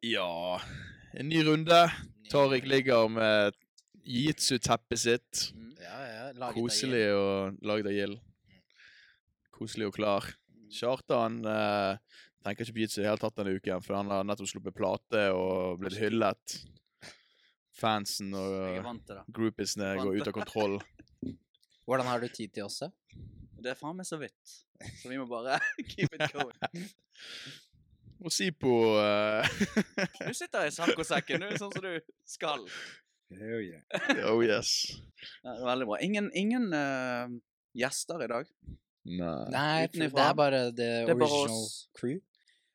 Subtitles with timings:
[0.00, 0.60] Ja,
[1.12, 1.92] en ny runde.
[2.30, 3.54] Tariq ligger med
[4.04, 5.50] jitsu-teppet sitt.
[5.54, 5.76] Mm.
[5.80, 6.32] Ja, ja.
[6.32, 8.18] laget Koselig og laget av gild.
[9.54, 10.28] Koselig og klar.
[10.74, 14.26] Kjartan eh, tenker ikke på jitsu i det hele tatt denne uken, for han har
[14.26, 16.58] nettopp sluppet plate og blitt hyllet.
[17.74, 18.80] Fansen og
[19.34, 20.78] groupiesene går ut av kontroll.
[21.84, 22.82] Hvordan har du tid til oss?
[23.60, 24.56] Det er faen meg så vidt.
[25.00, 25.60] Så vi må bare
[25.92, 26.88] keep it going.
[28.24, 29.44] Og på uh...
[30.24, 32.64] Du sitter i saccosekken, du, sånn som du skal.
[33.34, 33.82] Oh, yeah.
[34.30, 34.92] Oh yes.
[35.42, 35.98] Ja, veldig bra.
[36.00, 37.28] Ingen, ingen uh,
[37.76, 38.48] gjester i dag.
[39.04, 39.50] Nei.
[39.52, 41.92] Nei, det er bare the Det er bare original oss.
[41.98, 42.20] crew.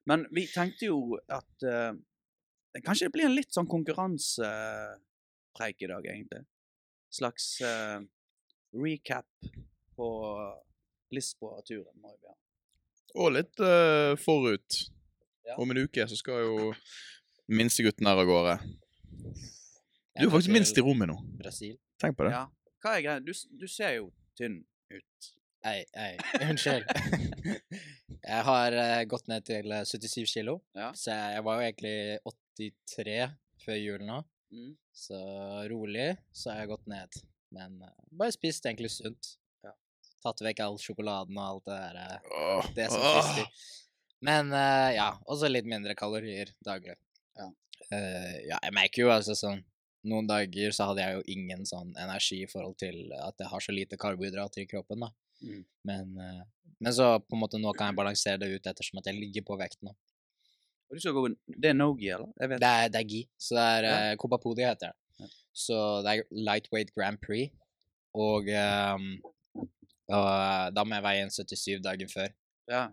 [0.10, 1.94] Men vi tenkte jo at uh,
[2.86, 6.46] Kanskje det blir en litt sånn konkurransepreik i dag, egentlig.
[7.10, 7.98] Slags uh,
[8.78, 9.26] recap
[9.98, 10.08] på
[11.18, 12.14] Lisboa-turen, må.
[13.18, 13.58] Og litt
[14.22, 14.70] forut.
[15.50, 15.58] Ja.
[15.58, 16.70] Om en uke så skal jo
[17.50, 18.56] minstegutten her av gårde.
[20.20, 21.18] Du er faktisk minst i rommet nå.
[21.40, 21.78] Brasil.
[22.02, 22.36] Tenk på det.
[22.36, 22.46] Ja.
[22.84, 23.24] Hva er greia?
[23.24, 24.62] Du, du ser jo tynn
[24.94, 25.30] ut.
[25.68, 26.14] Ei, ei,
[26.46, 26.86] unnskyld.
[28.32, 30.94] jeg har uh, gått ned til eh, 77 kilo, Ja.
[30.96, 31.96] så jeg, var jo egentlig
[32.56, 33.18] 83
[33.66, 34.22] før jul nå.
[34.56, 34.72] Mm.
[34.96, 35.20] Så
[35.72, 37.20] rolig så har jeg gått ned.
[37.56, 37.92] Men uh,
[38.22, 39.34] bare spist egentlig sunt.
[39.66, 39.74] Ja.
[40.24, 42.24] Tatt vekk all sjokoladen og alt det der.
[42.30, 43.68] Uh, oh, det som frister.
[44.26, 46.98] Men uh, ja, også litt mindre kalorier daglig.
[47.40, 47.48] Ja.
[47.90, 49.64] Uh, ja, jeg merker jo altså sånn
[50.10, 53.64] Noen dager så hadde jeg jo ingen sånn energi i forhold til at jeg har
[53.66, 55.10] så lite karbohydrater i kroppen, da.
[55.44, 55.66] Mm.
[55.90, 59.10] Men, uh, men så på en måte nå kan jeg balansere det ut ettersom at
[59.12, 59.92] jeg ligger på vekt nå.
[60.90, 62.32] Og du skal gå Det er no-gi, eller?
[62.40, 63.22] Det er, det er gi.
[63.38, 63.98] Så det er Ja.
[64.12, 64.16] eh,
[64.72, 64.96] heter det.
[65.20, 65.28] Ja.
[65.54, 67.52] Så det er lightweight Grand Prix.
[68.14, 69.22] Og, um,
[70.10, 72.34] og da må jeg veie inn 77 dagen før.
[72.68, 72.88] Ja.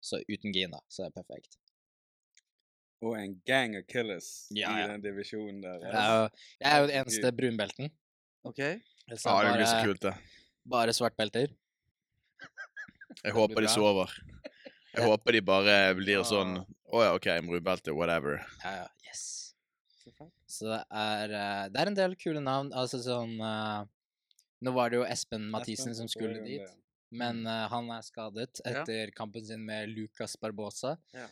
[0.00, 1.58] Så uten Gina, så Så det er perfekt.
[3.00, 5.80] Og en gang of killers Ja, i den divisjonen der.
[5.80, 6.28] Jeg er jo,
[6.60, 7.90] jeg er jo den eneste brunbelten.
[8.44, 8.58] OK.
[8.60, 10.14] Ja, er det blir så kult, det.
[10.70, 11.54] bare svartbelter.
[13.24, 14.12] Jeg håper de sover.
[14.90, 16.56] Jeg håper de bare blir sånn
[16.90, 18.40] Å ja, OK, brunbelte, whatever.
[18.64, 18.86] Ja, ja.
[19.06, 19.54] Yes.
[20.50, 22.72] Så det er, eh, det er en del kule navn.
[22.74, 23.84] Altså sånn eh,
[24.66, 26.66] Nå var det jo Espen Mathisen som skulle dit.
[27.10, 28.82] Men uh, han er skadet Ja.
[28.82, 30.96] etter kampen sin med Lucas Barbosa.
[31.16, 31.26] Ja.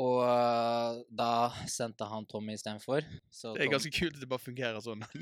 [0.00, 3.02] Og uh, da sendte han Tommy istedenfor.
[3.34, 5.02] Så Det er Tom- ganske kult at det bare fungerer sånn.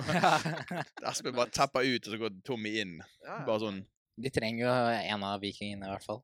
[1.09, 2.99] Aspen Espen bare tapper ut, og så går Tommy inn.
[3.25, 3.81] Ja, Bare sånn
[4.21, 4.75] De trenger jo
[5.15, 6.21] en av vikingene, i hvert fall.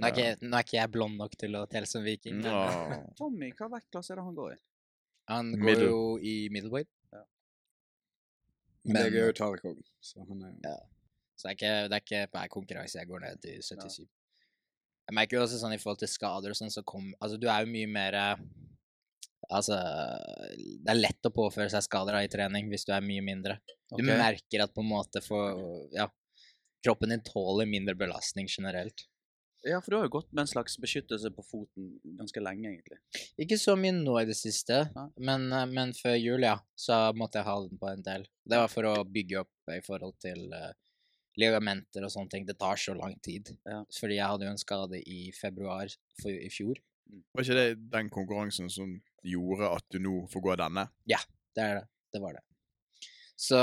[0.00, 2.40] Nå er, ikke, nå er ikke jeg blond nok til å telle som viking.
[2.42, 2.64] No.
[3.20, 4.58] Tommy, hva vektklasse er det han går i?
[5.30, 5.86] Han går Middle.
[5.92, 6.90] jo i middleweight.
[7.14, 7.20] Ja.
[8.84, 10.74] Men det Men, er jo Tariq òg, så han er jo Ja.
[11.34, 14.04] Så det er ikke, det er ikke hver konkurranse jeg går ned til 77.
[15.04, 17.48] Jeg merker jo også sånn i forhold til skader og sånn, så kom Altså, du
[17.50, 18.18] er jo mye mer
[19.52, 19.76] Altså
[20.56, 23.58] Det er lett å påføre seg skader da, i trening hvis du er mye mindre.
[23.92, 26.08] Du merker at på en måte for Ja.
[26.84, 29.06] Kroppen din tåler mindre belastning generelt.
[29.64, 32.98] Ja, for du har jo gått med en slags beskyttelse på foten ganske lenge, egentlig.
[33.40, 34.82] Ikke så mye nå i det siste,
[35.16, 38.26] men, eh, men før jul, ja, så måtte jeg ha den på en del.
[38.44, 40.74] Det var for å bygge opp i forhold til eh,
[41.40, 42.46] ligamenter og sånne ting.
[42.46, 43.50] Det tar så lang tid.
[43.66, 43.82] Ja.
[43.98, 45.90] Fordi jeg hadde jo en skade i februar
[46.22, 46.80] for, i fjor.
[47.34, 50.86] Var ikke det den konkurransen som gjorde at du nå får gå denne?
[51.06, 51.86] Det er det.
[52.14, 52.44] Det var det.
[53.36, 53.58] Så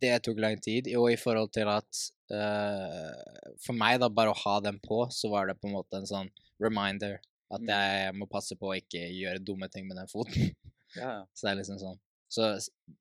[0.00, 0.88] det tok lang tid.
[0.96, 5.30] Og i forhold til at uh, For meg, da, bare å ha den på, så
[5.32, 6.30] var det på en måte en sånn
[6.62, 7.18] reminder.
[7.52, 7.68] At Mm.
[7.70, 10.54] jeg må passe på å ikke gjøre dumme ting med den foten.
[10.96, 11.24] Ja, ja.
[11.36, 11.98] Så det er liksom sånn.
[12.34, 12.46] Så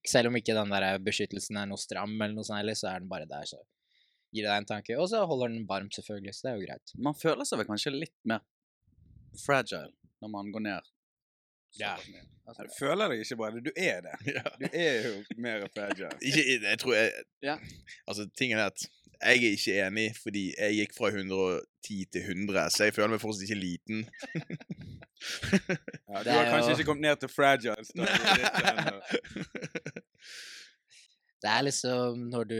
[0.06, 3.09] selv om ikke den der beskyttelsen er noe stram, eller noe sånt, så er den
[3.09, 3.58] bare der, så
[4.34, 4.98] gir det deg en tanke.
[5.00, 6.88] Og så holder den varm, selvfølgelig, så det er jo greit.
[7.08, 8.42] Man føler seg vel kanskje litt mer
[9.46, 9.92] fragile
[10.24, 10.84] når man går ned.
[11.80, 11.94] Ja.
[12.46, 13.48] Altså, Du føler deg ikke bra.
[13.56, 14.16] Du er det.
[14.36, 14.44] Ja.
[14.60, 16.12] Du er jo mer fragile.
[16.22, 17.08] Ikke, jeg tror jeg
[17.46, 17.56] Ja.
[18.08, 18.82] Altså, tingen er at
[19.24, 23.22] jeg er ikke enig, fordi jeg gikk fra 110 til 100, så jeg føler meg
[23.24, 23.98] fortsatt ikke liten.
[24.34, 27.79] Ja, du har kanskje jo- ikke kommet ned til fragile.
[31.44, 32.59] Det er liksom når du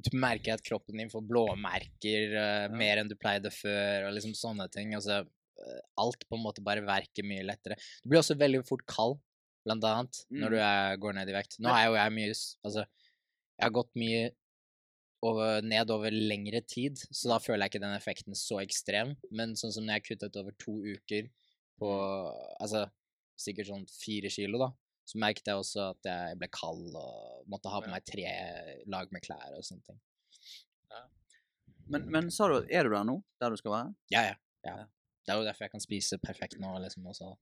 [0.00, 4.34] du merker at kroppen din får blåmerker eh, mer enn du pleide før, og liksom
[4.38, 4.94] sånne ting.
[4.96, 5.22] Altså,
[5.60, 7.76] eh, alt på en måte bare verker mye lettere.
[8.02, 9.18] Du blir også veldig fort kald,
[9.66, 11.60] blant annet, når du er, går ned i vekt.
[11.62, 14.22] Nå er jo jeg mye Altså, jeg har gått mye
[15.22, 19.14] over, ned over lengre tid, så da føler jeg ikke den effekten så ekstrem.
[19.30, 21.30] Men sånn som når jeg kuttet over to uker
[21.78, 21.92] på
[22.62, 22.86] Altså
[23.42, 24.68] sikkert sånn fire kilo, da,
[25.12, 28.24] så merket jeg også at jeg ble kald og måtte ha på meg tre
[28.88, 30.00] lag med klær og sånne ting.
[31.92, 33.94] Men, men sa du, er du der nå, der du skal være?
[34.14, 34.36] Ja, ja.
[34.64, 34.74] ja.
[35.22, 37.32] Det er jo derfor jeg kan spise perfekt nå, liksom, også.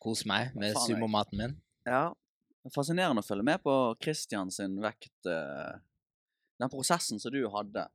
[0.00, 1.56] kose meg med sumomaten min.
[1.88, 2.10] Ja.
[2.60, 3.74] Er fascinerende å følge med på
[4.04, 5.14] Christian sin vekt.
[5.26, 5.80] eh,
[6.60, 7.86] Den prosessen som du hadde.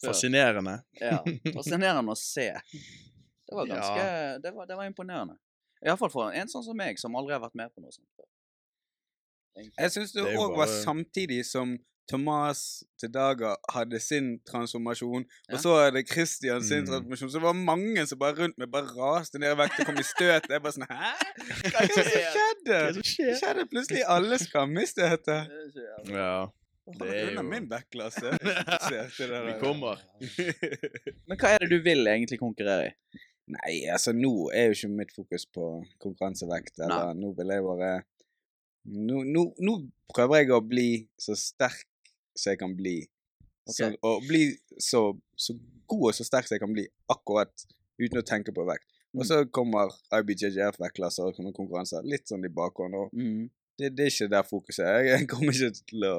[0.00, 0.12] før.
[0.12, 0.78] Fascinerende.
[1.02, 1.18] Ja.
[1.58, 2.48] Fascinerende å se.
[2.62, 4.04] Det var ganske
[4.40, 5.36] det, var, det var imponerende.
[5.84, 8.28] Iallfall for en sånn som meg, som aldri har vært med på noe sånt før.
[9.78, 11.74] Jeg syns det òg var samtidig som
[12.10, 15.54] Thomas til Daga hadde sin transformasjon, Ja.
[15.54, 16.86] og så er det Christian sin Mm.
[16.86, 17.30] transformasjon.
[17.30, 19.98] Så det var mange som bare rundt meg bare raste ned i vekt og kom
[19.98, 20.48] i støt.
[20.50, 21.12] Jeg bare sånn Hæ?
[21.70, 22.80] Hva er det som skjedde?
[22.96, 25.48] Hva skjedde plutselig alle skam i støtet.
[26.08, 26.46] Ja,
[26.98, 28.30] Det er jo- min backklasse.
[29.18, 30.00] Det vi kommer.
[31.28, 33.18] Men hva er det du vil egentlig konkurrere i?
[33.50, 36.78] Nei, altså nå er jo ikke mitt fokus på konkurransevekt.
[36.78, 37.90] Eller nå vil jeg bare
[38.86, 39.74] nå, nå, nå
[40.14, 40.88] prøver jeg å bli
[41.20, 41.86] så sterk
[42.38, 42.96] som jeg kan bli.
[43.68, 44.44] Så, og bli
[44.82, 45.54] så, så
[45.90, 47.66] god og så sterk som jeg kan bli akkurat
[48.00, 48.88] uten å tenke på vekt.
[49.12, 49.26] Og Mm.
[49.28, 52.94] så kommer IBJJF-vektklasser og kommer konkurranser litt sånn i bakhånd.
[52.96, 53.50] Og Mm.
[53.78, 55.02] det, det er ikke der fokuset er.
[55.12, 56.14] Jeg kommer ikke til å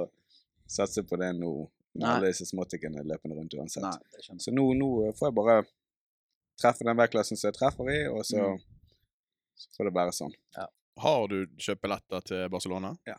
[0.70, 3.84] satse på det nå med alle disse småtikkene løpende rundt uansett.
[3.84, 4.38] Nei.
[4.42, 5.58] Så nå, nå får jeg bare
[6.62, 8.60] treffe den vektklassen som jeg treffer i, og så, Mm.
[9.56, 10.34] så får det være sånn.
[11.04, 12.94] Har du kjøpt billetter til Barcelona?
[13.08, 13.18] Ja.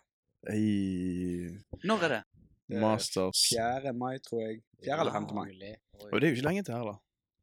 [0.52, 1.48] I
[1.84, 2.22] Når er det?
[2.68, 3.48] Det er Masters.
[3.50, 3.92] 4.
[3.92, 4.62] mai, tror jeg.
[4.84, 5.00] 4.
[5.00, 5.34] eller 5.
[5.34, 5.76] mai.
[6.12, 6.94] Og det er jo ikke lenge til her, da.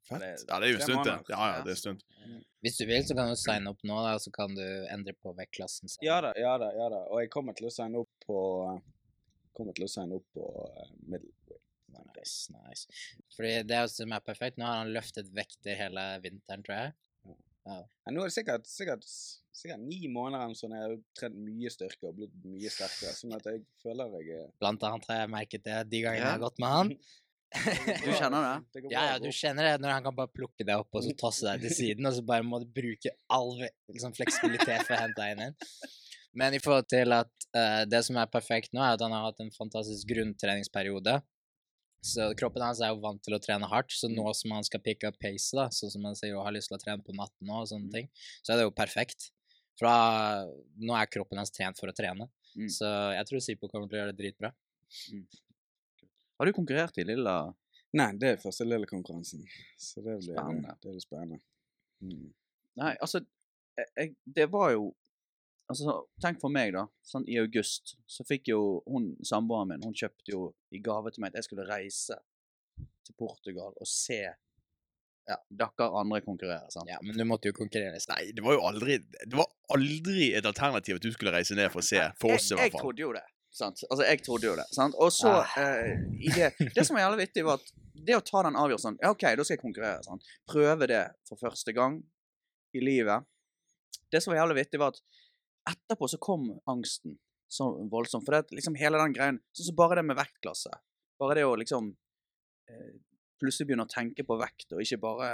[0.07, 0.45] Fett.
[0.49, 1.19] Ja, det er jo en stund til.
[1.29, 2.01] Ja, ja, det er en stund.
[2.61, 4.63] Hvis du vil, så kan du signe opp nå, da, så kan du
[4.93, 5.89] endre på vektklassen.
[6.05, 6.71] Ja da, ja da.
[6.77, 7.03] ja da.
[7.09, 8.37] Og jeg kommer til å signe opp på
[9.57, 11.40] kommer til å signe opp på uh, middleweight.
[12.21, 13.05] Nice, nice.
[13.35, 14.59] Fordi det som er perfekt.
[14.61, 16.97] Nå har han løftet vekter hele vinteren, tror jeg.
[17.61, 17.77] Ja,
[18.09, 19.03] nå er det sikkert, sikkert,
[19.53, 23.13] sikkert ni måneder eller sånn jeg har trent mye styrke og blitt mye sterkere.
[23.13, 26.31] Sånn at jeg føler jeg Blant annet har jeg merket det de gangene Ja.
[26.31, 26.95] jeg har gått med han.
[28.05, 28.81] Du kjenner det?
[28.81, 31.11] det Ja, ja, du kjenner det når han kan bare plukke deg opp og så
[31.19, 35.01] tosse deg til siden, og så bare må du bruke all liksom, fleksibilitet for å
[35.03, 35.57] hente deg inn.
[36.39, 39.27] Men i forhold til at uh, det som er perfekt nå, er at han har
[39.27, 41.17] hatt en fantastisk grunntreningsperiode.
[42.01, 44.81] Så kroppen hans er jo vant til å trene hardt, så nå som han skal
[44.81, 47.13] pick up pace, da, sånn som han sier og har lyst til å trene på
[47.13, 48.09] natten og sånne ting,
[48.41, 49.29] så er det jo perfekt.
[49.77, 50.47] For da,
[50.81, 52.27] nå er kroppen hans trent for å trene.
[52.57, 52.67] Mm.
[52.73, 54.51] Så jeg tror Sipo kommer til å gjøre det dritbra.
[56.41, 57.35] Har du konkurrert i Lilla?
[57.97, 59.43] Nei, det er første lille konkurransen.
[59.79, 60.75] Så det blir Spennende.
[60.81, 61.41] Det blir spennende.
[62.01, 62.31] Mm.
[62.81, 63.19] Nei, altså
[63.77, 64.87] jeg, jeg, Det var jo
[65.71, 66.85] Altså, Tenk for meg, da.
[67.07, 68.59] Sånn, I august så fikk jo
[68.91, 70.41] hun samboeren min Hun kjøpte jo
[70.75, 72.17] i gave til meg at jeg skulle reise
[73.07, 74.21] til Portugal og se
[75.29, 76.67] ja, dere andre konkurrere.
[76.73, 76.89] sant?
[76.89, 77.99] Ja, men du måtte jo konkurrere.
[78.11, 81.69] Nei, det var jo aldri Det var aldri et alternativ at du skulle reise ned
[81.71, 82.01] for å se.
[82.19, 82.65] For oss, i jeg, fall.
[82.65, 83.23] jeg trodde jo det.
[83.51, 83.81] Sant?
[83.89, 84.65] Altså, jeg trodde jo det.
[84.75, 84.95] Sant?
[84.97, 85.55] Og så Ah.
[85.61, 85.97] eh,
[86.35, 87.71] det, det som var jævlig vittig, var at
[88.01, 90.03] det å ta den avgjørelsen Ja, OK, da skal jeg konkurrere.
[90.07, 90.23] Sant?
[90.49, 92.01] Prøve det for første gang
[92.73, 93.23] i livet.
[94.11, 95.01] Det som var jævlig vittig, var at
[95.69, 97.17] etterpå så kom angsten
[97.51, 98.25] så voldsomt.
[98.25, 100.71] For det er liksom hele den greien Sånn som bare det med vektklasse.
[101.19, 101.89] Bare det å liksom
[102.71, 102.93] eh,
[103.41, 105.31] plutselig begynne å tenke på vekt, og ikke bare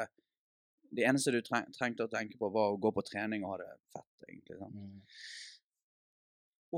[0.87, 3.57] Det eneste du treng, trengte å tenke på, var å gå på trening og ha
[3.59, 4.55] det fett, egentlig.
[4.55, 4.77] Sånn.
[4.77, 5.01] Mm.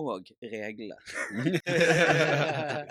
[0.07, 0.95] Og reglene.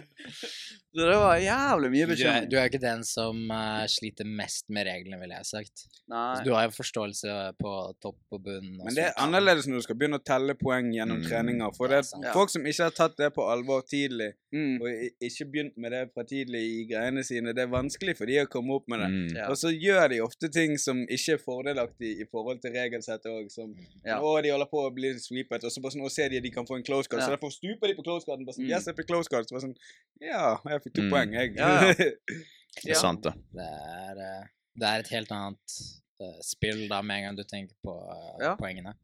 [0.95, 2.47] så det var jævlig mye bekymring.
[2.51, 5.85] du er ikke den som uh, sliter mest med reglene, ville jeg sagt.
[6.11, 6.39] Nei.
[6.41, 7.73] Så du har jo forståelse på
[8.03, 8.71] topp og bunn.
[8.81, 9.23] og Men det er sånt.
[9.27, 11.27] annerledes når du skal begynne å telle poeng gjennom Mm.
[11.29, 11.71] treninger.
[11.77, 12.05] For Det er.
[12.25, 12.33] Ja.
[12.33, 14.81] folk som ikke har tatt det på alvor tidlig, Mm.
[14.81, 14.89] og
[15.21, 18.47] ikke begynt med det fra tidlig i greiene sine, det er vanskelig for de å
[18.49, 19.09] komme opp med det.
[19.13, 19.37] Mm.
[19.37, 19.49] Ja.
[19.51, 23.51] Og så gjør de ofte ting som ikke er fordelaktig i forhold til regelsettet òg.
[23.53, 23.75] Som
[24.07, 24.19] Ja.
[24.21, 26.43] å, de holder på å bli sweepet, og så bare sånn, å, ser de at
[26.43, 27.21] de kan få en close card.
[27.23, 27.27] Ja.
[27.29, 28.45] Så derfor stuper de på close carden.
[28.49, 28.71] Bare sånn, Mm.
[28.75, 29.47] yes, jeg fikk close card.
[29.47, 29.77] Så bare sånn,
[30.21, 31.11] ja, jeg fikk to Mm.
[31.13, 31.55] poeng, jeg.
[31.55, 31.95] Ja, ja.
[32.85, 33.33] Det er sant, det.
[33.55, 34.45] Det er, eh,
[34.79, 35.79] det er et helt annet
[36.21, 38.57] eh, spill da med en gang du tenker på uh, Ja.
[38.57, 38.95] poengene.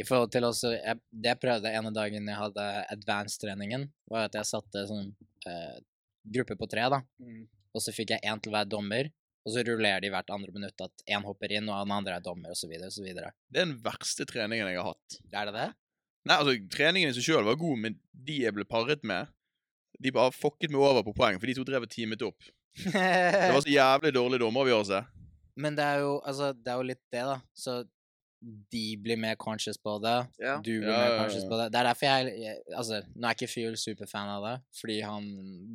[0.00, 4.32] I forhold til også, jeg, Det jeg prøvde ene dagen jeg hadde advanced-treningen, var at
[4.34, 5.14] jeg satte sånn
[5.46, 5.78] uh,
[6.32, 7.02] gruppe på tre, da.
[7.20, 7.46] Mm.
[7.74, 9.10] Og så fikk jeg én til hver dommer,
[9.44, 12.20] og så rullerer de hvert andre minutt at én hopper inn, og den andre er
[12.24, 12.70] dommer, osv.
[12.86, 13.04] osv.
[13.14, 15.18] Det er den verste treningen jeg har hatt.
[15.32, 15.68] Er det det?
[16.28, 19.30] Nei, altså, treningen i seg sjøl var god, men de jeg ble paret med,
[20.02, 22.50] de bare fucket meg over på poeng, for de to drev og teamet opp.
[22.78, 22.92] Det
[23.52, 25.02] var så jævlig dårlig dommeravgjørelse.
[25.60, 27.34] Men det er jo altså, det er jo litt det, da.
[27.52, 27.82] Så
[28.72, 30.14] de blir mer conscious på det.
[30.42, 30.56] Ja.
[30.64, 31.18] Du blir Ja, mer ja, ja.
[31.20, 31.66] conscious på det.
[31.70, 35.28] Det er derfor jeg, jeg Altså, nå er ikke Fuel superfan av det, fordi han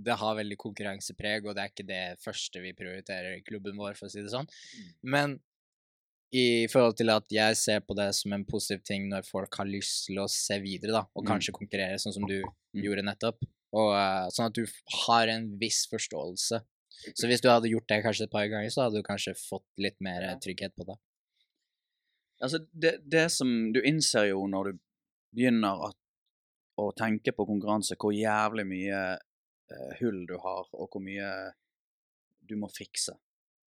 [0.04, 3.96] Det har veldig konkurransepreg, og det er ikke det første vi prioriterer i klubben vår,
[4.00, 4.50] for å si det sånn.
[5.04, 5.38] Men
[6.36, 9.66] i forhold til at jeg ser på det som en positiv ting når folk har
[9.70, 11.30] lyst til å se videre, da, og Mm.
[11.32, 12.84] kanskje konkurrere, sånn som du Mm.
[12.84, 13.38] gjorde nettopp.
[13.74, 14.66] Og uh, Sånn at du
[15.06, 16.62] har en viss forståelse.
[17.16, 19.66] Så hvis du hadde gjort det kanskje et par ganger, så hadde du kanskje fått
[19.78, 20.98] litt mer trygghet på det.
[22.42, 24.80] Altså, det, det som du innser jo når du
[25.36, 25.98] begynner at,
[26.78, 31.54] å tenke på konkurranse, hvor jævlig mye uh, hull du har, og hvor mye
[32.48, 33.16] du må fikse,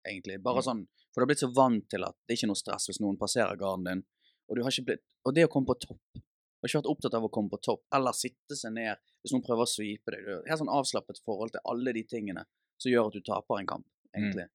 [0.07, 0.41] egentlig.
[0.43, 0.67] Bare Mm.
[0.67, 2.99] sånn, For du har blitt så vant til at det er ikke noe stress hvis
[2.99, 4.03] noen passerer garden din.
[4.49, 6.91] Og, du har ikke blitt, og det å komme på topp Du har ikke vært
[6.97, 10.11] opptatt av å komme på topp, eller sitte seg ned hvis noen prøver å svipe
[10.11, 10.25] deg.
[10.25, 12.43] Du har helt sånn avslappet forhold til alle de tingene
[12.77, 13.85] som gjør at du taper en kamp,
[14.15, 14.47] egentlig.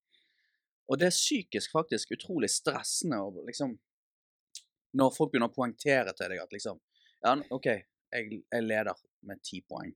[0.91, 3.79] Og det er psykisk faktisk utrolig stressende å liksom
[4.93, 6.81] Når folk begynner å poengtere til deg at liksom
[7.25, 9.95] Ja, OK, jeg, jeg leder med ti poeng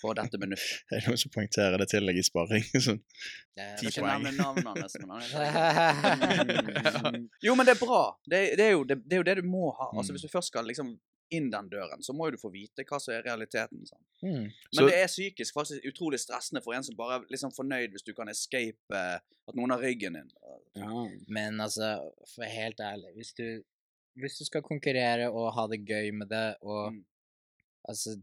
[0.00, 0.82] på dette minuttet.
[0.90, 2.64] Det er noen som poengterer det tillegg i sparring.
[2.86, 3.00] Sånn.
[3.56, 4.26] Det er- Ti poeng.
[4.26, 4.32] er
[7.42, 8.02] Jo, men det er bra.
[8.30, 9.90] Det, det, er jo, det, det er jo det du må ha.
[9.92, 10.16] Altså, Mm.
[10.18, 10.92] Hvis du først skal liksom
[11.32, 13.80] inn den døren, så må jo du få vite hva som er realiteten.
[13.88, 14.02] Sånn.
[14.22, 14.42] Mm.
[14.50, 17.90] Men Så- det er psykisk faktisk utrolig stressende for en som bare er liksom fornøyd
[17.94, 20.30] hvis du kan escape eh, at noen har ryggen din.
[20.76, 21.06] Ja.
[21.28, 21.94] Men altså,
[22.34, 23.62] for helt ærlig, hvis du,
[24.20, 27.04] hvis du skal konkurrere og ha det gøy med det, og Mm.
[27.88, 28.16] altså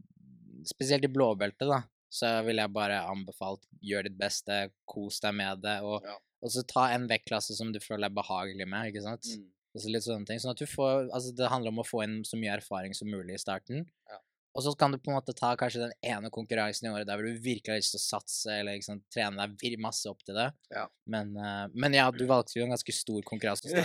[0.68, 5.62] Spesielt i blåbeltet, da, så vil jeg bare anbefalt gjør ditt beste, kos deg med
[5.62, 6.16] det, og, Ja.
[6.42, 9.24] og så ta en vektklasse som du føler deg behagelig med, ikke sant?
[9.24, 9.46] Mm.
[9.74, 10.38] Og så litt sånne ting.
[10.42, 13.06] Sånn at du får Altså, det handler om å få inn så mye erfaring som
[13.08, 13.86] mulig i starten.
[14.10, 14.18] Ja.
[14.50, 17.20] Og så kan du på en måte ta kanskje den ene konkurransen i året der
[17.20, 20.34] hvor du virkelig har lyst til å satse, eller liksom, trene deg masse opp til
[20.34, 20.48] det.
[20.74, 20.88] Ja.
[21.10, 23.70] Men, uh, men ja, du valgte jo en ganske stor konkurranse.
[23.70, 23.84] Men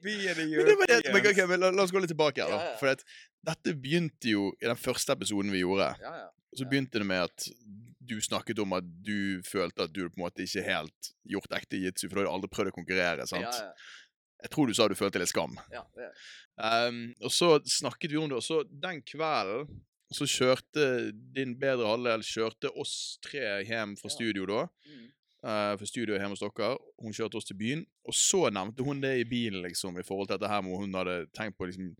[0.00, 2.60] det, men, la, la oss gå litt tilbake her, da.
[2.62, 2.78] Ja, ja.
[2.80, 3.04] For at,
[3.46, 5.92] dette begynte jo i den første episoden vi gjorde.
[6.02, 6.30] Ja, ja.
[6.56, 6.70] Så Ja.
[6.70, 7.48] begynte det med at
[8.06, 11.80] du snakket om at du følte at du på en måte ikke helt gjort ekte
[11.82, 13.26] jitsu, for du hadde aldri prøvd å konkurrere.
[13.28, 13.62] sant?
[14.42, 15.56] Jeg tror du sa du følte litt skam.
[15.72, 16.10] ja, det.
[16.56, 19.68] Um, og så snakket vi om det, og så den kvelden
[20.14, 24.66] så kjørte din bedre halvdel kjørte oss tre hjem fra studio da.
[24.86, 25.06] Mm.
[25.46, 26.72] Uh, for studioet hjemme hos dere.
[27.02, 30.30] Hun kjørte oss til byen, og så nevnte hun det i bilen, liksom, i forhold
[30.30, 31.90] til dette her hvor hun hadde tenkt på å liksom,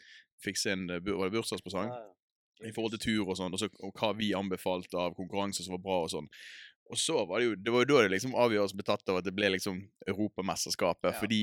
[0.43, 1.91] fikse en eh, bursdagspresang.
[1.93, 2.71] Ja, ja.
[2.71, 5.77] I forhold til tur og sånn, og, så, og hva vi anbefalte av konkurranser som
[5.77, 6.31] var bra og sånn.
[6.89, 9.19] Og så var det jo det var jo da det liksom avgjørelsen ble tatt av
[9.21, 11.11] at det ble liksom Europamesterskapet.
[11.13, 11.19] Ja.
[11.21, 11.41] Fordi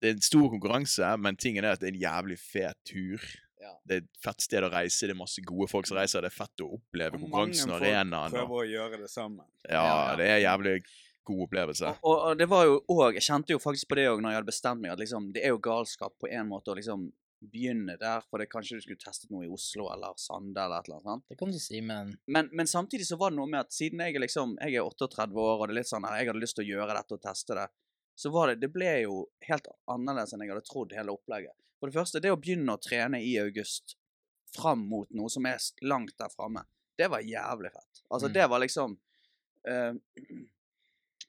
[0.00, 3.24] det er en stor konkurranse, men tingen er at det er en jævlig fet tur.
[3.60, 3.74] Ja.
[3.84, 6.30] Det er et fett sted å reise, det er masse gode folk som reiser, det
[6.32, 8.34] er fett å oppleve Og konkurransen og mange folk arenaen.
[8.38, 9.46] Prøver å gjøre det sammen.
[9.68, 10.16] ja, Ja, ja.
[10.16, 10.74] det er jævlig
[11.28, 11.90] god opplevelse.
[12.00, 14.32] Og, og, og det var jo òg Jeg kjente jo faktisk på det òg når
[14.32, 17.10] jeg hadde bestemt meg, at liksom det er jo galskap på en måte å liksom
[17.40, 20.88] begynne der, for det kanskje du skulle testet noe i Oslo eller Sande eller et
[20.90, 21.06] eller annet.
[21.08, 21.28] sant?
[21.32, 24.00] Det kan du si, men Men, men samtidig så var det noe med at siden
[24.04, 26.56] jeg liksom Jeg er 38 år, og det er litt sånn her, jeg hadde lyst
[26.58, 27.68] til å gjøre dette og teste det,
[28.20, 29.14] så var det Det ble jo
[29.48, 31.56] helt annerledes enn jeg hadde trodd, hele opplegget.
[31.80, 33.94] For det første, det å begynne å trene i august
[34.52, 35.56] fram mot noe som er
[35.88, 36.66] langt der framme,
[36.98, 38.02] det var jævlig fett.
[38.10, 38.34] Altså, Mm.
[38.34, 38.96] det var liksom
[39.70, 39.94] uh,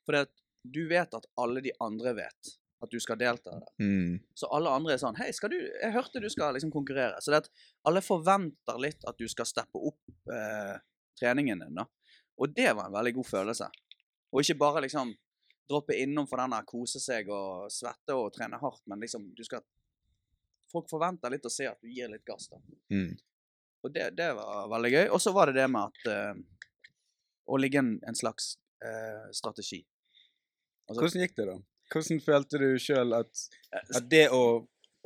[0.06, 0.34] For det at
[0.64, 3.72] du vet at alle de andre vet at du skal delta der.
[3.80, 4.20] Mm.
[4.34, 7.22] Så alle andre er sånn Hei, skal du Jeg hørte du skal liksom konkurrere.
[7.22, 7.50] Så det at
[7.88, 10.76] alle forventer litt at du skal steppe opp eh,
[11.22, 11.86] treningen din, da.
[12.42, 13.68] Og det var en veldig god følelse.
[14.34, 15.14] Og ikke bare liksom
[15.72, 19.46] droppe innom for den der kose seg og svette og trene hardt, men liksom du
[19.48, 19.64] skal
[20.72, 22.56] Folk forventer litt å se at du gir litt gass, da.
[22.96, 23.18] Mm.
[23.84, 25.08] Og det, det var veldig gøy.
[25.12, 26.70] Og så var det det med at uh,
[27.52, 29.82] Å ligge en, en slags uh, strategi.
[30.88, 31.58] Altså, Hvordan gikk det, da?
[31.92, 33.44] Hvordan følte du sjøl at,
[33.76, 34.44] eh, at det å,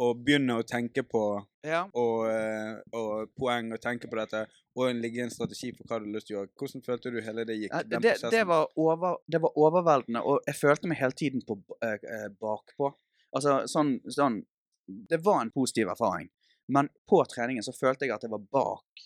[0.02, 1.24] å begynne å tenke på
[1.64, 1.86] ja.
[1.96, 4.44] og, eh, og poeng og tenke på dette,
[4.76, 7.20] og ligge en strategi for hva du har lyst til å gjøre, hvordan følte du
[7.24, 7.72] hele det gikk?
[7.72, 11.58] Ja, det, det, var over, det var overveldende, og jeg følte meg hele tiden på,
[11.80, 12.92] eh, eh, bakpå.
[13.36, 14.44] Altså, sånn, sånn
[14.86, 16.28] Det var en positiv erfaring,
[16.70, 19.06] men på treningen så følte jeg at jeg var bak.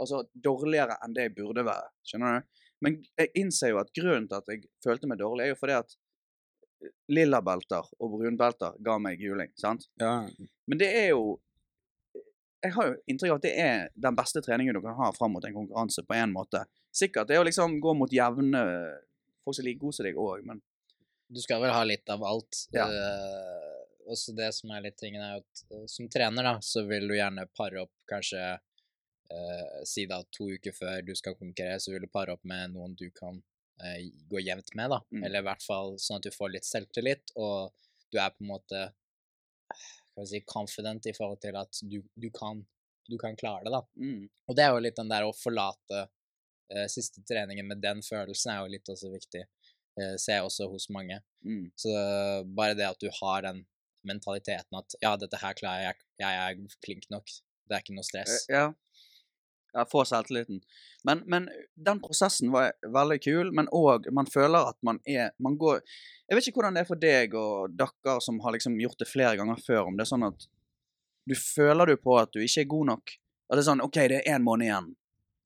[0.00, 1.92] Altså dårligere enn det jeg burde være.
[2.02, 2.64] Skjønner du?
[2.82, 5.76] Men jeg innser jo at grunnen til at jeg følte meg dårlig, er jo fordi
[5.76, 5.94] at
[7.12, 9.52] lilla belter og brunbelter ga meg juling.
[9.58, 9.86] sant?
[10.00, 10.24] Ja.
[10.66, 11.38] Men det er jo
[12.60, 15.32] Jeg har jo inntrykk av at det er den beste treningen du kan ha fram
[15.32, 16.60] mot en konkurranse, på en måte.
[16.92, 17.30] Sikkert.
[17.30, 18.60] Det er å liksom gå mot jevne
[19.40, 20.60] folk som er like gode som deg òg, men
[21.30, 22.64] du skal vel ha litt av alt.
[22.74, 22.84] Ja.
[22.84, 27.06] Uh, også det som er litt tingen, er at eh, som trener, da, så vil
[27.08, 31.94] du gjerne pare opp kanskje uh, Si da to uker før du skal konkurrere, så
[31.94, 33.38] vil du pare opp med noen du kan
[33.84, 35.00] eh, gå jevnt med, da.
[35.12, 35.24] Mm.
[35.24, 37.72] Eller i hvert fall sånn at du får litt selvtillit, og
[38.12, 38.80] du er på en måte
[40.10, 42.64] Skal vi si confident i forhold til at du, du, kan,
[43.08, 43.82] du kan klare det, da.
[43.96, 46.00] mm, Og det er jo litt den der å forlate
[46.74, 49.44] eh, siste treningen med den følelsen er jo litt også viktig.
[50.00, 51.20] Eh, ser jeg også hos mange.
[51.46, 51.94] mm, Så
[52.58, 53.62] bare det at du har den
[54.06, 57.30] mentaliteten at ja, dette her klarer jeg, jeg er flink nok,
[57.68, 58.36] det er ikke noe stress.
[58.48, 58.66] Eh, Ja.
[59.72, 60.60] Ja, få selvtilliten.
[61.06, 61.48] Men, men
[61.78, 65.78] den prosessen var veldig kul, men òg man føler at man er Man går
[66.28, 69.08] Jeg vet ikke hvordan det er for deg og dere som har liksom gjort det
[69.08, 70.48] flere ganger før, om det er sånn at
[71.30, 73.14] du føler du på at du ikke er god nok?
[73.50, 74.90] At det er sånn OK, det er én måned igjen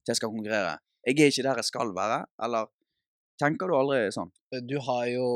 [0.05, 0.77] til jeg skal konkurrere.
[1.05, 2.19] Jeg er ikke der jeg skal være.
[2.45, 2.69] Eller
[3.41, 4.31] tenker du aldri sånn?
[4.65, 5.27] Du har jo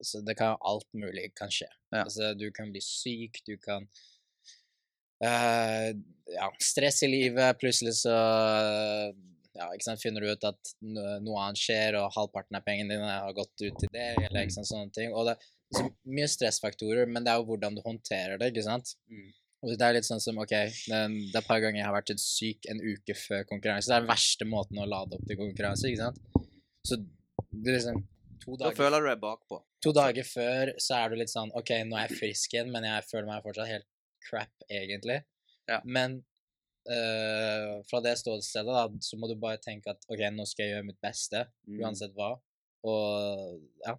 [0.00, 1.70] altså, Det kan jo alt mulig kan skje.
[1.94, 2.04] Ja.
[2.04, 3.88] Altså, du kan bli syk, du kan
[5.24, 5.90] eh,
[6.30, 7.58] Ja, stress i livet.
[7.58, 8.14] Plutselig så
[9.60, 13.34] ja, sant, finner du ut at noe annet skjer, og halvparten av pengene dine har
[13.36, 15.10] gått ut til det, eller ikke sant, sånne ting.
[15.10, 15.86] Og det er så
[16.16, 18.94] mye stressfaktorer, men det er jo hvordan du håndterer det, ikke sant?
[19.10, 19.28] Mm.
[19.60, 20.54] Og det er litt sånn som, ok,
[20.88, 23.90] det, det er et par ganger jeg har vært syk en uke før konkurranse.
[23.90, 26.46] Det er den verste måten å lade opp til konkurranse, ikke sant?
[26.88, 26.96] Så
[27.50, 28.00] det er liksom
[28.40, 29.60] to Da dager føler du deg bakpå.
[29.84, 32.86] To dager før så er du litt sånn OK, nå er jeg frisk igjen, men
[32.88, 33.88] jeg føler meg fortsatt helt
[34.28, 35.20] crap, egentlig.
[35.70, 35.80] Ja.
[35.84, 36.20] Men
[36.90, 40.74] uh, fra det ståstedet, da, så må du bare tenke at OK, nå skal jeg
[40.76, 41.80] gjøre mitt beste, Mm.
[41.84, 42.32] uansett hva.
[42.88, 43.94] Og ja,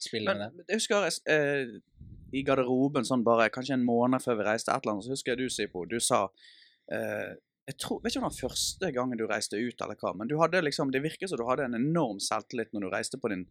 [0.00, 0.56] spille Men med det.
[0.56, 4.72] men jeg husker jeg, uh, i garderoben sånn bare kanskje en måned før vi reiste
[4.72, 7.32] et eller annet, så husker jeg du, Sipo, du sa uh,
[7.68, 10.26] jeg tror, vet ikke om det var første gangen du reiste ut, eller hva, men
[10.26, 13.30] du hadde liksom, det virker som du hadde en enorm selvtillit når du reiste på
[13.30, 13.44] din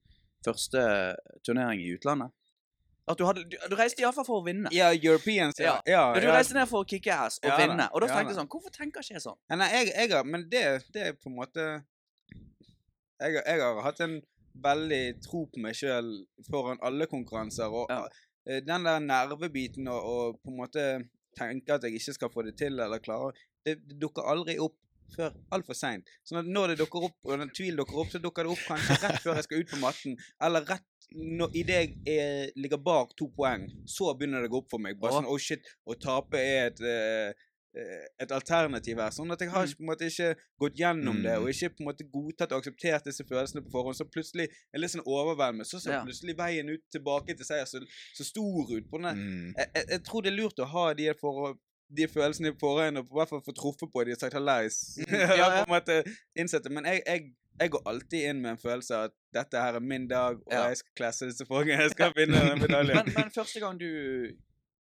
[0.44, 0.82] første
[1.48, 2.34] turnering i utlandet.
[3.10, 4.70] At du, hadde, du, du reiste iallfall for å vinne.
[4.72, 5.79] Ja, Europeans, ja.
[5.89, 6.36] ja, Du ja.
[6.36, 7.88] reiste ned for å kicke ass og vinne.
[7.93, 9.39] Og da tenkte jeg sånn Hvorfor tenker ikke jeg sånn?
[9.58, 10.62] Nei, jeg, jeg Men det,
[10.93, 11.65] det er på en måte
[13.22, 14.20] jeg, jeg har hatt en
[14.62, 16.12] veldig tro på meg sjøl
[16.50, 17.72] foran alle konkurranser.
[17.74, 18.03] Og Ja.
[18.46, 20.86] eh, den der nervebiten og, og på en måte
[21.38, 23.31] tenke at jeg ikke skal få det til eller klare
[23.65, 24.77] Det, det dukker aldri opp
[25.15, 26.08] før altfor seint.
[26.24, 28.62] Sånn at når det dukker opp, og den tvil dukker opp, så dukker det opp
[28.63, 30.15] kanskje rett før jeg skal ut på matten.
[30.41, 34.58] Eller rett når, idet jeg er, ligger bak to poeng, så begynner det å gå
[34.63, 35.00] opp for meg.
[35.00, 37.34] Bare sånn Oh shit, å tape er et eh,
[37.75, 39.12] eh, et alternativ her.
[39.15, 39.74] Sånn at jeg har Mm.
[39.77, 41.44] på en måte ikke gått gjennom det, Mm.
[41.44, 43.96] og ikke på en måte godtatt og akseptert disse følelsene på forhånd.
[43.96, 45.63] Så plutselig er litt sånn overveldende.
[45.65, 46.03] Så ser Ja.
[46.03, 47.80] plutselig veien ut tilbake til seier så,
[48.13, 48.89] så stor ut.
[48.91, 49.53] på den Mm.
[49.58, 51.58] jeg, jeg, jeg tror det er lurt å ha de, for,
[51.94, 54.98] de følelsene i forhånd, og i hvert fall få truffet på de og sagt hallais.
[55.12, 56.03] Ja, på en måte
[56.36, 56.70] innsett.
[56.72, 59.83] Men jeg, jeg, jeg går alltid inn med en følelse av at dette her er
[59.83, 60.68] min dag, og Ja.
[60.70, 61.81] jeg skal klasse disse folkene.
[61.81, 62.96] Jeg skal vinne den medaljen.
[63.05, 64.31] Men, men første gang du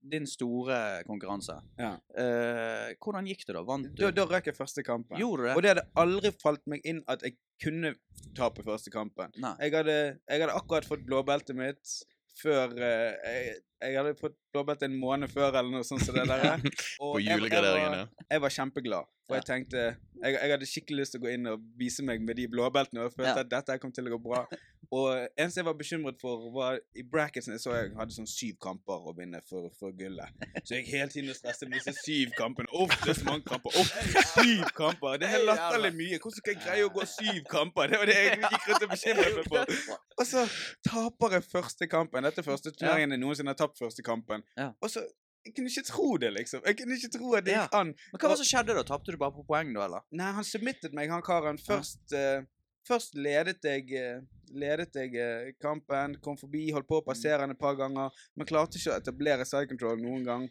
[0.03, 1.59] Din store konkurranse.
[1.77, 1.91] Ja.
[2.17, 3.61] Uh, hvordan gikk det, da?
[3.69, 4.01] Vant du?
[4.01, 5.19] Da, da røk jeg første kampen.
[5.21, 5.57] Gjorde du det?
[5.57, 7.91] Og det hadde aldri falt meg inn at jeg kunne
[8.35, 9.29] tape første kampen.
[9.37, 11.93] Jeg hadde, jeg hadde akkurat fått blåbeltet mitt
[12.41, 16.27] før eh, jeg, jeg hadde fått blåbært en måned før, eller noe sånt som det
[16.29, 16.61] der.
[17.03, 18.27] Og På julegraderingen, ja.
[18.31, 21.47] Jeg var kjempeglad, og jeg tenkte jeg, jeg hadde skikkelig lyst til å gå inn
[21.53, 23.45] og vise meg med de blåbeltene, og følte Ja.
[23.47, 24.45] at dette kom til å gå bra.
[24.91, 25.07] Og
[25.39, 29.13] eneste jeg var bekymret for, var i bracketsene så jeg hadde sånn syv kamper å
[29.15, 30.35] vinne for, for gullet.
[30.67, 32.67] Så jeg hele tiden stresset med disse syv kampene.
[32.75, 33.77] Uff, det er så mange kamper.
[33.79, 33.93] Uff,
[34.33, 35.21] syv kamper!
[35.23, 36.19] Det er latterlig mye.
[36.19, 37.93] Hvordan skal jeg greie å gå syv kamper?
[37.95, 39.97] Det var det jeg gikk rundt og bekymret meg for.
[40.19, 40.45] Og så
[40.91, 42.27] taper jeg første kampen.
[42.27, 44.43] Dette er første turneringen jeg noensinne har tapt første kampen.
[44.83, 45.07] Og så
[45.41, 46.61] Jeg kunne ikke tro det, liksom.
[46.69, 47.95] Jeg kunne ikke tro at det gikk an.
[48.11, 48.83] Men hva var det som skjedde da?
[48.85, 50.03] Tapte du bare på poeng, da, eller?
[50.21, 51.57] Nei, han submitted meg, han karen.
[51.65, 52.43] Først, eh,
[52.91, 57.55] først ledet jeg, eh, ledet jeg eh, kampen, kom forbi, holdt på å passere han
[57.55, 60.49] et par ganger, men klarte ikke å etablere side control noen gang.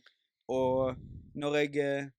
[0.49, 0.95] Og
[1.39, 2.11] når jeg eh,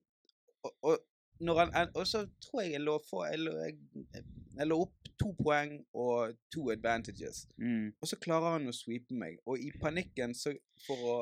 [0.66, 0.98] og, og,
[1.40, 4.24] når han, og så tror jeg jeg lå, for, jeg, lå, jeg,
[4.58, 7.46] jeg lå opp to poeng og to advantages.
[7.56, 7.92] Mm.
[7.96, 9.38] Og så klarer han å sweepe meg.
[9.48, 10.52] Og i panikken, så
[10.84, 11.16] for å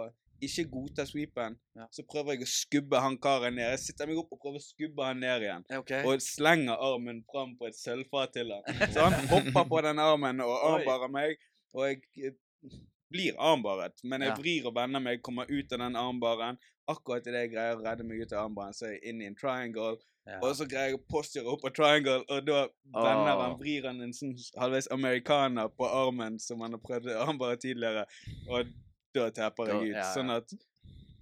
[0.44, 1.86] ikke godta sweepen, Ja.
[1.90, 3.70] så prøver jeg å skubbe han karen ned.
[3.70, 6.04] Jeg sitter meg opp og prøver å skubbe han ned igjen Okay.
[6.04, 8.62] Og slenger armen fram på et sølvfat til han.
[8.94, 11.38] Så han hopper på den armen og armbarer meg,
[11.74, 12.78] og jeg eh,
[13.10, 13.98] blir armbaret.
[14.04, 16.58] Men jeg vrir og vender meg, kommer ut av den armbaren.
[16.88, 19.28] Akkurat idet jeg greier å redde meg ut av armbaren, så er jeg inne i
[19.28, 19.98] en triangle.
[20.28, 20.38] Ja.
[20.44, 23.42] Og så greier jeg å posture opp av triangle, og da vender oh.
[23.46, 27.56] han, vrir han en sånn halvveis amerikaner på armen som han har prøvd å armbare
[27.60, 28.04] tidligere,
[28.48, 28.68] og
[29.14, 29.94] da tapper jeg ut.
[29.94, 30.08] ja, ja.
[30.14, 30.52] Sånn at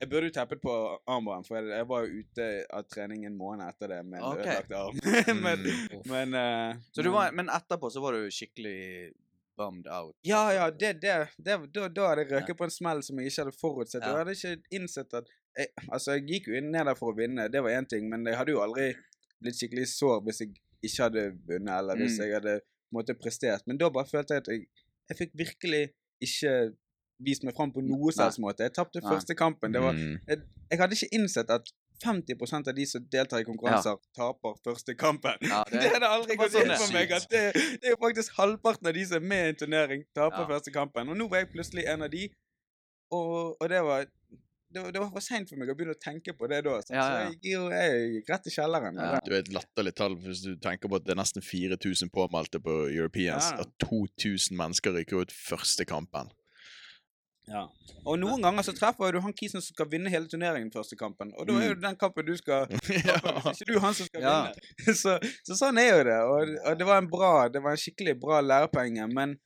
[0.01, 0.73] jeg burde jo tappet på
[1.09, 4.41] armbaren, for jeg, var jo ute av trening en måned etter det med en Ok.
[4.43, 4.99] ødelagt arm.
[5.41, 6.03] men, Mm.
[6.11, 9.15] men, uh, Så du men- var, men etterpå så var du skikkelig
[9.57, 10.15] bummed out?
[10.23, 13.31] Ja, ja, det, det, det, da, da hadde jeg røket på en smell som jeg
[13.33, 14.03] ikke hadde forutsett.
[14.05, 14.11] Ja.
[14.13, 17.17] Jeg hadde ikke innsett at jeg, Altså, jeg gikk jo inn ned der for å
[17.17, 18.91] vinne, det var én ting, men jeg hadde jo aldri
[19.41, 20.51] blitt skikkelig sår hvis jeg
[20.85, 22.25] ikke hadde vunnet, eller hvis Mm.
[22.27, 23.63] jeg hadde på en måte prestert.
[23.67, 24.67] Men da bare følte jeg at jeg,
[25.09, 25.83] jeg fikk virkelig
[26.21, 26.53] ikke
[27.19, 28.67] vist meg fram på noe slags måte.
[28.67, 29.73] Jeg tapte første kampen.
[29.73, 31.71] Det var, jeg, jeg hadde ikke innsett at
[32.05, 35.39] 50% av de som deltar i konkurranser, taper første kampen.
[35.49, 37.13] Ja, det, det- hadde aldri gått inn sånn for meg.
[37.17, 37.45] at det,
[37.81, 40.51] det er jo faktisk halvparten av de som er med i en turnering, taper Ja.
[40.51, 41.09] første kampen.
[41.09, 42.27] Og nå var jeg plutselig en av de,
[43.17, 46.01] og, og det var det, var- det var for seint for meg å begynne å
[46.03, 46.77] tenke på det da.
[46.83, 46.91] sant?
[46.93, 47.27] Ja, ja.
[47.31, 48.99] Så jeg, jo- jeg gikk rett i kjelleren.
[49.01, 49.11] Ja.
[49.17, 49.21] Ja.
[49.25, 52.61] Du er et latterlig tall hvis du tenker på at det er nesten 4000 påmeldte
[52.61, 53.53] på Europeans.
[53.55, 53.65] Ja.
[53.65, 56.29] At 2000 mennesker rykker ut første kampen.
[57.47, 57.61] Ja.
[58.05, 61.31] Og noen ganger så treffer du han kisen som skal vinne hele turneringen første kampen.
[61.39, 61.83] Og da er jo Mm.
[61.85, 62.67] den kampen du skal
[63.11, 63.19] ja.
[63.47, 64.37] Hvis ikke du han som skal Ja.
[64.53, 64.95] vinne.
[65.03, 65.15] Så,
[65.47, 66.17] så sånn er jo det.
[66.27, 69.07] Og, og det var en bra, det var en skikkelig bra lærepenge.
[69.15, 69.37] Men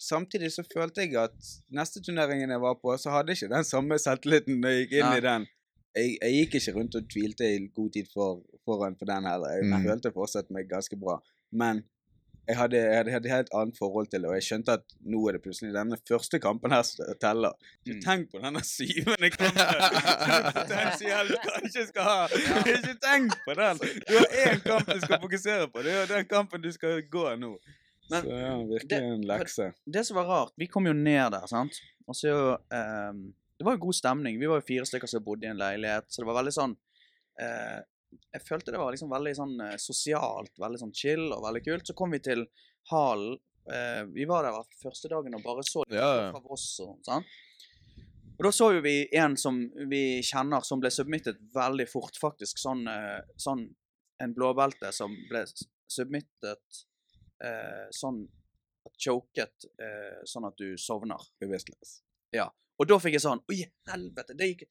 [0.00, 1.34] samtidig så følte jeg at
[1.74, 4.96] neste turneringen jeg var på, så hadde jeg ikke den samme selvtilliten når jeg gikk
[5.00, 5.16] inn ja.
[5.18, 5.46] i den.
[5.94, 9.58] Jeg, jeg gikk ikke rundt og tvilte i god tid for, foran for den heller.
[9.58, 9.84] Jeg Mm.
[9.86, 11.20] følte fortsatt meg ganske bra.
[11.52, 11.84] Men
[12.48, 15.20] jeg hadde, jeg hadde, et helt annet forhold til det, og jeg skjønte at nå
[15.28, 17.54] er det plutselig denne første kampen her som teller.
[17.86, 18.00] Så Mm.
[18.04, 19.62] tenk på denne syvende kampen
[20.28, 22.18] du potensielt kanskje skal ha.
[22.74, 23.80] Ikke tenk på den!
[24.08, 25.82] Du har én kamp du skal fokusere på.
[25.86, 27.54] Det er den kampen du skal gå nå.
[28.10, 29.70] Men så ja, virkelig en lekse.
[29.88, 31.80] Det som var rart, vi kom jo ned der, sant.
[32.06, 33.22] Og så um,
[33.56, 34.36] Det var jo god stemning.
[34.40, 36.74] Vi var jo fire stykker som bodde i en leilighet, så det var veldig sånn
[37.40, 37.78] eh,
[38.34, 41.88] Jeg følte det var liksom veldig sånn eh, sosialt, veldig sånn chill og veldig kult.
[41.88, 42.46] Så kom vi til
[42.92, 43.38] hallen.
[43.72, 46.30] Eh, vi var der første dagen og bare så litt Ja, ja.
[46.34, 47.24] fra Voss og sånn.
[48.34, 52.58] Og da så jo vi en som vi kjenner som ble submittet veldig fort, faktisk.
[52.58, 53.68] Sånn, eh, sånn
[54.22, 55.44] en blåbelte som ble
[55.90, 56.82] submittet
[57.44, 58.24] eh, sånn
[59.00, 61.22] choket eh, sånn at du sovner.
[61.40, 62.00] Bevisstløs.
[62.80, 64.34] Og da fikk jeg sånn Oi, helvete!
[64.38, 64.64] Det gikk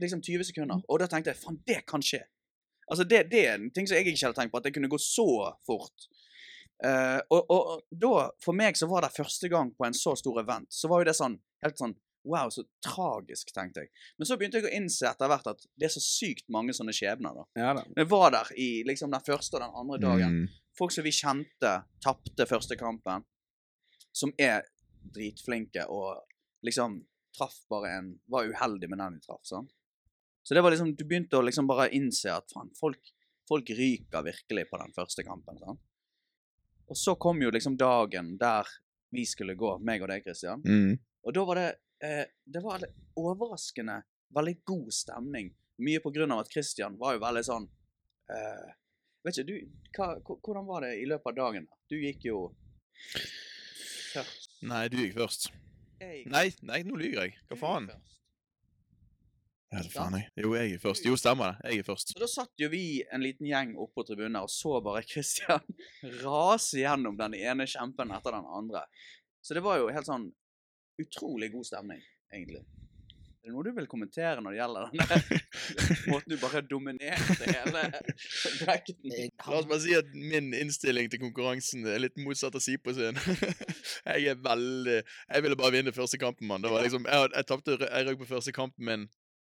[0.00, 0.80] liksom 20 sekunder.
[0.88, 2.22] Og da tenkte jeg faen, det kan skje.
[2.94, 4.92] Altså, det, det er en ting som jeg ikke hadde tenkt på, at det kunne
[4.92, 5.26] gå så
[5.66, 6.08] fort.
[6.84, 10.40] Uh, og, og, da, for meg som var der første gang på en så stor
[10.42, 13.90] event, så var jo det sånn helt sånn Wow, så tragisk, tenkte jeg.
[14.16, 16.94] Men så begynte jeg å innse etter hvert at det er så sykt mange sånne
[16.96, 17.34] skjebner.
[17.36, 17.44] da.
[17.60, 17.82] Ja da.
[17.98, 20.38] Jeg var der i liksom den første og den andre dagen.
[20.38, 20.62] Mm.
[20.72, 23.26] Folk som vi kjente, tapte første kampen.
[24.16, 24.64] Som er
[25.12, 26.24] dritflinke og
[26.64, 27.02] liksom
[27.36, 29.44] traff bare en Var uheldig med den de traff.
[29.44, 29.76] sant?
[30.44, 33.00] Så det var liksom Du begynte å liksom bare innse at faen, folk,
[33.48, 35.58] folk ryker virkelig på den første kampen.
[35.58, 35.80] sant?
[36.88, 38.68] Og så kom jo liksom dagen der
[39.14, 40.60] vi skulle gå, meg og deg, Christian.
[40.66, 40.98] Mm.
[41.24, 41.68] Og da var det
[42.04, 42.84] eh, Det var
[43.16, 44.02] overraskende
[44.34, 45.52] veldig god stemning.
[45.80, 47.68] Mye på grunn av at Christian var jo veldig sånn
[48.30, 48.72] eh,
[49.24, 49.54] Vet ikke, du,
[49.96, 50.08] hva,
[50.44, 51.68] hvordan var det i løpet av dagen?
[51.88, 52.40] Du gikk jo
[54.12, 54.58] først.
[54.68, 55.48] Nei, du gikk først.
[56.02, 57.38] Jeg, Nei, nei, nå lyver jeg.
[57.48, 57.88] Hva du faen?
[59.74, 60.28] Ja, det faen jeg.
[60.38, 61.06] Jo, jeg er først.
[61.08, 61.72] Jo, stemmer det.
[61.72, 62.12] Jeg er først.
[62.14, 65.64] Så da satt jo vi en liten gjeng oppe på tribunen og så bare Christian
[66.22, 68.84] rase gjennom den ene kjempen etter den andre.
[69.42, 70.28] Så det var jo helt sånn
[71.02, 72.62] utrolig god stemning, egentlig.
[73.44, 75.40] Er det noe du vil kommentere når det gjelder denne
[76.14, 77.82] måten du bare dominerte hele
[78.62, 79.12] bracketen?
[79.44, 83.18] La oss bare si at min innstilling til konkurransen er litt motsatt av Sipo sin.
[84.06, 86.64] jeg er veldig Jeg ville bare vinne første kampen, mann.
[86.64, 89.04] Det var liksom Jeg, jeg tapte Jeg røk på første kampen min.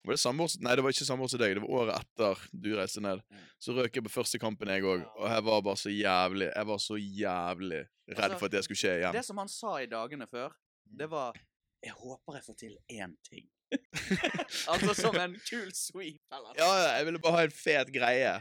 [0.07, 1.55] Var det samme år Nei, det var ikke samme år som deg.
[1.59, 3.23] Det var året etter du reiste ned.
[3.61, 5.05] Så røk jeg på første kampen, jeg òg.
[5.19, 8.65] Og jeg var bare så jævlig Jeg var så jævlig redd Altså, for at det
[8.67, 9.19] skulle skje igjen.
[9.19, 10.55] Det som han sa i dagene før,
[11.03, 11.39] det var
[11.85, 13.47] Jeg håper jeg får til én ting.
[14.73, 16.55] altså som en kul sweep, eller?
[16.57, 18.33] Ja, ja, jeg ville bare ha en fet greie.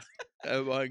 [0.45, 0.87] Jeg ville bare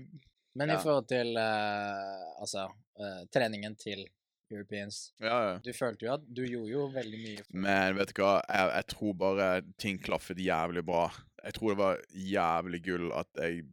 [0.57, 4.05] Men i forhold til uh, altså uh, treningen til
[4.53, 5.55] Europeans Ja, ja.
[5.65, 7.47] Du følte jo at du gjorde jo veldig mye.
[7.53, 9.49] Men vet du hva, jeg, jeg tror bare
[9.83, 11.09] ting klaffet jævlig bra.
[11.45, 13.65] Jeg tror det var jævlig gull at jeg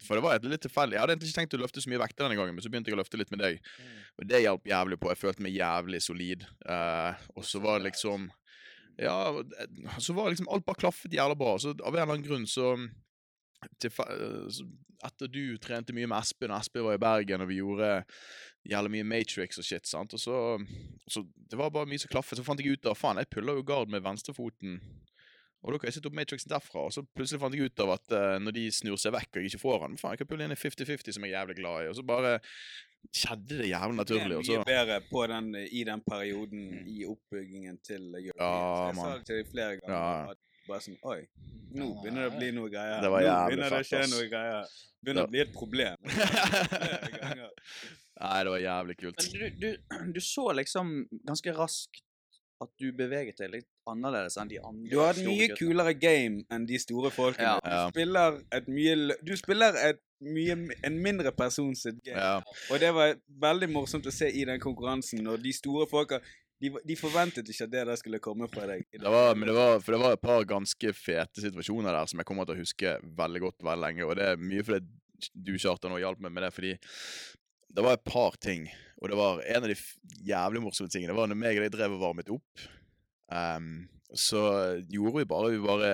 [0.00, 0.96] For det var et litt tilfeldig.
[0.96, 2.88] Jeg hadde egentlig ikke tenkt å løfte så mye vekter denne gangen, men så begynte
[2.88, 3.58] jeg å løfte litt med deg.
[3.60, 3.96] Mm.
[4.16, 5.10] Og det hjalp jævlig på.
[5.12, 6.46] Jeg følte meg jævlig solid.
[6.64, 8.30] Eh, og så var det liksom
[9.00, 9.18] Ja,
[10.00, 11.58] så var liksom alt bare klaffet jævla bra.
[11.60, 12.72] Så av en eller annen grunn så
[13.82, 14.62] tilfe- eh,
[15.00, 18.04] Etter du trente mye med Espen, og Espen var i Bergen, og vi gjorde
[18.68, 20.34] jævlig mye Matrix og shit, sant, og så,
[21.08, 22.36] så Det var bare mye som klaffet.
[22.36, 24.74] Så fant jeg ut av faen, jeg puller jo gard med venstrefoten.
[25.64, 27.94] Og da kan jeg sette opp Matrixen derfra, og så plutselig fant jeg ut av
[27.96, 30.30] at uh, når de snur seg vekk og jeg ikke får han, faen, jeg kan
[30.30, 32.34] pulle inn i 50-50 som jeg er jævlig glad i, og så bare
[33.16, 37.80] skjedde det jævlig naturlig, Det er mye bedre på den, i den perioden i oppbyggingen
[37.84, 38.36] til European.
[38.36, 39.96] Ja, jeg sa det til deg flere ganger.
[39.96, 40.34] Ja.
[40.70, 41.20] Bare sånn Oi,
[41.74, 43.00] nå begynner det å bli noe greier.
[43.02, 44.12] Det var nå jævlig begynner det å fett, skje ass.
[44.14, 44.62] noe greier.
[45.00, 45.96] Begynner Det- å bli et problem.
[48.20, 49.16] Nei, det var jævlig kult.
[49.32, 49.68] Men du, du,
[50.14, 50.90] du så liksom
[51.26, 52.02] ganske raskt
[52.60, 54.90] at du beveget deg litt annerledes enn de andre.
[54.92, 55.56] Du har et mye guttene.
[55.62, 57.54] kulere game enn de store folkene.
[57.64, 57.86] Ja.
[57.88, 60.52] Du spiller et mye Du spiller et mye
[60.84, 62.20] en mindre person sitt game.
[62.20, 62.42] Ja.
[62.68, 63.14] Og det var
[63.46, 66.20] veldig morsomt å se i den konkurransen når de store folka
[66.60, 68.84] de, forventet ikke at det der skulle komme fra deg.
[68.92, 72.28] Det var, det var, for det var et par ganske fete situasjoner der som jeg
[72.28, 74.08] kommer til å huske veldig godt veldig lenge.
[74.08, 74.82] Og det er mye fordi
[75.32, 76.74] du, Kjartan, hjalp meg med det, fordi
[77.70, 78.68] det var et par ting.
[79.00, 79.78] Og det var en av de
[80.26, 81.14] jævlig morsomme tingene.
[81.14, 82.68] Det var når meg og deg drev og varmet opp.
[83.30, 84.40] Um, så
[84.90, 85.90] gjorde vi bare, vi bare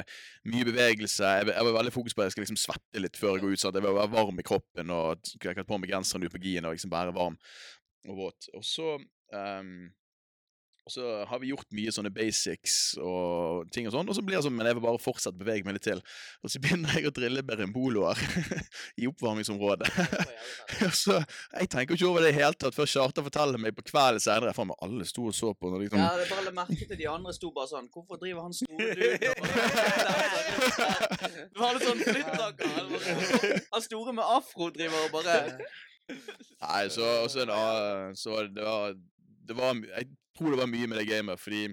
[0.48, 1.33] mye bevegelse.
[1.40, 3.55] Jeg, jeg var veldig fokus på at jeg skal liksom svette litt før jeg går
[3.55, 3.62] ut.
[3.62, 6.33] sånn at Jeg vil være varm i kroppen og jeg kan på meg genseren ut
[6.33, 7.37] på gien og liksom være varm
[8.09, 8.48] og våt.
[8.57, 8.96] Og så
[9.37, 9.90] ehm,
[10.87, 14.37] og så har vi gjort mye sånne basics og ting og sånn, og så blir
[14.38, 15.99] det sånn, men jeg vil bare fortsette å bevege meg litt til.
[16.46, 18.14] Og så begynner jeg å drille beremboloer
[19.03, 19.88] i oppvarmingsområdet.
[20.87, 21.14] Og så,
[21.57, 24.22] Jeg tenker ikke over det i det hele tatt før Charter forteller meg på kvelden
[24.22, 24.55] senere.
[24.55, 25.66] Faen meg, alle sto og så på.
[25.72, 28.42] Når liksom, Ja, det bare la merke til de andre sto bare sånn Hvorfor driver
[28.46, 29.16] han store duden
[31.51, 32.70] Det var litt sånn flyttaker.
[33.72, 35.35] Han store med afro driver og bare
[36.62, 37.59] Nei, så, så, da,
[38.14, 38.94] så det var,
[39.51, 41.66] det var Jeg tror det var mye med det gamet, fordi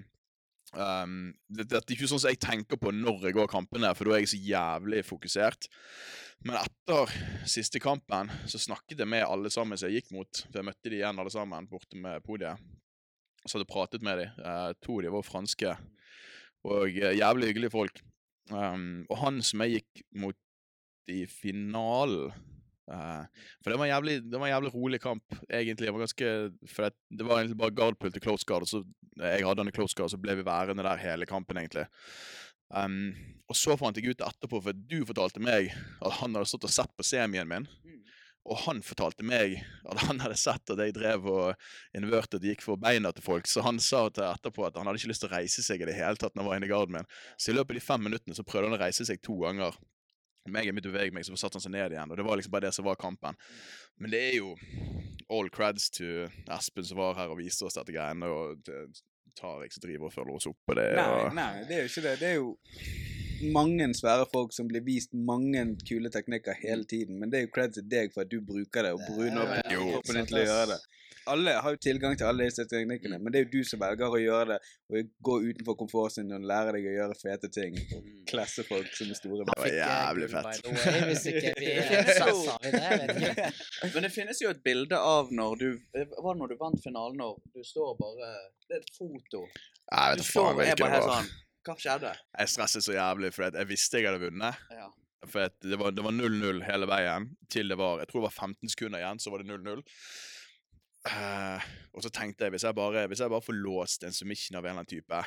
[0.74, 4.08] um, det, det er ikke sånn som jeg tenker på når jeg går kampene, for
[4.08, 5.68] da er jeg så jævlig fokusert.
[6.44, 7.12] Men etter
[7.48, 10.42] siste kampen så snakket jeg med alle sammen som jeg gikk mot.
[10.48, 12.60] For jeg møtte de igjen alle sammen borte med podiet.
[13.44, 14.40] Så hadde jeg pratet med dem.
[14.40, 15.76] Uh, to av de var franske.
[16.68, 18.02] Og uh, jævlig hyggelige folk.
[18.52, 20.36] Um, og han som jeg gikk mot
[21.08, 22.32] i finalen
[22.92, 25.86] eh, For det var en jævlig, det var en jævlig rolig kamp, egentlig.
[25.86, 28.84] Det var ganske det, det var egentlig bare guardpull til close guard, og så
[29.20, 31.86] jeg hadde han i close guard, og så ble vi værende der hele kampen, egentlig.
[32.74, 33.12] Um,
[33.46, 35.70] og så fant jeg ut etterpå, for du fortalte meg
[36.00, 37.68] at han hadde stått og sett på semien min.
[38.44, 39.56] Og han fortalte meg
[39.88, 43.48] at han hadde sett at jeg drev og inverted gikk for beina til folk.
[43.48, 45.88] Så han sa til etterpå at han hadde ikke lyst til å reise seg i
[45.88, 47.08] det hele tatt når han var inne i garden min.
[47.40, 49.78] Så i løpet av de fem minuttene så prøvde han å reise seg to ganger.
[50.52, 52.10] Meg jeg begynte å bevege meg, så satte han seg ned igjen.
[52.12, 53.38] Og det var liksom bare det som var kampen.
[53.96, 54.50] Men det er jo
[55.32, 58.90] all creds to Espen som var her og viste oss dette greiene, og til
[59.38, 60.90] Tariq som driver og følger oss opp på det.
[60.98, 61.32] Nei, og...
[61.38, 62.14] nei, det er jo ikke det.
[62.20, 62.52] Det er jo
[63.54, 67.54] mange svære folk som blir vist mange kule teknikker hele tiden, men det er jo
[67.56, 69.88] creds til deg for at du bruker det, og bruner opp Ja, ja, Jo.
[69.96, 70.78] kroppen din til å gjøre det.
[71.30, 74.12] Alle har jo tilgang til alle disse teknikkene, men det er jo du som velger
[74.12, 74.58] å gjøre det,
[74.90, 79.12] og gå utenfor komfortsonen og lære deg å gjøre fete ting, og klasse folk som
[79.12, 79.46] er store.
[79.48, 80.68] Det var jævlig fett.
[81.08, 81.70] Hvis ikke vi
[82.74, 83.48] det.
[83.94, 87.16] Men det finnes jo et bilde av når du Var det når du vant finalen,
[87.20, 88.32] når du står bare
[88.68, 89.44] Det er et foto.
[89.92, 91.08] Jeg Du vet faen hvilken det var.
[91.08, 91.32] sånn
[91.64, 92.12] Hva skjedde?
[92.40, 94.60] Jeg stresset så jævlig, for jeg visste jeg hadde vunnet.
[94.74, 94.90] Ja.
[95.24, 98.28] For at det var det var 0-0 hele veien til det var Jeg tror det
[98.28, 99.80] var 15 sekunder igjen, så var det 0-0.
[101.04, 104.56] Eh, og så tenkte jeg hvis jeg bare, hvis jeg bare får låst en submission
[104.56, 105.24] av en eller annen type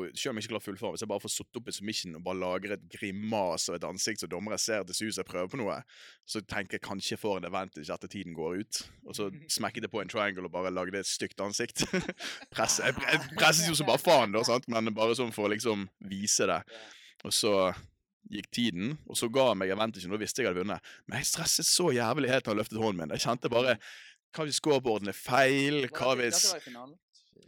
[0.00, 2.14] og Selv om jeg ikke klarer fullform, hvis jeg bare får satt opp en submission
[2.16, 5.28] og bare lager et grimas og et ansikt så dommere ser til sus som jeg
[5.28, 5.76] prøver på noe,
[6.24, 8.80] så tenker jeg kanskje jeg får en advantage etter tiden går ut.
[9.04, 11.84] Og så smekket jeg på en triangle og bare lagde et stygt ansikt.
[12.60, 14.66] Jeg, jeg presset jo som bare faen, da, sant?
[14.70, 16.58] men bare sånn for å liksom vise det.
[17.26, 17.52] Og så
[18.30, 20.90] gikk tiden, og så ga han meg advantagen, og visste jeg hadde vunnet.
[21.08, 23.14] Men jeg stresset så jævlig helt da han løftet hånden min.
[23.16, 23.76] Jeg kjente bare
[24.36, 25.86] Hva hvis scoreboarden er feil?
[25.90, 26.44] Hva hvis?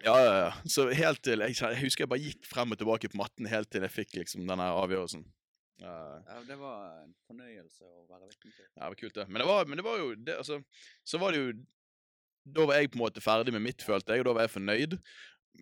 [0.03, 0.49] Ja, ja, ja.
[0.67, 3.71] Så helt til jeg, jeg husker jeg bare gikk frem og tilbake på matten helt
[3.71, 5.23] til jeg fikk liksom denne avgjørelsen.
[5.83, 8.67] Uh, Ja, det var en fornøyelse å være vitne til.
[8.67, 9.29] ja, det var kult, det.
[9.29, 10.61] Men det var, men det var jo det, altså,
[11.05, 11.53] Så var det jo
[12.55, 14.53] Da var jeg på en måte ferdig med mitt, følte jeg, og da var jeg
[14.57, 14.97] fornøyd.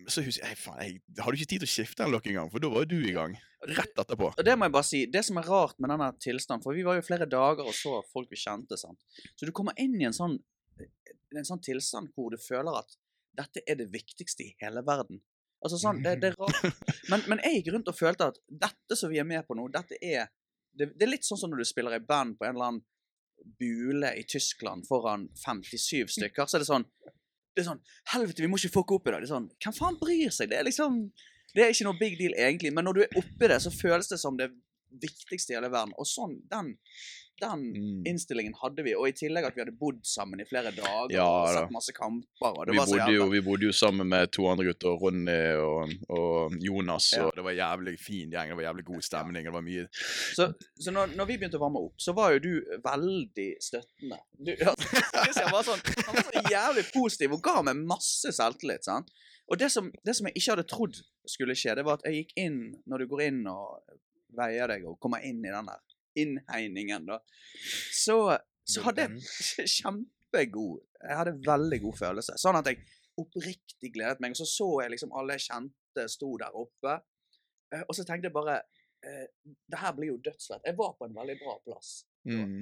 [0.09, 2.63] Så husker jeg, faen, jeg hadde ikke tid til å skifte den lokk engang, for
[2.63, 3.35] da var jo du i gang.
[3.69, 4.31] Rett etterpå.
[4.33, 6.85] Og det må jeg bare si, det som er rart med denne tilstanden, for vi
[6.87, 8.97] var jo flere dager og så folk vi kjente, sant.
[9.37, 10.39] Så du kommer inn i en sånn,
[11.37, 12.97] en sånn tilstand hvor du føler at
[13.37, 15.21] dette er det viktigste i hele verden.
[15.61, 16.85] Altså sånn, det, det er rart.
[17.11, 19.65] Men, men jeg gikk rundt og følte at dette som vi er med på nå,
[19.73, 20.29] dette er
[20.71, 22.83] det, det er litt sånn som når du spiller i band på en eller annen
[23.59, 26.85] bule i Tyskland foran 57 stykker, så er det sånn
[27.51, 27.81] det er sånn
[28.13, 29.17] Helvete, vi må ikke fucke opp i det.
[29.23, 30.51] Det er sånn Hvem faen bryr seg?
[30.53, 31.01] Det er liksom
[31.51, 34.07] Det er ikke noe big deal, egentlig, men når du er oppi det, så føles
[34.07, 34.47] det som det
[34.91, 35.93] viktigste i hele verden.
[35.97, 36.75] Og sånn, den,
[37.41, 38.03] den Mm.
[38.05, 38.91] innstillingen hadde vi.
[38.93, 41.93] Og i tillegg at vi hadde bodd sammen i flere dager Ja, og sett masse
[41.97, 42.59] kamper.
[42.69, 47.07] Vi bodde, jo, vi bodde jo sammen med to andre gutter, Ronny og, og Jonas,
[47.17, 47.23] Ja.
[47.25, 48.49] og det var jævlig fin gjeng.
[48.53, 49.43] Det var jævlig god stemning.
[49.49, 49.87] Det var mye
[50.35, 52.53] Så, så når, når vi begynte å varme opp, så var jo du
[52.85, 54.21] veldig støttende.
[54.37, 58.85] Du, altså, Christian var sånn, han var så jævlig positiv og ga meg masse selvtillit.
[58.85, 59.09] sant?
[59.49, 62.21] Og det som, det som jeg ikke hadde trodd skulle skje, det var at jeg
[62.21, 63.81] gikk inn Når du går inn og
[64.37, 65.81] veier deg og komme inn i den der
[66.21, 67.19] innhegningen, da,
[67.95, 68.17] så,
[68.67, 72.35] så hadde jeg kjempegod Jeg hadde veldig god følelse.
[72.39, 72.81] Sånn at jeg
[73.19, 74.35] oppriktig gledet meg.
[74.35, 76.97] Og så så jeg liksom alle jeg kjente sto der oppe.
[77.73, 78.59] Eh, Og så tenkte jeg bare
[79.07, 80.61] eh, Det her blir jo dødsfett.
[80.67, 82.05] Jeg var på en veldig bra plass.
[82.29, 82.61] mm.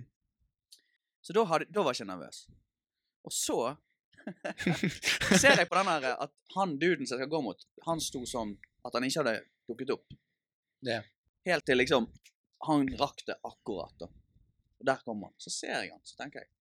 [1.21, 2.37] Så da, hadde, da var jeg ikke nervøs.
[3.27, 3.57] Og så
[5.41, 8.21] ser jeg på den her at han duden som jeg skal gå mot, han sto
[8.29, 8.53] som
[8.87, 9.33] at han ikke hadde
[9.67, 10.15] dukket opp.
[10.87, 11.01] Ja.
[11.49, 12.07] Helt til liksom
[12.67, 14.09] Han rakk det akkurat, da.
[14.79, 15.35] Og der kom han.
[15.41, 16.51] Så ser jeg han, så tenker jeg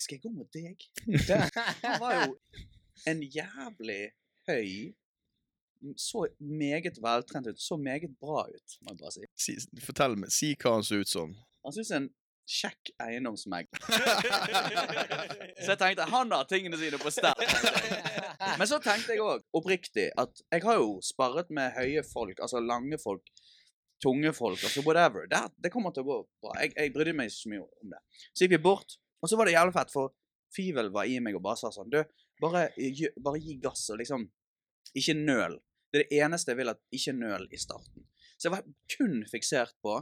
[0.00, 0.88] Skal jeg gå mot deg?
[1.84, 2.36] Han var jo
[3.08, 4.02] en jævlig
[4.48, 4.92] høy
[5.98, 7.60] så meget veltrent ut.
[7.60, 9.24] Så meget bra ut, må jeg bare si.
[9.44, 11.32] Si, fortell meg, si hva han så ut som.
[11.66, 12.08] Han synes en
[12.52, 13.82] kjekk eiendomsmegler.
[15.62, 17.44] Så jeg tenkte han har tingene sine på stell.
[18.58, 22.62] Men så tenkte jeg òg, oppriktig, at jeg har jo sparret med høye folk, altså
[22.62, 23.30] lange folk,
[24.02, 25.28] tunge folk, altså whatever.
[25.30, 26.56] Det, det kommer til å gå bra.
[26.60, 28.02] Jeg, jeg brydde meg så mye om det.
[28.32, 30.14] Så gikk vi bort, og så var det jævlig fett, for
[30.52, 32.02] Fivel var i meg og bare sa sånn Du,
[32.42, 32.66] bare,
[33.24, 34.26] bare gi gass og liksom
[34.98, 35.56] Ikke nøl.
[35.92, 38.04] Det er det eneste jeg vil, at ikke nøl i starten.
[38.36, 39.96] Så jeg var kun fiksert på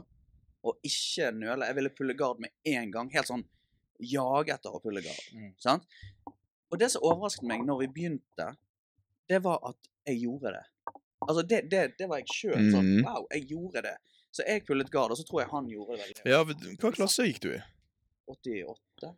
[0.61, 1.67] å ikke nøle.
[1.67, 3.09] Jeg ville pulle gard med en gang.
[3.11, 3.43] Helt sånn
[4.01, 5.25] jage etter å pulle gard.
[5.35, 5.51] Mm.
[5.61, 5.87] Sant?
[6.71, 8.47] Og det som overrasket meg når vi begynte,
[9.29, 10.63] det var at jeg gjorde det.
[11.27, 12.57] Altså, det, det, det var jeg sjøl.
[12.73, 13.05] Sånn, mm.
[13.05, 13.95] wow, jeg gjorde det.
[14.31, 16.43] Så jeg pullet gard, og så tror jeg han gjorde det veldig Ja,
[16.81, 17.59] Hva klasse gikk du i?
[18.31, 19.11] 88.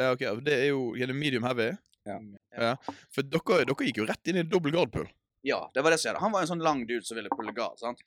[0.00, 1.74] Ja, ok, Det er jo gjennom medium heavy.
[2.08, 2.16] Ja.
[2.56, 2.70] ja.
[3.12, 5.06] For dere, dere gikk jo rett inn i dobbel gardpull.
[5.44, 6.24] Ja, det var det som skjedde.
[6.24, 7.76] Han var en sånn lang dude som ville pulle gard.
[7.80, 8.00] sant?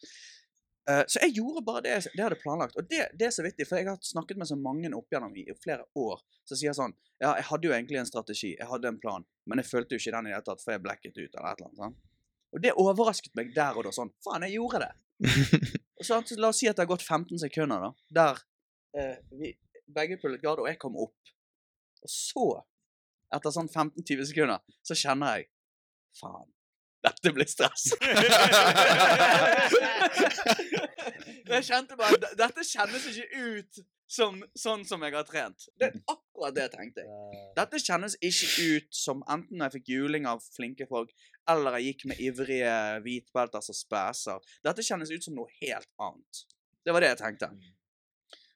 [0.87, 2.77] Uh, så jeg gjorde bare det det jeg hadde planlagt.
[2.79, 5.35] Og det, det er så vittig, for jeg har snakket med så mange opp gjennom
[5.37, 8.89] i flere år som sier sånn Ja, jeg hadde jo egentlig en strategi, jeg hadde
[8.89, 11.17] en plan, men jeg følte jo ikke den i det hele tatt, for jeg blacket
[11.17, 11.81] ut eller et eller annet.
[11.81, 12.05] sant?
[12.57, 13.91] Og det overrasket meg der og da.
[13.93, 14.93] Sånn Faen, jeg gjorde det!
[15.97, 17.91] Og så, La oss si at det har gått 15 sekunder, da.
[18.13, 18.35] Der
[18.97, 19.47] eh, vi
[19.93, 21.31] begge pullet gard, og jeg kom opp.
[22.05, 22.45] Og så,
[23.33, 25.49] etter sånn 15-20 sekunder, så kjenner jeg
[26.17, 26.49] Faen,
[27.05, 27.83] dette blir stress.
[31.53, 33.73] jeg kjente bare Dette kjennes ikke ut
[34.07, 35.67] som sånn som jeg har trent.
[35.75, 37.39] Det er akkurat det tenkte jeg.
[37.57, 41.11] Dette kjennes ikke ut som enten jeg fikk juling av flinke folk,
[41.49, 42.73] eller jeg gikk med ivrige
[43.05, 44.43] hvitbelter som spæser.
[44.65, 46.43] Dette kjennes ut som noe helt annet.
[46.85, 47.49] Det var det jeg tenkte.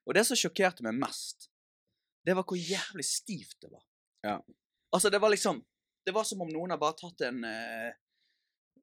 [0.07, 1.49] Og det som sjokkerte meg mest,
[2.25, 3.83] det var hvor jævlig stivt det var.
[4.25, 4.37] Ja.
[4.93, 5.63] Altså, det var liksom
[6.05, 7.91] Det var som om noen har bare tatt en eh,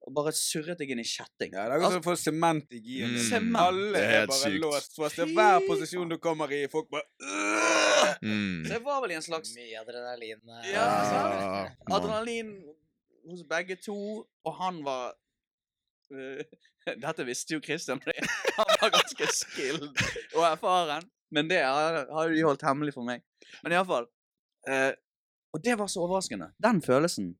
[0.06, 1.50] og bare surret deg inn i kjetting.
[1.52, 3.16] Ja, det er akkurat som å få sement i giren.
[3.18, 3.56] Mm.
[3.58, 4.60] Alle er er bare sykt.
[4.62, 5.18] låst fast.
[5.18, 7.04] Det er hver posisjon du kommer i, folk bare
[8.22, 8.64] Mm.
[8.64, 10.38] Så jeg var vel i en slags Mye adrenalin.
[10.48, 10.84] Ja, Ja,
[11.28, 12.52] Ah, adrenalin
[13.30, 13.98] hos begge to,
[14.44, 15.12] og han var
[16.14, 16.42] uh,
[17.04, 18.00] Dette visste jo Christian.
[18.58, 19.90] Han var ganske skilled
[20.34, 21.08] og erfaren.
[21.30, 23.20] Men det har de holdt hemmelig for meg.
[23.60, 24.06] Men iallfall
[24.70, 24.94] uh,
[25.52, 26.48] Og det var så overraskende.
[26.64, 27.34] Den følelsen.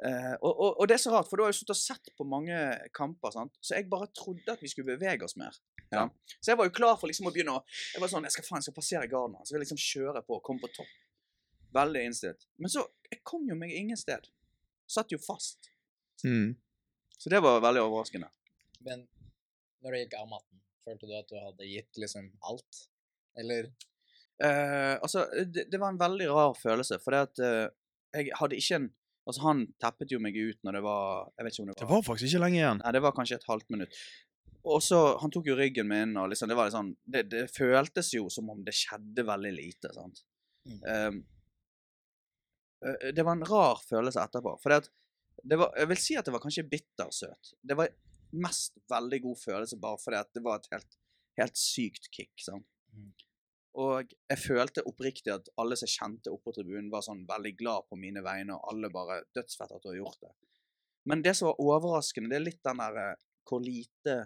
[0.00, 2.12] Uh, og, og, og det er så rart, for du har jo sittet og sett
[2.16, 2.56] på mange
[2.96, 3.58] kamper, sant?
[3.60, 5.58] så jeg bare trodde at vi skulle bevege oss mer.
[5.92, 6.06] Ja.
[6.38, 8.46] Så jeg var jo klar for liksom å begynne å Jeg var sånn, jeg skal
[8.46, 9.36] faen, jeg skal passere garden.
[9.44, 10.94] Så jeg liksom kjøre på, komme på topp.
[11.74, 12.46] Veldig innstilt.
[12.58, 14.28] Men så Jeg kom jo meg ingen sted.
[14.90, 15.70] Satt jo fast.
[16.24, 16.56] Mm.
[17.20, 18.30] Så det var veldig overraskende.
[18.86, 19.04] Men
[19.84, 22.84] når du gikk av matten, følte du at du hadde gitt liksom alt?
[23.38, 23.70] Eller
[24.40, 27.66] Eh, altså, det, det var en veldig rar følelse, for det at eh,
[28.16, 28.88] jeg hadde ikke en
[29.28, 31.82] Altså, han teppet jo meg ut når det var Jeg vet ikke om det var
[31.82, 32.78] Det var faktisk ikke lenge igjen.
[32.80, 33.98] Nei, det var kanskje et halvt minutt.
[34.72, 37.42] Og så Han tok jo ryggen min, og liksom Det var litt sånn Det, det
[37.52, 40.24] føltes jo som om det skjedde veldig lite, sant.
[40.64, 40.80] Mm.
[40.80, 41.39] Ehm, eh,
[42.80, 44.54] det var en rar følelse etterpå.
[44.62, 44.90] For det at
[45.44, 47.54] det var, Jeg vil si at det var kanskje bittersøt.
[47.62, 47.88] Det var
[48.32, 50.98] mest veldig god følelse bare fordi at det var et helt,
[51.40, 52.32] helt sykt kick.
[52.44, 52.66] sant?
[52.92, 53.12] Mm.
[53.80, 57.86] Og jeg følte oppriktig at alle som kjente oppe på tribunen, var sånn veldig glad
[57.88, 60.32] på mine vegne, og alle bare dødsfett at du har gjort det.
[61.10, 64.20] Men det som var overraskende, det er litt den der eh, hvor lite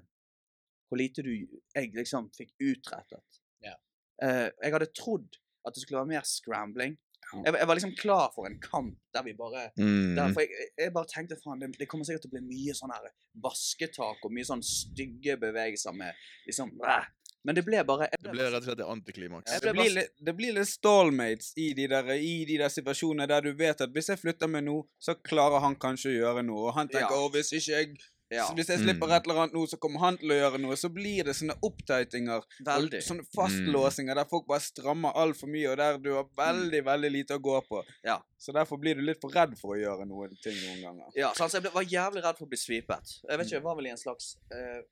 [0.88, 3.38] Hvor lite du jeg liksom fikk utrettet.
[3.64, 3.78] Yeah.
[4.22, 6.98] Eh, jeg hadde trodd at det skulle være mer scrambling.
[7.44, 10.14] Jeg, var- jeg var liksom klar for en kamp der vi bare Mm.
[10.16, 12.74] der, For jeg, jeg bare tenkte faen, det, det kommer sikkert til å bli mye
[12.74, 13.10] sånn her
[13.42, 16.14] vasketak og mye sånn stygge bevegelser med
[16.46, 17.06] liksom bæh.
[17.46, 19.50] Men det ble bare ble, Det ble rett og slett antiklimaks.
[19.60, 23.82] Det, det blir litt stallmates i de, der, i de der situasjonene der du vet
[23.84, 26.68] at hvis jeg flytter meg nå, så klarer han kanskje å gjøre noe.
[26.70, 27.20] Og han tenker Ja.
[27.20, 27.98] å, hvis ikke jeg
[28.34, 29.14] Ja, Hvis jeg slipper Mm.
[29.16, 30.76] et eller annet nå, så kommer han til å gjøre noe.
[30.76, 32.42] Så blir det sånne opptightinger.
[32.42, 32.96] og.
[33.06, 37.38] Sånne fastlåsinger der folk bare strammer altfor mye, og der du har veldig, veldig lite
[37.38, 37.84] å gå på.
[38.04, 38.18] Ja.
[38.38, 41.12] Så derfor blir du litt for redd for å gjøre noen ting noen ganger.
[41.16, 43.14] Ja, så så jeg ble, var jævlig redd for å bli svipet.
[43.28, 44.82] Jeg vet ikke, jeg var vel i en slags uh,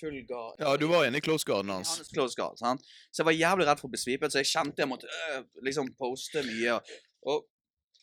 [0.00, 0.56] full gard.
[0.58, 1.96] Ja, du var inne i close garden hans.
[1.98, 2.82] Hans close guard, sant?
[3.12, 5.44] Så jeg var jævlig redd for å bli svipet, så jeg kjente jeg måtte øh,
[5.62, 6.78] liksom poste mye.
[7.26, 7.44] Og,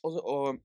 [0.04, 0.60] og, og,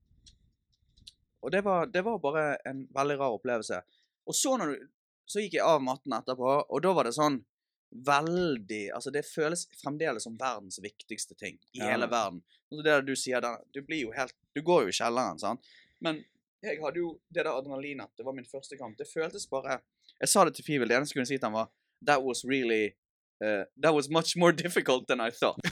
[1.41, 3.81] og det, var, det var bare en veldig rar opplevelse.
[4.27, 4.87] Og så, når du,
[5.29, 7.39] så gikk jeg av matten etterpå, og da var det sånn
[8.05, 11.91] veldig Altså, det føles fremdeles som verdens viktigste ting i Ja.
[11.91, 12.41] hele verden.
[12.71, 15.61] Og det du sier der, du blir jo helt Du går jo i kjelleren, sant?
[16.01, 16.23] Men
[16.63, 18.09] jeg hadde jo det der adrenalinet.
[18.17, 18.97] Det var min første kamp.
[18.97, 19.81] Det føltes bare
[20.19, 20.87] Jeg sa det til Fivel.
[20.87, 21.69] Det eneste jeg kunne si til han var
[22.05, 22.95] That was really
[23.43, 25.59] eh, That was much more difficult than I thought.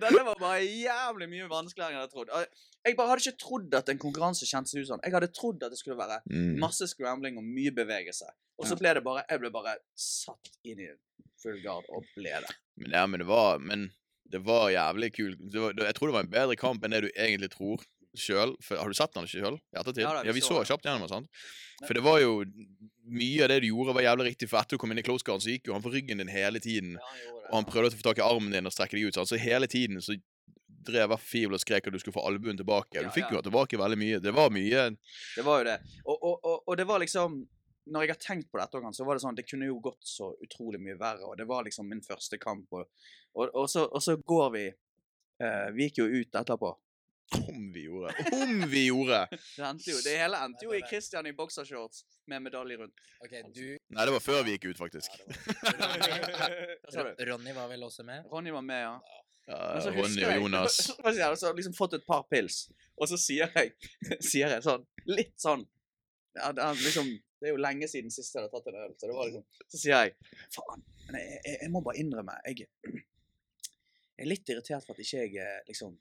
[0.00, 2.28] det, var, bare jævlig mye vanskeligere enn jeg hadde trodd.
[2.86, 5.02] Jeg bare hadde ikke trodd at en konkurranse kjentes ut sånn.
[5.06, 6.58] Jeg hadde trodd at det skulle være Mm.
[6.60, 8.28] masse scrambling og mye bevegelse.
[8.58, 10.88] Og så ble det bare Jeg ble bare satt inn i
[11.42, 12.52] full gard og ble det.
[12.76, 13.90] Men, ja, men det var Men
[14.32, 15.10] det var jævlig.
[15.52, 17.82] Det var, jeg tror det var en bedre kamp enn det du egentlig tror
[18.18, 18.56] sjøl.
[18.70, 20.02] Har du sett den sjøl i ettertid?
[20.04, 20.68] Ja da, vi Ja, vi så så det.
[20.72, 21.28] kjapt gjennom den.
[21.86, 22.42] For det var jo
[23.12, 24.46] Mye av det du gjorde, var jævlig riktig.
[24.48, 26.28] For etter du kom inn i close guard, så gikk jo han for ryggen din
[26.30, 26.92] hele tiden.
[27.50, 29.16] Og han prøvde å få tak i armen din og strekke deg ut.
[29.18, 29.28] Sant?
[29.28, 30.14] Så hele tiden så
[30.86, 32.94] drev hver fibel og skrek at du skulle få albuen tilbake.
[32.94, 33.36] Ja, Du fikk ja.
[33.36, 34.20] jo tilbake veldig mye.
[34.22, 34.84] Det var mye
[35.34, 35.76] Det var jo det.
[36.06, 37.36] Og, og, og, og det var liksom
[37.90, 40.06] Når jeg har tenkt på dette, også, så var det sånn Det kunne jo gått
[40.06, 41.26] så utrolig mye verre.
[41.26, 42.66] Og det var liksom min første kamp.
[42.70, 42.86] Og,
[43.34, 46.70] og, og, så, og så går vi eh, Vi gikk jo ut etterpå.
[47.32, 48.14] Om vi gjorde.
[48.32, 49.28] Om vi gjorde!
[49.56, 53.02] Det, endte jo, det hele endte jo i Christian i boksershorts med medalje rundt.
[53.24, 55.16] Ok, du Nei, det var før vi gikk ut, faktisk.
[55.26, 55.88] Ja,
[56.92, 57.14] var...
[57.30, 58.26] Ronny var vel også med?
[58.32, 58.94] Ronny var med, ja.
[59.46, 59.60] Ja,
[59.96, 60.78] Ronny og Jonas.
[61.04, 61.38] Jeg, jeg?
[61.38, 63.72] Så har liksom fått et par pils, og så sier jeg,
[64.22, 65.64] sier jeg sånn Litt sånn
[66.36, 67.08] ja, det, er liksom,
[67.42, 69.66] det er jo lenge siden sist jeg hadde tatt en øl, så det var liksom
[69.66, 70.14] Så sier jeg
[70.54, 75.02] Faen, men jeg, jeg, jeg må bare innrømme Jeg, jeg er litt irritert for at
[75.02, 75.98] ikke jeg eh, liksom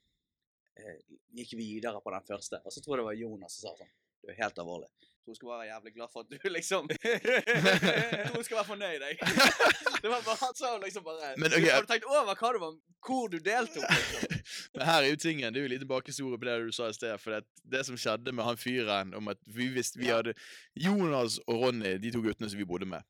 [1.35, 2.61] gikk videre på den første.
[2.65, 4.91] Og så tror jeg det var Jonas som sa sånn Du er helt alvorlig.
[5.21, 8.57] Jeg tror du skal være jævlig glad for at du liksom Jeg tror du skal
[8.57, 9.17] være fornøyd, jeg.
[10.01, 11.69] Det var bare Han sa liksom bare Men, okay.
[11.69, 13.85] Har du tenkt over hva det var, hvor du deltok?
[13.85, 14.39] Liksom?
[14.73, 16.97] Men her er jo tingen, det er jo litt bakhistorie på det du sa i
[16.97, 17.13] sted.
[17.21, 17.43] For det,
[17.73, 20.33] det som skjedde med han fyren om at vi visste vi hadde
[20.73, 23.05] Jonas og Ronny, de to guttene som vi bodde med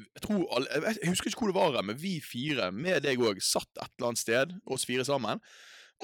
[0.00, 3.44] Jeg tror alle, jeg, husker ikke hvor det var, men vi fire, med deg òg,
[3.44, 5.44] satt et eller annet sted, oss fire sammen.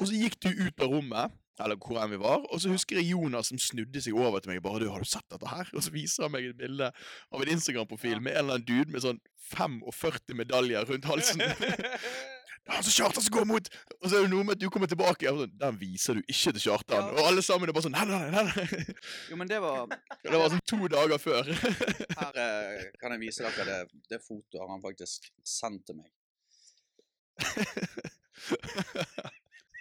[0.01, 2.97] Og så gikk du ut av rommet, eller hvor enn vi var, og så husker
[2.97, 5.49] jeg Jonas som snudde seg over til meg og bare du, 'Har du sett dette
[5.49, 8.67] her?' Og så viser han meg et bilde av en Instagram-profil med en eller annen
[8.67, 9.21] dude med sånn
[9.53, 11.43] 45 medaljer rundt halsen.
[12.71, 13.69] Han som Kjartan som går mot!
[14.01, 16.21] Og så er det noe med at du kommer tilbake og sånn, Den viser du
[16.27, 17.09] ikke til Kjartan.
[17.09, 17.15] Ja.
[17.17, 18.95] Og alle sammen er bare sånn nei, nei, nei, nei.
[19.31, 19.91] Jo, men det var
[20.23, 21.51] Det var sånn to dager før.
[22.21, 23.81] Her eh, kan jeg vise dere det,
[24.13, 26.09] det fotoet han faktisk sendt til meg.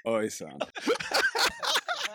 [0.07, 0.59] Oi sann.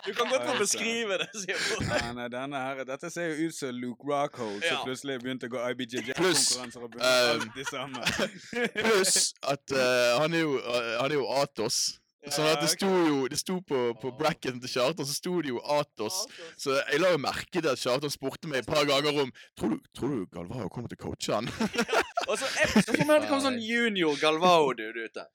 [0.05, 1.85] Du kan godt få beskrive det, sier jeg.
[1.89, 4.81] Ja, nei, denne her, dette ser jo ut som Luke Rockhold som Ja.
[4.85, 8.03] plutselig begynte å gå IBJJ-konkurranser og begynte um, samme.
[8.75, 11.79] Pluss at uh, han, er jo, uh, han er jo Atos.
[12.25, 15.51] Sånn at det sto jo Det sto på, på bracketen til Kjartan, så sto det
[15.51, 16.23] jo Atos.
[16.57, 19.75] Så jeg la jo merke til at Kjartan spurte meg et par ganger om Tror
[19.75, 21.49] du, tror du Galvao kommer til å coache han?
[22.29, 25.27] Og så jeg så for meg at det sånn junior Galvao-dude ute.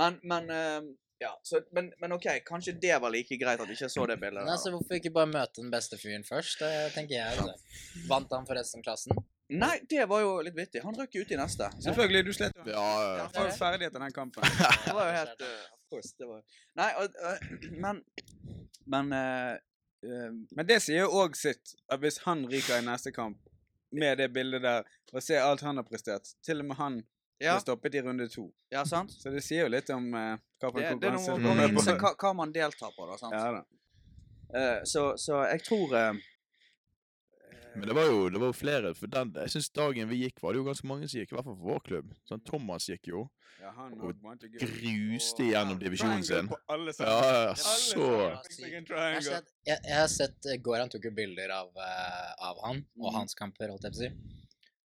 [0.00, 0.80] Men, men eh,
[1.18, 4.20] ja, så, men, men OK, kanskje det var like greit at jeg ikke så det
[4.22, 4.44] bildet.
[4.46, 6.62] Nei, altså, hvorfor ikke bare møte den beste fyren først?
[6.62, 7.42] Det tenker jeg.
[7.42, 8.04] Det.
[8.10, 9.18] Vant han forresten klassen?
[9.48, 10.82] Nei, det var jo litt vittig.
[10.84, 11.70] Han røk ut i neste.
[11.82, 12.66] Selvfølgelig, du slet jo.
[12.68, 13.12] Ja, ja.
[13.16, 14.44] ja var ferdig etter den kampen.
[14.84, 16.12] det var jo helt uh, Of course.
[16.20, 16.42] Det var
[16.78, 18.02] Nei, og, uh, men
[18.88, 19.54] Men eh,
[20.04, 23.40] eh, Men det sier jo òg sitt, at hvis han ryker i neste kamp
[23.92, 27.02] med det bildet der, og ser alt han har prestert Til og med han
[27.40, 28.52] Ja, Det stoppet i runde to.
[28.70, 29.10] ja sant?
[29.14, 31.76] Så det sier jo litt om uh, hva for Det, konkurranse det er noe Mm.
[31.76, 33.16] innse hva, hva man deltar på, da.
[33.16, 33.32] sant?
[33.32, 33.62] Ja da.
[34.48, 36.14] Uh, så, så jeg tror uh,
[37.76, 38.90] Men det var jo, det var flere.
[38.96, 41.30] For den, jeg synes dagen vi gikk, var det jo ganske mange som gikk.
[41.32, 42.14] I hvert fall for vår klubb.
[42.26, 43.26] Sånn, Thomas gikk jo.
[43.60, 44.14] Ja, han Og
[44.58, 46.48] gruste gjennom divisjonen sin.
[46.48, 47.22] på alle Ja, sammen.
[47.22, 48.02] ja, Alle så
[48.64, 52.84] en Jeg har sett, jeg, jeg har sett Goran tok jo bilder av, av han
[52.98, 53.14] og Mhm.
[53.18, 54.10] hans kamper, holdt jeg på å si.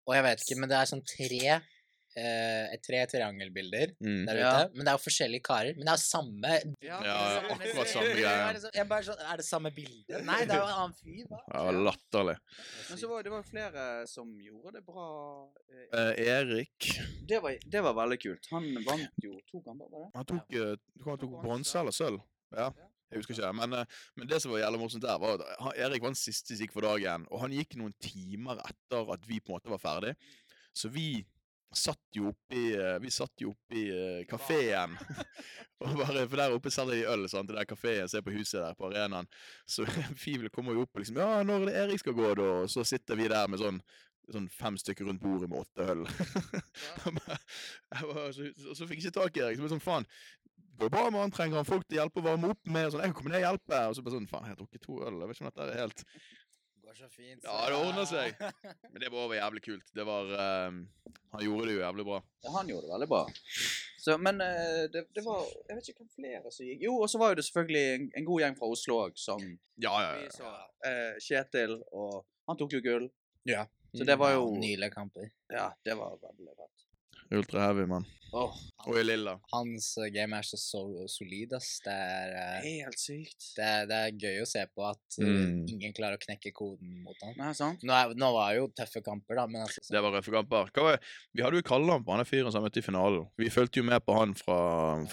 [0.07, 1.61] Og jeg vet ikke, men det er sånn tre
[2.19, 4.25] eh, tre triangelbilder mm.
[4.27, 4.51] der Ja.
[4.73, 5.73] Men det er jo forskjellige karer.
[5.77, 6.53] Men det er jo samme
[6.83, 7.17] Ja, ja,
[7.55, 8.33] akkurat samme greie.
[8.33, 10.21] Er det, bare sånn, er det samme bilde?
[10.27, 11.25] Nei, det er jo en annen fyr.
[11.31, 11.41] Hva?
[11.53, 12.37] Ja, latterlig.
[12.89, 15.09] Men så var det var flere som gjorde det bra.
[15.71, 16.89] eh, Eh, Erik
[17.27, 18.47] Det var, det var veldig kult.
[18.51, 20.09] Han vant jo to ganger, var det?
[20.15, 22.19] Han tok, eh, han tok bronse eller sølv.
[22.53, 22.71] Ja.
[23.13, 23.55] Jeg husker ikke det.
[23.59, 23.85] Men, eh,
[24.17, 26.73] men det som var jævlig morsomt der, var at Erik var den siste som gikk
[26.73, 27.27] for dagen.
[27.29, 30.15] Og han gikk noen timer etter at vi på en måte var ferdig.
[30.73, 31.23] Så vi
[31.77, 34.95] satt jo oppi eh, Vi satt jo oppi uh, kafeen.
[35.83, 37.49] for der oppe selger de øl, sant.
[37.49, 39.29] Det der kafeen som er på huset der på arenaen.
[39.67, 39.85] Så
[40.23, 42.49] Fivel kommer jo opp og liksom Ja, når er det Erik skal gå, da?
[42.63, 43.81] Og så sitter vi der med sånn
[44.31, 46.05] Sånn fem stykker rundt bordet med åtte øl.
[47.17, 49.57] Bare- så, og så fikk jeg ikke tak i Erik.
[49.59, 50.07] Så ble sånn, faen,
[50.79, 51.33] går det bra med han?
[51.35, 52.87] Trenger han folk til å hjelpe å varme opp med?
[52.87, 53.89] Og sånn, jeg kommer ned og hjelper.
[53.89, 55.19] Og så bare sånn, faen, jeg har drukket to øl.
[55.19, 56.05] Jeg vet ikke om dette er helt
[56.93, 57.41] Går så fint.
[57.43, 58.35] Ja, det ordner seg.
[58.91, 59.87] Men det var også jævlig kult.
[59.97, 60.75] Det var ehm,
[61.31, 62.19] Han gjorde det jo jævlig bra.
[62.45, 63.21] Ja, han gjorde det veldig bra.
[64.03, 66.83] Så, men eh, det, det var Jeg vet ikke hvem flere som gikk.
[66.85, 69.41] Jo, og så var jo det selvfølgelig en, en god gjeng fra Oslo òg, som
[69.81, 70.35] Ja, ja, vi ja.
[70.35, 70.51] så.
[70.85, 72.19] uh, Kjetil og
[72.51, 73.09] Han tok jo gull.
[73.49, 73.65] Ja.
[73.97, 75.31] Så det var jo Nydelige kamper.
[75.49, 76.85] Ja, det var veldig fett.
[77.31, 78.05] Ultra heavy, mann.
[78.33, 78.49] Oh,
[78.87, 79.35] Og i lilla.
[79.51, 80.57] hans eh, game er så,
[81.07, 81.79] solid, ass.
[81.85, 83.51] Det er, eh, Helt sykt.
[83.55, 85.67] det, det er gøy å se på at eh, Mm.
[85.69, 87.35] ingen klarer å knekke koden mot ham.
[87.37, 87.83] Nei, sant?
[87.85, 90.71] Nå, er, nå var det jo tøffe kamper, da, men altså Det var røffe kamper.
[90.73, 90.99] Hva var,
[91.31, 93.27] vi hadde jo kallenavn på han fyren som møtte i finalen.
[93.37, 94.57] Vi fulgte jo med på han fra,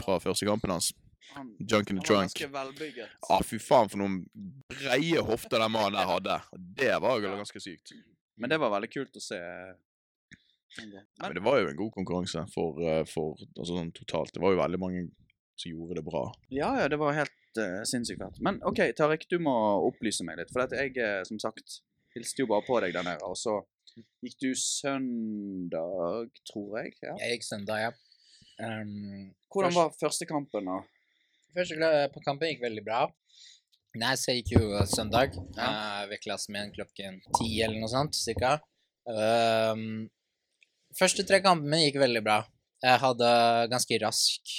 [0.00, 0.92] fra første kampen hans.
[1.34, 2.40] Han, Junk in han the trunk.
[2.56, 3.12] velbygget.
[3.28, 4.24] Ah, fy faen, for noen
[4.72, 6.40] breie hofter den mannen der hadde.
[6.56, 7.92] Det var jo ganske sykt.
[8.40, 9.38] Men det var veldig kult å se.
[10.78, 10.92] Men,
[11.22, 14.32] men det var jo en god konkurranse for, eh, for altså sånn totalt.
[14.34, 15.02] Det var jo veldig mange
[15.60, 16.22] som gjorde det bra.
[16.48, 18.38] ja, ja, det var helt uh, sinnssykt fett.
[18.40, 19.52] Men OK, Tarek, du må
[19.88, 20.52] opplyse meg litt.
[20.54, 21.80] For at jeg, eh, som sagt,
[22.16, 23.26] hilste jo bare på deg der nede.
[23.28, 23.58] Og så
[24.24, 26.94] gikk du søndag, tror jeg.
[27.02, 27.16] ja.
[27.20, 27.90] Jeg gikk søndag, ja.
[28.60, 30.78] Um, Hvordan først- var første kampen, da?
[31.56, 33.02] Første kampen gikk veldig bra.
[33.98, 35.66] Nei, så jeg gikk jo søndag Ja.
[35.66, 38.60] uh, ved klassen min klokken ti eller noe sånt, cirka.
[39.10, 40.08] Um,
[40.98, 42.38] første tre kampene gikk veldig bra.
[42.82, 43.30] Jeg hadde
[43.72, 44.52] ganske rask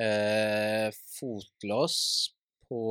[0.00, 0.88] eh,
[1.18, 1.96] fotlås
[2.70, 2.82] på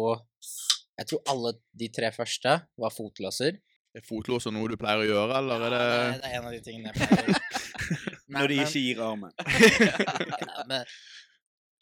[0.99, 3.59] Jeg tror alle de tre første var fotlåser.
[3.95, 6.49] Er fotlåser noe du pleier å gjøre, eller er Ja, det det, det er en
[6.49, 7.45] av de tingene jeg pleier å gjøre.
[8.35, 9.31] Når de men- ikke gir armen.
[9.89, 10.83] ja, men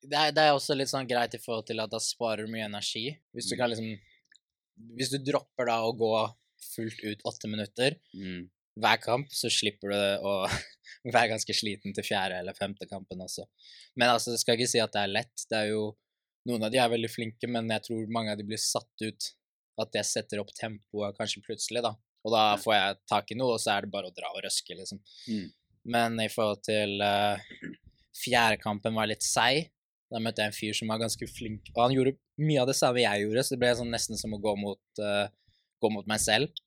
[0.08, 2.54] det er, det er også litt sånn greit i forhold til at da sparer du
[2.54, 3.10] mye energi.
[3.36, 3.60] Hvis du Mm.
[3.60, 3.90] kan liksom
[4.96, 6.12] Hvis du dropper da å gå
[6.76, 7.96] fullt ut åtte minutter
[8.82, 10.34] hver kamp, så slipper du å
[11.14, 13.48] være ganske sliten til fjerde eller femte kampen også.
[13.96, 15.48] Men altså, det skal ikke si at det er lett.
[15.50, 15.88] Det er jo
[16.48, 19.26] Noen av de er veldig flinke, men jeg tror mange av de blir satt ut.
[19.84, 21.92] At jeg setter opp tempoet kanskje plutselig, da.
[22.24, 24.40] Og da får jeg tak i noe, og så er det bare å dra og
[24.46, 25.02] røske, liksom.
[25.28, 25.50] Mm.
[25.92, 27.36] Men i forhold til uh,
[28.16, 29.68] fjerdekampen var litt seig.
[30.08, 32.78] Da møtte jeg en fyr som var ganske flink, og han gjorde mye av det
[32.80, 35.28] samme jeg gjorde, så det ble sånn nesten som å gå mot, uh,
[35.84, 36.64] gå mot meg selv.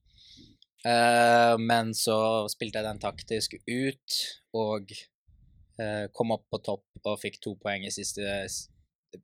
[0.81, 2.17] Eh, men så
[2.49, 4.21] spilte jeg den taktisk ut,
[4.57, 4.93] og
[5.81, 8.25] uh, kom opp på topp og fikk to poeng i siste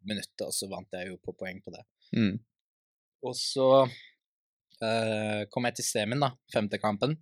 [0.05, 1.83] minutt, og så vant jeg jo på poeng på det.
[2.17, 2.37] Mm.
[3.27, 7.17] Og så uh, kom jeg til semien, da, femte kampen.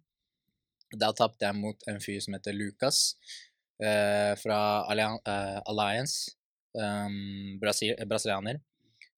[0.94, 3.16] Da tapte jeg mot en fyr som heter Lucas,
[3.74, 6.36] fra Allian Alliance.
[6.78, 8.60] Um, Brasil brasilianer.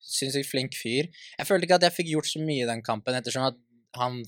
[0.00, 1.10] Sinnssykt flink fyr.
[1.36, 3.58] Jeg følte ikke at jeg fikk gjort så mye i den kampen, ettersom at
[4.00, 4.22] han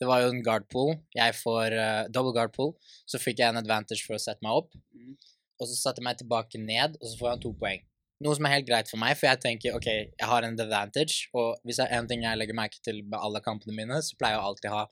[0.00, 0.94] Det var jo en guard pool.
[1.16, 2.74] Jeg får uh, double guard pool.
[3.08, 4.74] Så fikk jeg en advantage for å sette meg opp.
[4.92, 5.14] Mm.
[5.60, 7.84] Og så satte jeg meg tilbake ned, og så får han to poeng.
[8.24, 11.26] Noe som er helt greit for meg, for jeg tenker ok, jeg har en advantage,
[11.36, 14.16] og hvis det er en ting jeg legger merke til med alle kampene mine, så
[14.16, 14.84] pleier jeg å alltid ha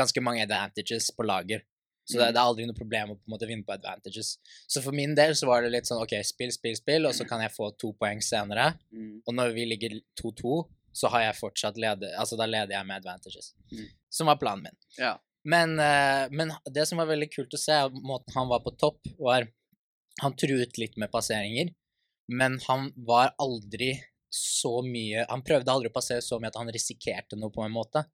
[0.00, 1.64] ganske mange advantages på lager.
[2.04, 2.32] Så det, Mm.
[2.32, 4.38] det er aldri noe problem å på en måte vinne på advantages.
[4.68, 7.24] Så for min del så var det litt sånn ok, spill, spill, spill, og så
[7.28, 8.74] kan jeg få to poeng senere.
[8.92, 9.22] Mm.
[9.26, 10.58] Og når vi ligger 2-2,
[10.94, 13.52] så har jeg fortsatt leder, altså da leder jeg med advantages.
[13.72, 13.86] Mm.
[14.14, 14.76] Som var planen min.
[14.98, 15.16] Ja.
[15.44, 19.00] Men, eh, men det som var veldig kult å se, måten han var på topp,
[19.18, 19.48] var
[20.22, 21.72] Han truet litt med passeringer,
[22.30, 23.96] men han var aldri
[24.30, 27.74] så mye Han prøvde aldri å passere så mye at han risikerte noe, på en
[27.74, 28.04] måte.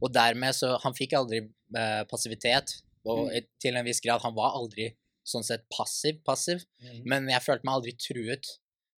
[0.00, 1.40] Og dermed så Han fikk aldri
[1.76, 3.46] eh, passivitet, og Mm.
[3.60, 4.92] til en viss grad Han var aldri
[5.26, 6.62] sånn sett passiv, passiv,
[7.04, 8.46] men jeg følte meg aldri truet.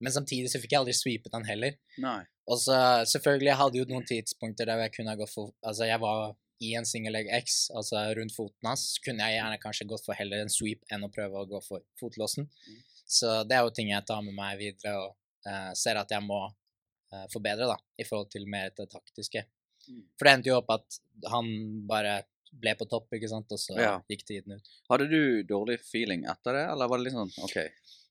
[0.01, 1.75] Men samtidig så fikk jeg aldri sweepet han heller.
[1.99, 2.25] Nei.
[2.51, 2.77] Og så
[3.07, 6.75] selvfølgelig, jeg hadde jo noen tidspunkter der jeg kunne gått for Altså, jeg var i
[6.77, 10.43] en single leg X, altså rundt foten hans, kunne jeg gjerne kanskje gått for heller
[10.43, 12.51] en sweep enn å prøve å gå for fotlåsen.
[12.51, 12.83] Mm.
[13.11, 15.15] Så det er jo ting jeg tar med meg videre og
[15.49, 19.47] uh, ser at jeg må uh, forbedre, da, i forhold til mer det taktiske.
[19.89, 20.05] Mm.
[20.19, 21.01] For det endte jo opp at
[21.33, 21.49] han
[21.89, 22.21] bare
[22.61, 23.97] ble på topp, ikke sant, og så Ja.
[24.11, 24.71] gikk tiden ut.
[24.91, 27.57] Hadde du dårlig feeling etter det, eller var det litt sånn OK?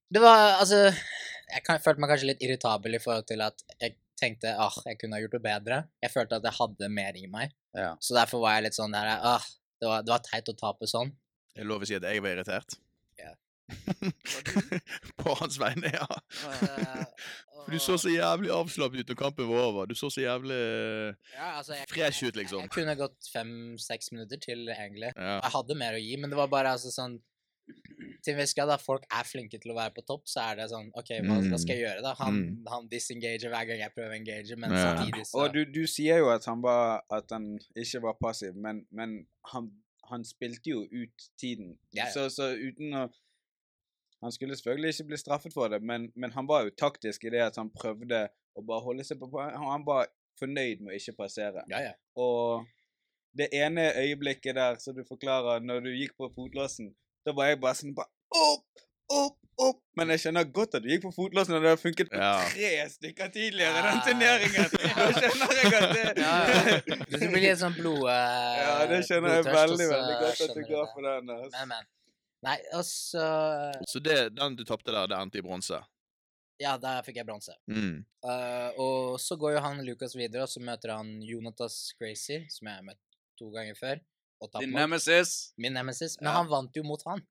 [0.10, 3.96] Det var altså Jeg kan, følte meg kanskje litt irritabel i forhold til at jeg
[4.20, 5.80] tenkte ah, jeg kunne ha gjort det bedre.
[6.04, 7.56] Jeg følte at jeg hadde mer i meg.
[7.78, 7.94] Ja.
[8.04, 9.46] Så derfor var jeg litt sånn der ah,
[9.80, 11.14] det, var, det var teit å tape sånn.
[11.56, 12.78] Jeg lov å si at jeg var irritert.
[13.20, 13.34] Ja.
[15.20, 16.08] På hans vegne, ja.
[17.60, 19.90] For du så så jævlig avslappet ut når kampen var over.
[19.90, 22.64] Du så så jævlig ja, altså, jeg, fresh ut, liksom.
[22.66, 25.12] Jeg kunne gått fem-seks minutter til, egentlig.
[25.16, 25.38] Ja.
[25.38, 27.20] Jeg hadde mer å gi, men det var bare altså sånn
[28.24, 30.56] Til en viss grad, da folk er flinke til å være på topp, så er
[30.60, 32.14] det sånn OK, hva, hva skal jeg gjøre, da?
[32.20, 32.68] Han, Mm.
[32.68, 34.84] han disengager hver gang jeg prøver å engage, men Ja.
[34.86, 38.56] samtidig så Og du, du sier jo at han, var, at han ikke var passiv,
[38.56, 39.72] men, men han,
[40.10, 41.78] han spilte jo ut tiden.
[41.94, 42.12] Ja, ja.
[42.12, 43.10] Så, så uten å
[44.22, 47.30] Han skulle selvfølgelig ikke bli straffet for det, men, men han var jo taktisk i
[47.32, 49.54] det at han prøvde å bare holde seg på poeng.
[49.56, 50.10] Han var
[50.42, 51.64] fornøyd med å ikke passere.
[51.72, 51.94] Ja, ja.
[52.20, 52.66] Og
[53.32, 56.92] det ene øyeblikket der som du forklarer, når du gikk på fotlåsen,
[57.26, 58.66] da var jeg bare sånn bare Opp!
[59.10, 59.36] Opp!
[59.60, 59.80] opp.
[60.00, 62.32] Men jeg skjønner godt at du gikk på fotlåsen når det har funket på Ja.
[62.54, 63.82] tre stykker tidligere.
[63.86, 64.70] Den turneringen.
[65.00, 66.98] Da skjønner jeg at det Ja, ja.
[67.10, 68.04] Du det blir litt sånn blod...
[68.08, 71.34] Uh, Ja, det skjønner jeg veldig, veldig godt at du går for den.
[71.36, 71.52] altså.
[71.58, 71.90] Men, men.
[72.48, 75.82] Nei, altså så Så det, den du tapte der, det endte i bronse.
[76.60, 77.56] Ja, der fikk jeg bronse.
[77.72, 78.00] Mm.
[78.24, 82.68] Uh, og så går jo han Lucas videre, og så møter han Jonatas Gracie, som
[82.68, 83.00] jeg har møtt
[83.40, 84.00] to ganger før.
[84.42, 84.80] Og tapt Din mot.
[84.80, 85.54] nemesis.
[85.58, 86.18] Min nemesis.
[86.22, 86.38] Men Ja.
[86.40, 87.22] han vant jo mot han.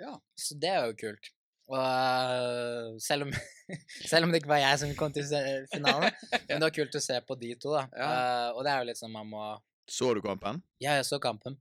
[0.00, 0.16] Ja.
[0.36, 1.30] Så det er jo kult.
[1.70, 3.30] Og eh, selv, om,
[4.10, 6.10] selv om det ikke var jeg som kom til se- finalen,
[6.48, 7.84] men det var kult å se på de to, da.
[7.96, 8.08] Ja.
[8.10, 9.44] Eh, og det er jo litt sånn man må
[9.88, 10.62] Så du kampen?
[10.82, 11.56] Ja, jeg så kampen.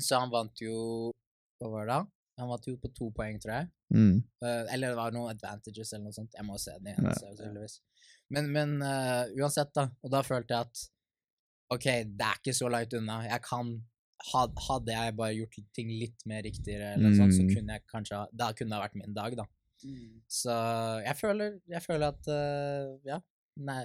[0.00, 1.12] Så han vant jo
[1.60, 2.00] Hva var det da?
[2.40, 3.68] Han vant jo på to poeng, tror jeg.
[3.94, 4.16] Mm.
[4.42, 6.32] Eh, eller det var noen advantages eller noe sånt.
[6.34, 7.04] Jeg må se den igjen.
[7.06, 7.12] Ja.
[7.20, 7.68] selvfølgelig.
[8.32, 9.84] Men, men eh, uansett, da.
[10.02, 10.82] Og da følte jeg at
[11.76, 11.84] OK,
[12.18, 13.20] det er ikke så langt unna.
[13.28, 13.74] Jeg kan
[14.30, 17.54] Hadde jeg bare gjort ting litt mer riktigere, eller noe sånt, så Mm.
[17.56, 19.44] kunne jeg kanskje Da kunne det ha vært min dag, da.
[20.30, 20.54] Så
[21.04, 23.18] jeg føler, jeg føler at uh, Ja.
[23.58, 23.80] Nei,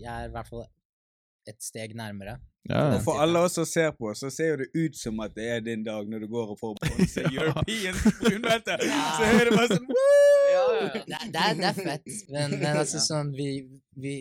[0.00, 0.64] jeg er i hvert fall
[1.46, 2.38] et steg nærmere.
[2.70, 2.94] Ja.
[2.94, 5.46] Og for alle oss som ser på, så ser jo det ut som at det
[5.50, 8.76] er din dag når du går og får bronse i European brunbelte.
[9.18, 12.76] Så hører du bare sånn Ja, ja, Det, det, er, det er fett, men, men
[12.82, 13.48] altså sånn vi,
[13.98, 14.16] vi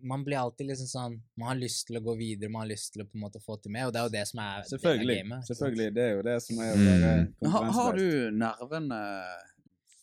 [0.00, 2.92] Man blir alltid liksom sånn Man har lyst til å gå videre, man har lyst
[2.94, 4.62] til å på en måte få til mer, og det er jo det som er
[4.68, 5.06] Selvfølgelig.
[5.08, 5.46] det er gamet.
[5.48, 7.34] selvfølgelig, Det er jo det som er Mm.
[7.42, 9.00] være Har, har du nervene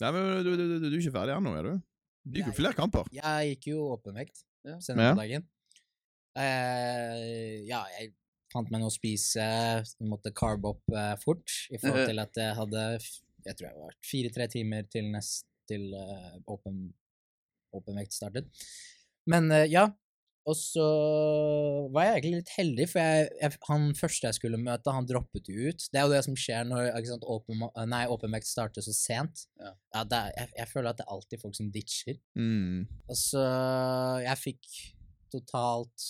[0.02, 1.82] Nei, men du, du, du, du er ikke ferdig ennå, er du?
[2.26, 3.08] Du gikk jo flere kamper.
[3.16, 4.80] Jeg gikk jo åpenvekt Ja.
[4.80, 5.14] senere Ja.
[5.14, 5.46] på dagen.
[6.36, 8.12] Uh, ja, jeg
[8.52, 9.46] fant meg noe å spise,
[10.04, 12.84] måtte carbe opp uh, fort, i forhold til at jeg hadde
[13.46, 16.92] Jeg tror jeg var fire-tre timer til nest til eh, åpen,
[17.98, 18.48] vekt startet.
[19.30, 19.90] Men eh, ja.
[20.46, 20.84] Og så
[21.90, 25.50] var jeg egentlig litt heldig, for jeg, jeg, han første jeg skulle møte, han droppet
[25.50, 25.88] jo ut.
[25.90, 28.04] Det er jo det som skjer når sant, åpen, nei,
[28.46, 29.48] starter så sent.
[29.58, 30.04] Ja.
[30.06, 32.20] det er, jeg, jeg føler at det er alltid folk som ditcher.
[32.38, 32.86] Mm.
[33.10, 33.42] Og så
[34.22, 34.70] Jeg fikk
[35.34, 36.06] totalt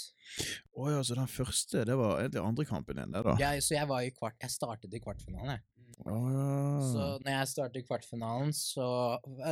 [0.75, 3.37] Å ja, så den første, det var egentlig andre kampen din, det, da?
[3.39, 5.63] Ja, Så jeg var i kvart Jeg startet i kvartfinalen, jeg.
[6.03, 6.47] Oh, ja.
[6.91, 8.87] Så når jeg startet i kvartfinalen, så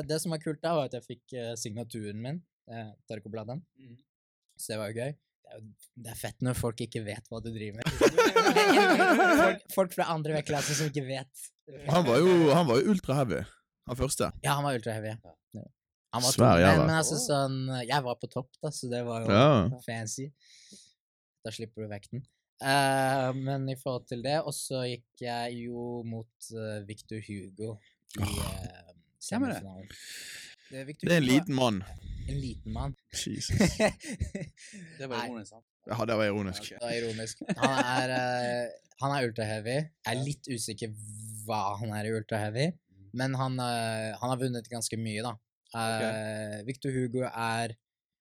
[0.09, 2.41] Det som var kult da, var at jeg fikk eh, signaturen min.
[2.71, 3.61] Uh, Tarkobladen.
[3.79, 3.97] Mm.
[4.57, 5.13] Så det var jo gøy.
[5.43, 7.89] Det er, jo- det er fett når folk ikke vet hva du driver med.
[9.43, 11.43] folk, folk fra andre vektklasse som ikke vet.
[11.93, 13.37] Han var jo, han var jo ultra heavy,
[13.87, 14.27] han første.
[14.43, 15.13] Ja, han var ultra heavy.
[15.55, 15.63] Ja.
[16.13, 16.77] Han var Svær jævel.
[16.77, 17.55] men, men altså sånn
[17.87, 19.79] Jeg var på topp, da, så det var jo Ja.
[19.85, 20.27] fancy.
[21.43, 22.21] Da slipper du vekten.
[22.63, 27.73] Uh, men i forhold til det, og så gikk jeg jo mot uh, Victor Hugo
[28.19, 28.93] i uh, det.
[29.23, 29.87] semifinalen.
[30.69, 31.81] Det, Victor Det er en liten mann.
[32.29, 32.95] En liten mann.
[33.11, 33.51] Jesus.
[34.99, 35.65] Det var ironisk, sant?
[35.89, 36.69] Ja, det var ironisk.
[36.71, 37.41] Ja, Det var ironisk.
[37.59, 39.77] Han er, uh, han er ultra-heavy.
[39.83, 40.93] Jeg er litt usikker
[41.43, 42.69] hva han er i ultra-heavy,
[43.19, 45.35] men han, uh, han har vunnet ganske mye, da.
[45.73, 47.73] Eh, Victor Hugo er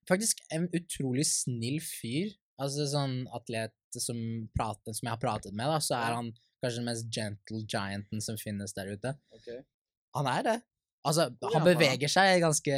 [0.09, 2.33] faktisk en utrolig snill fyr.
[2.61, 4.17] Altså sånn atlet som,
[4.55, 6.31] prater, som jeg har pratet med, da, så er han
[6.63, 9.15] kanskje den mest gentle gianten som finnes der ute.
[9.35, 9.61] Okay.
[10.17, 10.57] Han er det.
[11.03, 12.75] Altså, han beveger seg ganske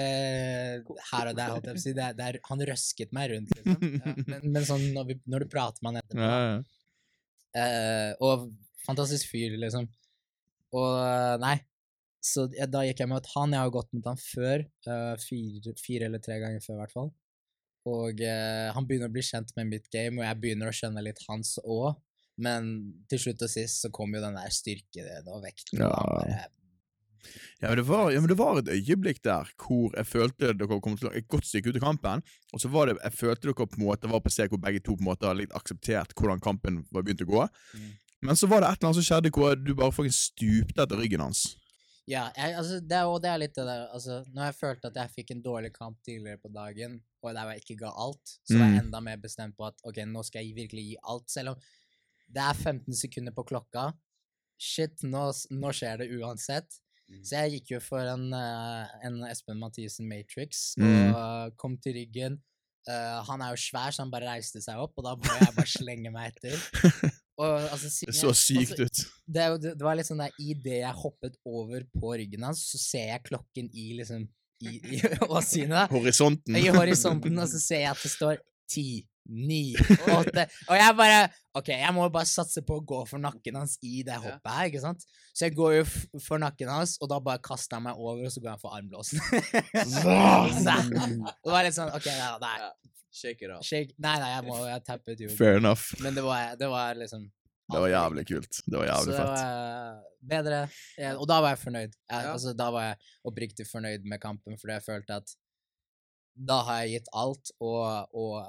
[1.11, 1.59] her og der.
[1.61, 3.83] Det, er- det er, han røsket meg rundt, liksom.
[4.01, 6.63] Ja, men, men sånn når, vi, når du prater med han etterpå Ja, ja.
[7.55, 8.47] Uh, Og
[8.87, 9.85] fantastisk fyr, liksom.
[10.75, 11.53] Og eh, nei.
[12.25, 13.53] Så da gikk jeg mot han.
[13.53, 14.65] Jeg har gått mot han før.
[14.89, 17.13] Uh, fire, fire eller tre ganger før, i hvert fall.
[17.85, 21.05] Og uh, han begynner å bli kjent med mitt game, og jeg begynner å skjønne
[21.05, 21.93] litt hans òg.
[22.41, 22.73] Men
[23.07, 25.85] til slutt og sist så kom jo den der styrken og vekten.
[25.85, 26.49] Ja.
[27.61, 30.79] Ja, men det var, ja, men det var et øyeblikk der hvor jeg følte dere
[30.83, 32.23] kom til et godt stykke ut i kampen,
[32.53, 34.79] og så var det, jeg følte dere på en måte var på sted hvor begge
[34.85, 37.45] to på en måte hadde litt akseptert hvordan kampen var begynt å gå.
[37.75, 37.91] Mm.
[38.25, 40.97] Men så var det et eller annet som skjedde hvor du bare faktisk stupte etter
[41.01, 41.43] ryggen hans.
[42.05, 44.97] Ja, jeg, altså, det, og det er litt det der altså, Når jeg følte at
[44.99, 48.59] jeg fikk en dårlig kamp tidligere på dagen, og der jeg ikke ga alt, så
[48.59, 48.81] var jeg Mm.
[48.83, 51.25] enda mer bestemt på at ok, nå skal jeg virkelig gi alt.
[51.33, 51.63] Selv om
[52.29, 53.87] det er 15 sekunder på klokka.
[54.61, 56.77] Shit, nå, nå skjer det uansett.
[57.25, 61.13] Så jeg gikk jo for en, eh, en Espen Mathisen Matrix, Mm.
[61.13, 61.55] og mm.
[61.61, 62.39] kom til ryggen.
[62.89, 65.53] Uh, han er jo svær, så han bare reiste seg opp, og da må jeg
[65.55, 66.57] bare slenge meg etter.
[67.35, 68.99] Og, altså, Det siden så jeg- sykt altså, ut.
[69.27, 72.61] det, er det, det var litt sånn der Idet jeg hoppet over på ryggen hans,
[72.71, 74.21] så ser jeg klokken i liksom
[74.63, 76.55] I, i i, Horisonten.
[76.55, 78.39] I horisonten, og så ser jeg at det står
[78.71, 78.85] ti,
[79.25, 79.73] ni,
[80.19, 81.21] åtte Og jeg bare
[81.57, 84.67] OK, jeg må bare satse på å gå for nakken hans i det hoppet her,
[84.69, 85.05] ikke sant?
[85.33, 85.95] Så jeg går jo f
[86.25, 88.75] for nakken hans, og da bare kaster jeg meg over, og så går jeg for
[88.75, 89.23] armlåsen.
[89.95, 90.75] Så
[91.45, 92.69] det var litt sånn OK, nei, nei,
[93.15, 93.63] Shake it off.
[93.63, 95.29] shake Nei, nei, jeg må jeg tappet jo.
[95.39, 95.85] Fair enough.
[96.03, 97.23] Men det var, det var liksom
[97.71, 98.59] Det var jævlig kult.
[98.67, 100.11] Det var Så jævlig det fett.
[100.35, 100.59] bedre.
[101.15, 101.95] Og da var jeg fornøyd.
[101.95, 102.33] Jeg, Ja.
[102.33, 102.97] altså, da var jeg
[103.31, 105.33] oppriktig fornøyd med kampen, fordi jeg følte at
[106.35, 108.43] da har jeg gitt alt, og, og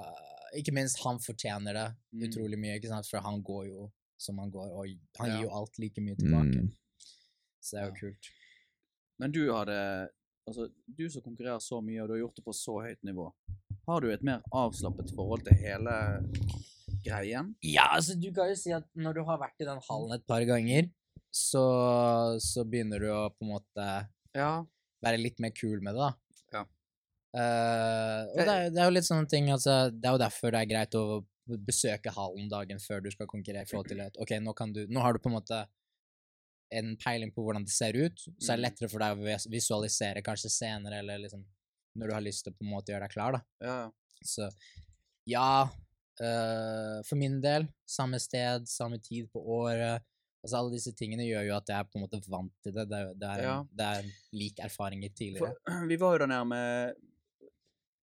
[0.55, 2.23] ikke minst han fortjener det Mm.
[2.29, 3.07] utrolig mye, ikke sant?
[3.07, 4.87] for han går jo som han går, og
[5.19, 5.37] han Ja.
[5.37, 6.61] gir jo alt like mye tilbake.
[6.63, 6.73] Mm.
[7.61, 8.01] Så det er jo Ja.
[8.01, 8.31] kult.
[9.19, 10.09] Men du hadde
[10.49, 13.33] Altså, du som konkurrerer så mye, og du har gjort det på så høyt nivå,
[13.89, 16.23] har du et mer avslappet forhold til hele
[17.05, 17.55] greien?
[17.63, 20.25] Ja, altså, du kan jo si at når du har vært i den hallen et
[20.29, 20.89] par ganger,
[21.35, 24.65] så, så begynner du å på en måte Ja.
[25.05, 26.13] være litt mer kul med det, da.
[27.37, 30.55] Eh, og det er, det er jo litt sånne ting, altså, det er jo derfor
[30.55, 31.03] det er greit å
[31.66, 35.03] besøke hallen dagen før du skal konkurrere, forhold til at ok, nå, kan du, nå
[35.05, 35.61] har du på en måte
[36.74, 38.64] en peiling på hvordan det ser ut, så er det Mm.
[38.66, 41.45] lettere for deg å visualisere kanskje senere, eller liksom
[41.97, 43.43] når du har lyst til å på en måte gjøre deg klar, da.
[43.62, 43.76] ja.
[44.26, 44.49] Så
[45.28, 50.03] ja, uh, for min del, samme sted, samme tid på året.
[50.43, 52.89] Altså Alle disse tingene gjør jo at jeg er på en måte vant til det.
[52.91, 53.57] Det det er, Ja.
[53.70, 55.53] det er lik erfaringer tidligere.
[55.66, 56.95] For, vi var jo der med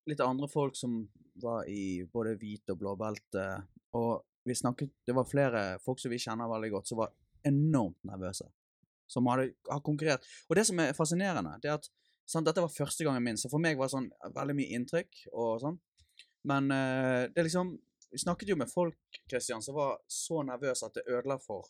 [0.10, 1.01] litt andre folk som
[1.41, 3.45] var i både hvit og blå belte,
[3.97, 7.14] og vi snakket Det var flere folk som vi kjenner veldig godt, som var
[7.47, 8.49] enormt nervøse.
[9.08, 10.26] Som hadde, hadde konkurrert.
[10.49, 11.88] Og det som er fascinerende, det er at
[12.28, 15.24] sant, Dette var første gangen min, så for meg var det sånn veldig mye inntrykk
[15.32, 15.80] og sånn.
[16.49, 17.78] Men uh, det er liksom
[18.14, 21.66] Vi snakket jo med folk Christian, som var så nervøse at det ødela for,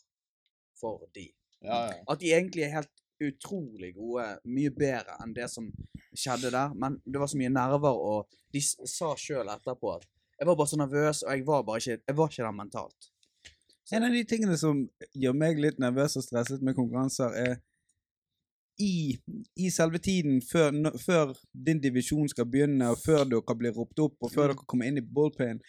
[0.76, 1.30] for de.
[1.64, 2.02] Ja, ja.
[2.12, 5.68] At de egentlig er helt utrolig gode, mye bedre enn det som
[6.16, 6.74] skjedde der.
[6.74, 10.08] Men det var så mye nerver, og de sa sjøl etterpå at
[10.40, 13.10] jeg var bare så nervøs, og jeg var bare ikke, jeg var ikke der mentalt.
[13.92, 17.56] En av de tingene som gjør meg litt nervøs og stresset med konkurranser, er
[18.82, 19.20] i,
[19.56, 24.00] i selve tiden før, nå- før din divisjon skal begynne, og før dere blir ropt
[24.02, 24.56] opp, og før Mm.
[24.56, 25.62] dere kommer inn i ballplayen,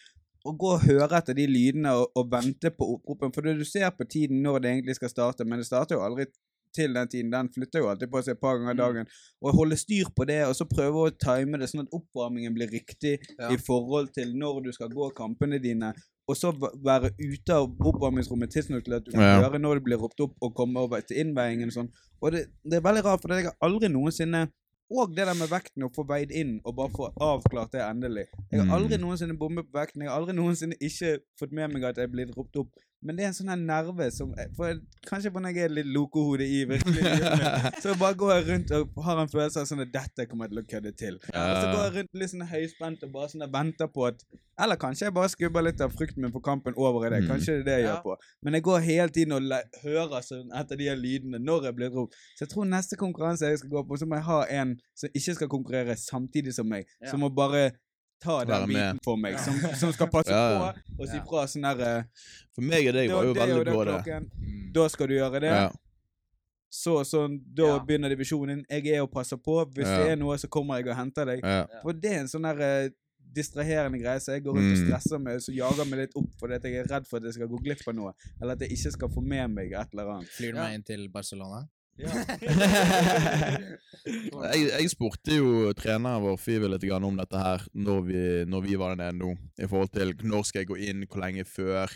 [0.45, 3.31] å gå og høre etter de lydene og, og vente på oppropen.
[3.33, 6.25] For du ser på tiden når det egentlig skal starte, men det starter jo aldri
[6.75, 7.31] til den tiden.
[7.33, 9.07] Den flytter jo alltid på seg et par ganger i dagen.
[9.41, 12.69] Og holde styr på det, og så prøve å time det sånn at oppvarmingen blir
[12.75, 13.49] riktig Ja.
[13.53, 15.93] i forhold til når du skal gå kampene dine.
[16.27, 16.49] Og så
[16.83, 19.41] være ute av oppvarmingsrommet tidsnok til at du kan Ja.
[19.43, 21.89] høre når det blir ropt opp, og komme over til innveiingen og sånn.
[22.21, 24.47] Og det, det er veldig rart, for jeg har aldri noensinne
[24.91, 28.27] Og det der med vekten, å få veid inn og bare få avklart det endelig.
[28.51, 29.01] Jeg har aldri Mm.
[29.01, 30.01] noensinne bommet på vekten.
[30.03, 32.69] Jeg har aldri noensinne ikke fått med meg at jeg er blitt ropt opp.
[33.05, 35.89] Men det er en sånn her nerve som for jeg, Kanskje når jeg er litt
[35.93, 39.83] lokohode i virkelig livet så bare går jeg rundt og har en følelse av sånn
[39.83, 41.19] at dette kommer til å kødde til.
[41.21, 44.25] Og så går jeg rundt litt sånn høyspent og bare sånn og venter på at
[44.57, 47.21] Eller kanskje jeg bare skubber litt av frykten min for kampen over i det.
[47.25, 47.29] Mm.
[47.33, 47.93] Kanskje det er det jeg Ja.
[47.95, 48.15] gjør på.
[48.47, 51.75] Men jeg går hele tiden og le hører sånn etter de her lydene når jeg
[51.75, 52.15] blir ropt.
[52.39, 55.09] Så jeg tror neste konkurranse jeg skal gå på, så må jeg ha en som
[55.13, 56.87] ikke skal konkurrere samtidig som meg.
[57.01, 57.11] Ja.
[57.11, 57.73] Som må bare
[58.21, 59.37] ta den biten for meg.
[59.39, 62.03] Som, som skal passe Ja, på og si fra sånn der eh,
[62.55, 63.93] For meg og deg var jo det veldig på det.
[64.03, 64.29] klokken.
[64.39, 64.73] Mm.
[64.73, 65.51] Da skal du gjøre det.
[65.51, 65.71] Ja.
[66.75, 67.79] Så sånn, da Ja.
[67.79, 68.65] begynner divisjonen.
[68.69, 69.61] Jeg er og passer på.
[69.73, 69.97] Hvis Ja.
[70.03, 71.39] det er noe, så kommer jeg og henter deg.
[71.43, 71.65] Ja.
[71.81, 72.89] For det er en sånn der eh,
[73.35, 74.87] distraherende greie så jeg går rundt og Mm.
[74.87, 77.47] stresser meg, så jager meg litt opp fordi jeg er redd for at jeg skal
[77.47, 78.13] gå glipp av noe.
[78.41, 80.29] Eller at jeg ikke skal få med meg et eller annet.
[80.29, 80.63] Flyr du Ja.
[80.63, 81.67] meg inn til Barcelona?
[84.51, 88.65] jeg, jeg spurte jo treneren vår Five litt grann om dette her når vi, når
[88.67, 89.33] vi var der nede nå.
[89.61, 91.91] I forhold til når skal jeg gå inn, hvor lenge før,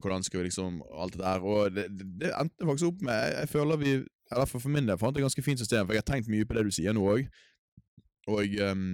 [0.00, 1.44] hvordan skal vi liksom Alt det der.
[1.44, 3.94] Og det, det, det endte faktisk opp med Jeg, jeg føler vi
[4.30, 6.46] eller for, for min del fant et ganske fint system, for jeg har tenkt mye
[6.46, 7.24] på det du sier nå òg.
[8.30, 8.84] Og um,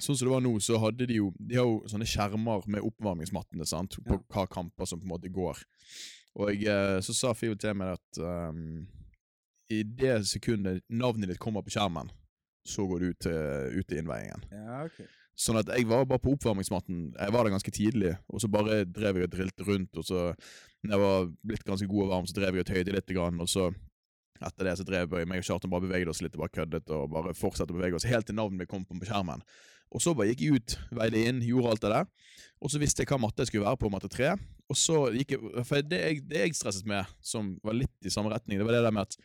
[0.00, 2.86] sånn som det var nå, så hadde de jo De har jo sånne skjermer med
[2.88, 4.22] oppvarmingsmattene sant, på Ja.
[4.32, 5.60] hva kamper som på en måte går.
[6.40, 8.86] Og eh, så sa Five til meg at ehm,
[9.72, 12.10] i det sekundet navnet ditt kommer på skjermen,
[12.68, 14.44] så går du ut ut til innveiingen.
[14.52, 15.06] Ja, okay.
[15.34, 17.08] Sånn at jeg var bare på oppvarmingsmatten.
[17.18, 19.98] Jeg var der ganske tidlig, og så bare drev jeg og drilte rundt.
[19.98, 20.28] Og så,
[20.86, 23.42] når jeg var blitt ganske god og varm, så drev jeg og tøyde litt, grann,
[23.42, 23.72] og så
[24.44, 26.90] etter det så drev jeg meg og Kjartan bare beveget oss litt og bare køddet
[26.92, 29.44] og bare fortsatte å bevege oss helt til navnet mitt kom på, på skjermen.
[29.94, 32.08] Og så bare gikk jeg ut, veide inn, gjorde alt det der.
[32.64, 34.32] Og så visste jeg hva matte jeg skulle være på, matte tre.
[34.70, 38.12] Og så gikk jeg For det jeg, det jeg stresset med, som var litt i
[38.12, 39.18] samme retning, det var det der med at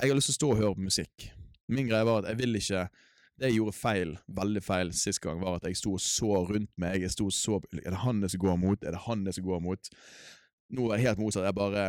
[0.00, 1.28] jeg har lyst til å stå og høre på musikk.
[1.68, 2.88] Min greie var at jeg vil ikke
[3.38, 6.72] Det jeg gjorde feil, veldig feil sist gang, var at jeg sto og så rundt
[6.76, 7.02] meg.
[7.04, 8.82] Jeg sto og så Er det han det som går mot?
[8.82, 9.90] Er det han det som går mot?
[10.74, 11.44] Nå er jeg helt motsatt.
[11.46, 11.84] Jeg bare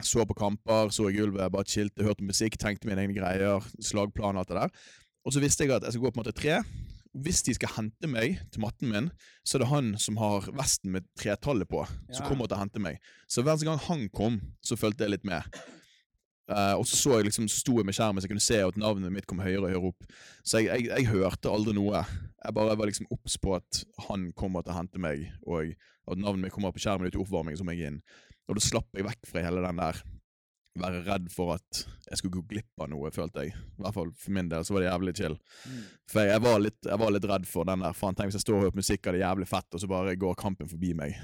[0.00, 4.38] så på kamper, så i gulvet, bare chilte, hørte musikk, tenkte mine egne greier, slagplan
[4.38, 4.70] og alt det der.
[5.28, 6.62] Og så visste jeg at jeg skal gå på matte tre.
[7.12, 9.10] Hvis de skal hente meg til matten min,
[9.44, 12.28] så er det han som har vesten med tretallet på, som Ja.
[12.30, 12.96] kommer til å hente meg.
[13.28, 15.44] Så hver gang han kom, så fulgte jeg litt med.
[16.50, 18.60] Eh, og så så jeg liksom, så sto jeg med skjermen så jeg kunne se
[18.66, 20.08] at navnet mitt kom høyere og høyere opp.
[20.42, 22.02] Så jeg, jeg, jeg hørte aldri noe.
[22.40, 25.74] Jeg bare var liksom obs på at han kommer til å hente meg, og
[26.10, 28.00] at navnet mitt kommer på skjermen ut i oppvarming, så må jeg inn.
[28.50, 30.00] Og da slapp jeg vekk fra hele den der
[30.80, 33.54] være redd for at jeg skulle gå glipp av noe, følte jeg.
[33.54, 35.36] I hvert fall for min del så var det jævlig chill.
[35.66, 35.84] Mm.
[36.10, 38.38] For jeg, jeg, var litt, jeg var litt redd for den der Faen, tenk hvis
[38.38, 40.70] jeg står og hører på musikk av det jævlig fett, og så bare går kampen
[40.70, 41.16] forbi meg.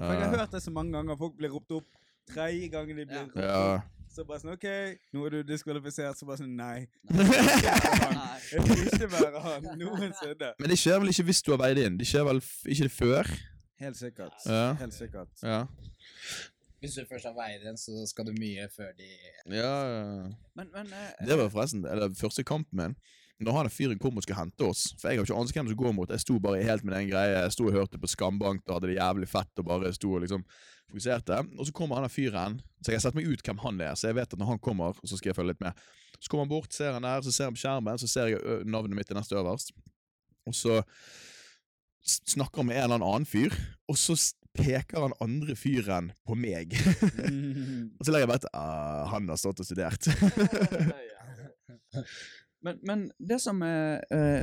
[0.00, 1.18] For jeg har Eh, hørt det så mange ganger.
[1.20, 1.88] Folk blir ropt opp.
[2.30, 3.80] Tredje gangen de blir ropt ja.
[4.10, 4.66] Så bare sånn OK,
[5.14, 6.18] nå er du diskvalifisert.
[6.18, 6.88] Så bare sånn Nei.
[7.14, 8.38] Nei.
[8.50, 10.54] Jeg vil ikke være han noensinne.
[10.58, 11.98] Men det skjer vel ikke hvis du har veid inn?
[12.00, 13.30] Det skjer vel ikke det før?
[13.80, 14.34] Helt sikkert.
[14.44, 14.64] Ja.
[14.80, 15.30] Helt sikkert.
[15.46, 15.62] Ja.
[16.80, 19.08] Hvis du først har veid inn, så skal du mye før de
[19.52, 19.72] ja.
[20.56, 22.98] Men, men eh, Det var forresten eller, første kampen min.
[23.40, 25.78] Når han fyren kom og skulle hente oss For jeg har ikke anelse hvem som
[25.80, 26.10] går mot.
[26.12, 27.44] Jeg sto bare helt med den greia.
[27.44, 30.24] Jeg sto og hørte på Skambank og hadde det jævlig fett og bare sto og
[30.26, 30.44] liksom
[30.90, 31.38] fokuserte.
[31.56, 32.58] Og så kommer han der fyren.
[32.80, 34.62] Så jeg har sett meg ut hvem han er, så jeg vet at når han
[34.62, 35.86] kommer, så skal jeg følge litt med.
[36.18, 38.60] Så kommer han bort, ser han der, så ser han på skjermen, så ser jeg
[38.68, 39.72] navnet mitt er nest øverst.
[40.48, 40.80] Og så
[42.04, 43.54] snakker han med en eller annen fyr,
[43.88, 44.16] og så
[44.56, 46.74] peker han andre fyren på meg.
[47.98, 50.10] og så legger jeg bare til ah, han har stått og studert.
[52.60, 54.42] Men, men det som er uh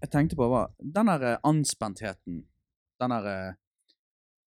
[0.00, 2.44] jeg tenkte på, var den der eh, anspentheten.
[3.00, 3.54] Den der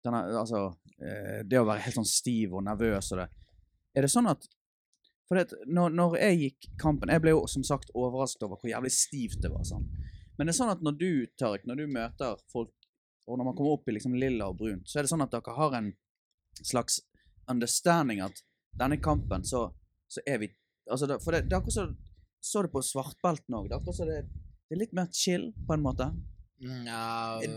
[0.06, 0.60] den der, Altså
[1.02, 3.26] eh, Det å være helt sånn stiv og nervøs og det.
[3.96, 4.46] Er det sånn at
[5.26, 8.70] For det, når, når jeg gikk kampen Jeg ble jo som sagt overrasket over hvor
[8.70, 9.64] jævlig stivt det var.
[9.66, 9.86] sånn.
[10.38, 12.74] Men det er sånn at når du, Tariq, når du møter folk,
[13.26, 15.32] og når man kommer opp i liksom lilla og brunt, så er det sånn at
[15.32, 15.88] dere har en
[16.60, 17.00] slags
[17.50, 18.42] understanding at
[18.76, 19.70] denne kampen, så,
[20.12, 20.50] så er vi
[20.92, 21.86] altså For det, det er akkurat så
[22.46, 23.68] så det på svartbelten òg.
[23.68, 24.20] Det er akkurat så det,
[24.68, 26.10] det er litt mer chill, på en måte.
[26.62, 26.86] Mm,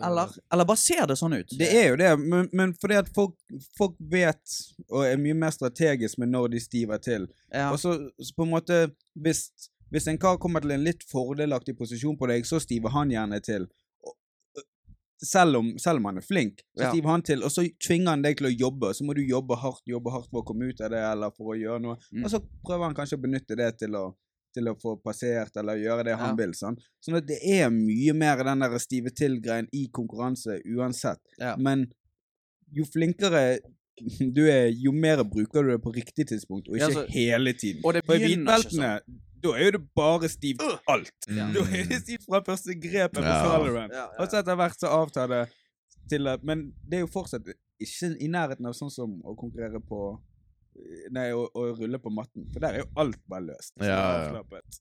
[0.03, 1.53] Eller, eller bare ser det sånn ut?
[1.57, 3.35] Det er jo det, men, men fordi at folk,
[3.77, 4.55] folk vet
[4.89, 7.27] og er mye mer strategisk med når de stiver til.
[7.53, 7.69] ja.
[7.71, 8.79] Og så, så på en måte
[9.15, 9.45] hvis,
[9.89, 13.39] hvis en kar kommer til en litt fordelaktig posisjon på deg, så stiver han gjerne
[13.41, 13.69] til.
[14.03, 14.15] Og-
[15.23, 16.91] Selv om, selv om han er flink, så Ja.
[16.93, 18.93] stiver han til, og så tvinger han deg til å jobbe.
[18.95, 21.51] Så må du jobbe hardt jobbe hardt for å komme ut av det, eller for
[21.55, 21.97] å gjøre noe.
[22.13, 22.23] Mm.
[22.23, 24.15] Og så prøver han kanskje å benytte det til å,
[24.53, 26.35] til å få passert, eller gjøre det han Ja.
[26.35, 26.53] vil.
[26.53, 26.77] Sånn.
[27.05, 31.19] sånn at det er mye mer den der stive til-greien i konkurranse uansett.
[31.39, 31.55] Ja.
[31.57, 31.91] Men
[32.71, 33.59] jo flinkere
[34.33, 37.53] du er, jo mer bruker du det på riktig tidspunkt, og Ja, ikke altså- hele
[37.53, 37.81] tiden.
[37.83, 38.99] Og det begynner ikke hvitbeltene,
[39.43, 41.11] da er jo det bare stivt alt.
[41.27, 41.53] Mm.
[41.53, 43.87] Da er det stivt fra første grepet på Ja.
[43.91, 45.49] Ja, Og så etter hvert så avtar det
[46.09, 47.45] til at Men det er jo fortsatt
[47.79, 50.19] ikke i nærheten av sånn som å konkurrere på
[51.15, 52.47] Nei, å, å rulle på matten.
[52.53, 53.73] For der er jo alt bare løst.
[53.75, 54.21] Så Ja, ja.
[54.27, 54.79] avslappet.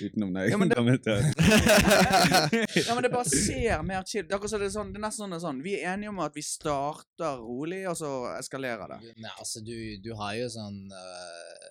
[0.00, 0.44] Utenom det.
[0.48, 0.78] Ja, men det-
[2.86, 5.32] Ja, men det bare ser mer chill Det er, det sånn, det er nesten sånn,
[5.34, 8.98] det er sånn Vi er enige om at vi starter rolig, og så eskalerer det.
[9.20, 11.68] Nei, altså, du, du har jo sånn uh,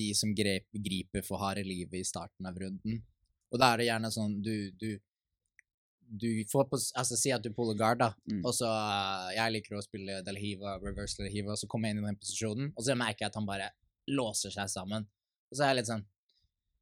[0.00, 2.98] De som grep, griper for harde livet i starten av runden.
[3.52, 4.90] Og da er det gjerne sånn du, du
[6.12, 8.42] du får på, altså Si at du puller guard, da, Mm.
[8.44, 11.88] og så øh, Jeg liker å spille Del Hiva, reverse Del Hiva, og så kommer
[11.88, 13.70] jeg inn i den posisjonen, og så merker jeg at han bare
[14.10, 15.06] låser seg sammen.
[15.50, 16.04] Og så er jeg litt sånn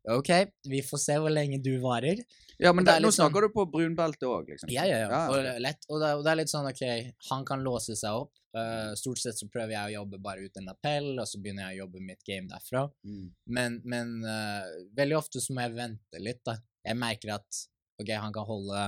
[0.09, 0.31] OK,
[0.73, 2.23] vi får se hvor lenge du varer.
[2.59, 4.71] Ja, men det det, nå sånn- snakker du på brunbelte òg, liksom.
[4.73, 5.09] Ja, ja, ja.
[5.13, 6.81] Ja, Og, lett, og, det, og det er litt sånn, OK,
[7.29, 8.33] han kan låse seg opp.
[8.57, 11.77] Uh, stort sett så prøver jeg å jobbe bare uten appell, og så begynner jeg
[11.77, 12.87] å jobbe mitt game derfra.
[13.05, 13.29] Mm.
[13.47, 14.65] Men, men uh,
[14.97, 16.57] veldig ofte så må jeg vente litt, da.
[16.89, 17.61] Jeg merker at
[18.01, 18.87] OK, han kan holde,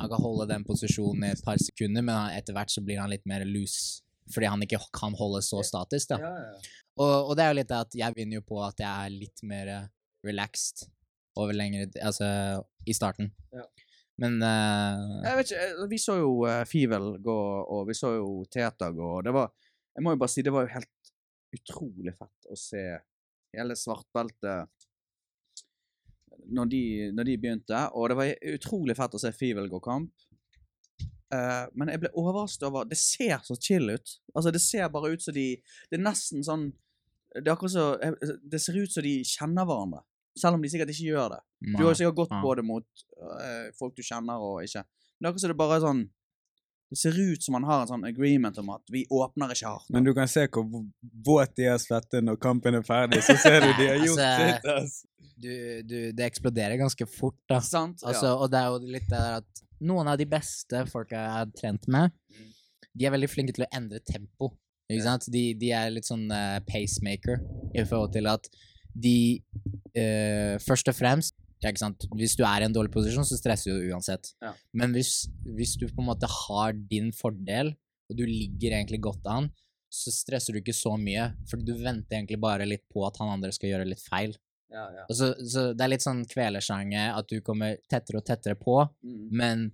[0.00, 3.12] han kan holde den posisjonen i et par sekunder, men etter hvert så blir han
[3.12, 4.00] litt mer loose.
[4.30, 6.20] Fordi han ikke kan holde så statisk, da.
[6.22, 6.78] Ja, ja.
[7.00, 9.12] Og, og det er jo litt det at jeg vinner jo på at jeg er
[9.14, 9.86] litt mer eh,
[10.26, 10.84] relaxed
[11.40, 12.28] over lengre Altså
[12.86, 13.30] i starten.
[13.54, 13.64] Ja.
[14.20, 15.20] Men uh...
[15.24, 17.36] Jeg vet ikke, eh, Vi så jo uh, Fivel gå,
[17.76, 19.48] og vi så jo Teta gå, og det var
[19.96, 21.12] Jeg må jo bare si det var jo helt
[21.56, 22.84] utrolig fett å se
[23.56, 24.86] hele svartbeltet
[26.50, 26.82] når de,
[27.14, 30.12] når de begynte, og det var utrolig fett å se Fivel gå kamp.
[31.30, 34.14] Uh, men jeg ble overrasket over Det ser så chill ut.
[34.34, 35.44] Altså, det ser bare ut som de
[35.86, 36.64] Det er nesten sånn
[37.36, 40.00] Det er akkurat så eh, Det ser ut som de kjenner hverandre.
[40.34, 41.38] Selv om de sikkert ikke gjør det.
[41.76, 44.82] Du har sikkert gått både mot uh, folk du kjenner og ikke.
[44.82, 46.02] Men det er akkurat som det bare er sånn
[46.90, 49.90] Det ser ut som man har en sånn agreement om at vi åpner ikke hardt.
[49.94, 50.66] Men du kan se hvor
[51.26, 53.20] våt de er svette når kampen er ferdig.
[53.22, 54.70] Så ser du de har gjort Altså, sitt.
[54.74, 54.96] ass.
[55.40, 55.52] du,
[55.86, 57.60] du, det eksploderer ganske fort, da.
[57.62, 58.02] Sant?
[58.02, 61.36] Altså, Og det er jo litt det der at noen av de beste folka jeg
[61.38, 62.10] har trent med,
[62.90, 64.50] de er veldig flinke til å endre tempo.
[64.90, 65.28] Ikke sant?
[65.30, 67.38] De, de er litt sånn uh, pacemaker
[67.78, 68.50] i forhold til at
[68.98, 69.14] de
[69.94, 71.49] uh, Først og fremst ja?
[71.62, 74.32] Hvis du er i en dårlig posisjon, så stresser du uansett.
[74.42, 74.52] Ja.
[74.76, 77.74] Men hvis, hvis du på en måte har din fordel,
[78.10, 79.50] og du ligger egentlig godt an,
[79.90, 83.32] så stresser du ikke så mye, for du venter egentlig bare litt på at han
[83.36, 84.36] andre skal gjøre litt feil.
[84.70, 85.04] Ja, ja.
[85.10, 89.28] Så, så det er litt sånn kvelersange at du kommer tettere og tettere på, Mm.
[89.34, 89.68] men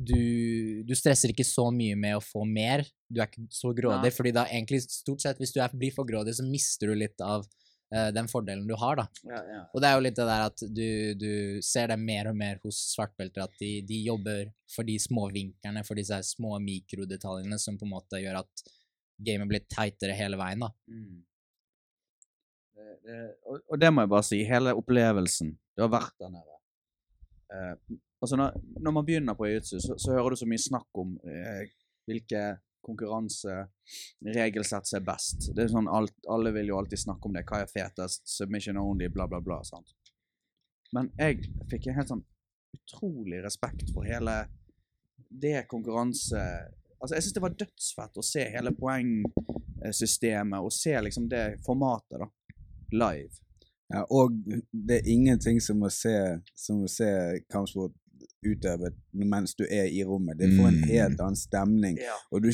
[0.00, 4.10] du, du stresser ikke så mye med å få mer, du er ikke så grådig,
[4.10, 4.16] ja.
[4.16, 7.20] fordi da egentlig stort sett, hvis du er, blir for grådig, så mister du litt
[7.24, 7.46] av
[7.90, 9.04] den fordelen du har, da.
[9.26, 9.60] Ja, ja.
[9.74, 11.32] Og det er jo litt det der at du, du
[11.66, 15.82] ser det mer og mer hos svartbelter, at de, de jobber for de små vinklene,
[15.86, 18.64] for disse små mikrodetaljene som på en måte gjør at
[19.26, 20.70] gamet blir teitere hele veien, da.
[20.86, 21.18] Mm.
[22.76, 26.32] Det, det, og, og det må jeg bare si, hele opplevelsen, det har vært der
[26.38, 26.56] nede.
[27.50, 27.74] Eh,
[28.22, 31.16] altså når, når man begynner på jiu-jitsu, så, så hører du så mye snakk om
[31.26, 31.64] eh,
[32.08, 32.44] hvilke
[32.86, 35.38] konkurranseregelsett som er best.
[35.54, 37.46] Det er sånn alt, Alle vil jo alltid snakke om det.
[37.48, 38.22] Hva er fetest?
[38.28, 39.58] Submission only, bla, bla, bla.
[39.64, 39.88] sant?
[40.94, 41.34] Men jeg
[41.70, 42.26] fikk en helt sånn
[42.76, 44.36] utrolig respekt for hele
[45.30, 46.40] det konkurranse...
[47.00, 52.20] Altså, jeg syns det var dødsfett å se hele poengsystemet, og se liksom det formatet,
[52.20, 52.28] da.
[52.92, 53.32] Live.
[53.90, 54.36] Ja, og
[54.70, 56.14] det er ingenting som å se,
[56.58, 57.08] som å se
[57.50, 57.94] kampsport
[58.44, 60.38] utøvet mens du er i rommet.
[60.38, 60.88] Det får en Mm.
[60.88, 61.96] helt annen stemning.
[61.98, 62.16] Ja.
[62.32, 62.50] Og du,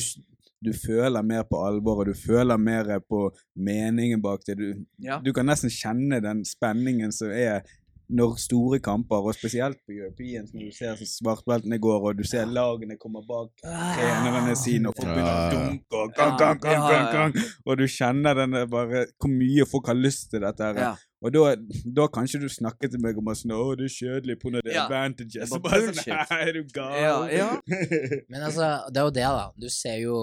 [0.63, 4.57] du føler mer på alvor, og du føler mer på meningen bak det.
[4.57, 5.19] Du, Ja.
[5.23, 7.61] du kan nesten kjenne den spenningen som er
[8.09, 12.23] når store kamper, og spesielt på European, når du ser så svartbeltene går, og du
[12.23, 15.65] ser lagene kommer bak trenerne sine, og folk begynner å Ja, ja.
[15.67, 19.27] dunke, og gang, gang, gang, Ja, ja, gang, gang, og du kjenner den bare, hvor
[19.29, 20.95] mye folk har lyst til dette her.
[21.17, 21.25] Ja.
[21.25, 21.55] Og da,
[21.97, 24.51] da kan ikke du snakke til meg om at sånn, å, det er kjedelig på
[24.53, 24.83] noen av Ja.
[24.85, 25.33] advantages.
[25.41, 26.93] Det Så bare sånn, nei, er du gal?
[27.01, 27.47] Ja, ja.
[28.31, 29.45] Men altså, det er jo det, da.
[29.57, 30.17] Du ser jo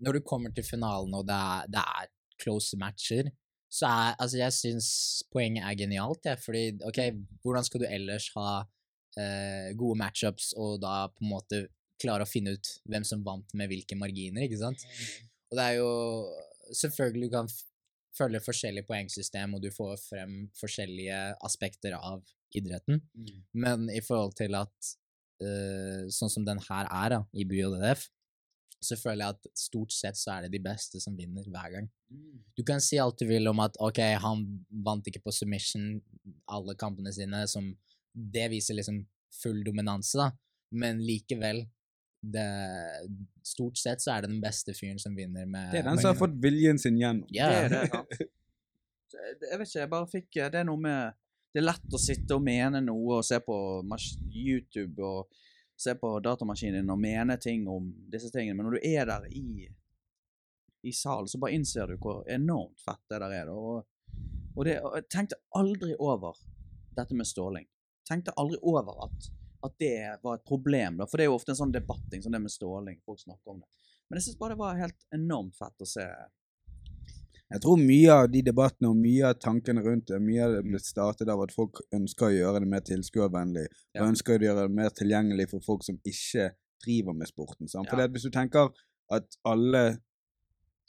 [0.00, 2.06] Når du kommer til finalen, og det er, det er
[2.40, 3.26] close matcher,
[3.70, 4.86] så er Altså, jeg syns
[5.34, 6.38] poenget er genialt, jeg.
[6.40, 7.00] Fordi, OK,
[7.44, 8.46] hvordan skal du ellers ha
[9.18, 11.60] eh, gode matchups og da på en måte
[12.00, 14.86] klare å finne ut hvem som vant med hvilke marginer, ikke sant?
[15.50, 15.90] Og det er jo
[16.70, 17.48] Selvfølgelig du kan
[18.16, 22.22] f- forskjellig poengsystem, og du får frem forskjellige aspekter av
[22.56, 23.00] idretten.
[23.52, 24.94] Men i forhold til at
[25.42, 28.08] uh, sånn som den her er da, i BJDF,
[28.80, 31.88] så føler jeg at stort sett så er det de beste som vinner hver gang.
[32.56, 34.46] Du kan si alt du vil om at ok, han
[34.86, 35.98] vant ikke på submission
[36.48, 37.68] alle kampene sine, som
[38.14, 39.02] det viser liksom
[39.42, 40.30] full dominanse, da.
[40.72, 41.66] Men likevel,
[42.20, 42.46] det,
[43.46, 46.10] stort sett så er det den beste fyren som vinner med Det er den som
[46.12, 47.24] har fått viljen sin gjennom.
[47.32, 47.50] Yeah.
[47.50, 48.16] Det er det, sant.
[48.20, 51.16] Jeg jeg vet ikke, jeg bare fikk Det er noe med
[51.50, 53.56] Det er lett å sitte og mene noe og se på
[54.30, 55.40] YouTube og
[55.80, 59.24] se på datamaskinen din og mene ting om disse tingene, men når du er der
[59.32, 59.70] i
[60.82, 63.50] i salen, så bare innser du hvor enormt fett det der er.
[63.52, 63.84] Og,
[64.54, 66.38] og, det, og jeg tenkte aldri over
[66.96, 67.66] dette med ståling.
[68.08, 69.30] Tenkte aldri over at,
[69.62, 72.32] at det var et problem, da, for det er jo ofte en sånn debatting, som
[72.32, 73.00] det med ståling.
[73.06, 73.68] Folk snakker om det.
[74.08, 76.06] Men jeg syns bare det var helt enormt fett å se.
[77.50, 80.62] Jeg tror mye av de debattene og mye av tankene rundt det, mye av det
[80.68, 84.02] blitt startet av at folk ønsker å gjøre det mer tilskuervennlig, Ja.
[84.02, 86.52] og ønsker å gjøre det mer tilgjengelig for folk som ikke
[86.84, 87.68] driver med sporten.
[87.68, 87.88] Sant?
[87.90, 88.06] For Ja.
[88.06, 88.70] hvis du tenker
[89.10, 89.98] at alle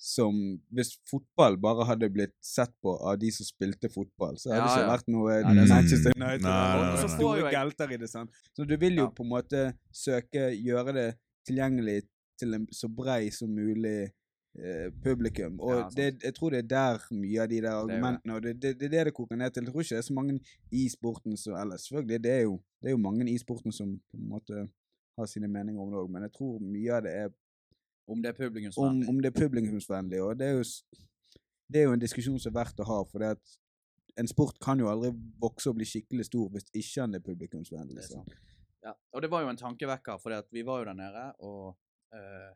[0.01, 0.33] som
[0.73, 4.71] Hvis fotball bare hadde blitt sett på av de som spilte fotball, så hadde det
[4.71, 5.67] Ja, ikke vært noe det er.
[5.69, 8.09] Manchester United Nei, og nei, så store jeg- gelter i det.
[8.09, 8.31] Sant?
[8.57, 9.09] Så du vil jo Ja.
[9.11, 9.61] på en måte
[9.93, 11.05] søke gjøre det
[11.47, 11.99] tilgjengelig
[12.39, 14.09] til en så brei som mulig
[14.59, 15.59] eh, publikum.
[15.61, 17.93] Og Ja, det, jeg tror det er der mye av de der er det.
[17.93, 19.63] argumentene Og det, det, det er det det koker ned til.
[19.63, 20.39] Jeg tror ikke det er så mange
[20.71, 23.95] i sporten som Eller selvfølgelig, det er jo, det er jo mange i sporten som
[24.11, 24.67] på en måte
[25.17, 27.29] har sine meninger om det òg, men jeg tror mye av det er
[28.11, 29.09] Om det er publikumsvennlig.
[29.09, 30.21] om det er publikumsvennlig.
[30.21, 30.63] Og det er jo,
[31.71, 33.59] det er jo en diskusjon som er verdt å ha, for det at
[34.19, 38.03] en sport kan jo aldri vokse og bli skikkelig stor hvis ikke den er publikumsvennlig.
[38.09, 38.23] Så.
[38.83, 41.77] Ja, og det var jo en tankevekker, for vi var jo der nede, og
[42.15, 42.51] uh,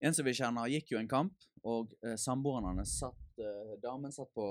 [0.00, 4.14] en som vi kjenner, gikk jo en kamp, og uh, samboeren hans satt uh, Damen
[4.14, 4.46] satt på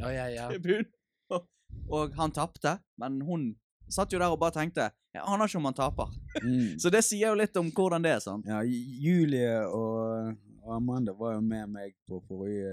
[0.00, 0.48] Ja, ja, ja.
[0.52, 0.90] tribunen,
[1.30, 1.46] og,
[1.94, 3.52] og han tapte, men hun
[3.88, 6.10] satt jo der og bare tenkte Jeg aner ikke om han taper.
[6.44, 6.76] Mm.
[6.82, 8.44] Så det sier jo litt om hvordan det er, sant?
[8.46, 10.36] Ja, Julie og,
[10.68, 12.68] Amanda var jo med meg på forrige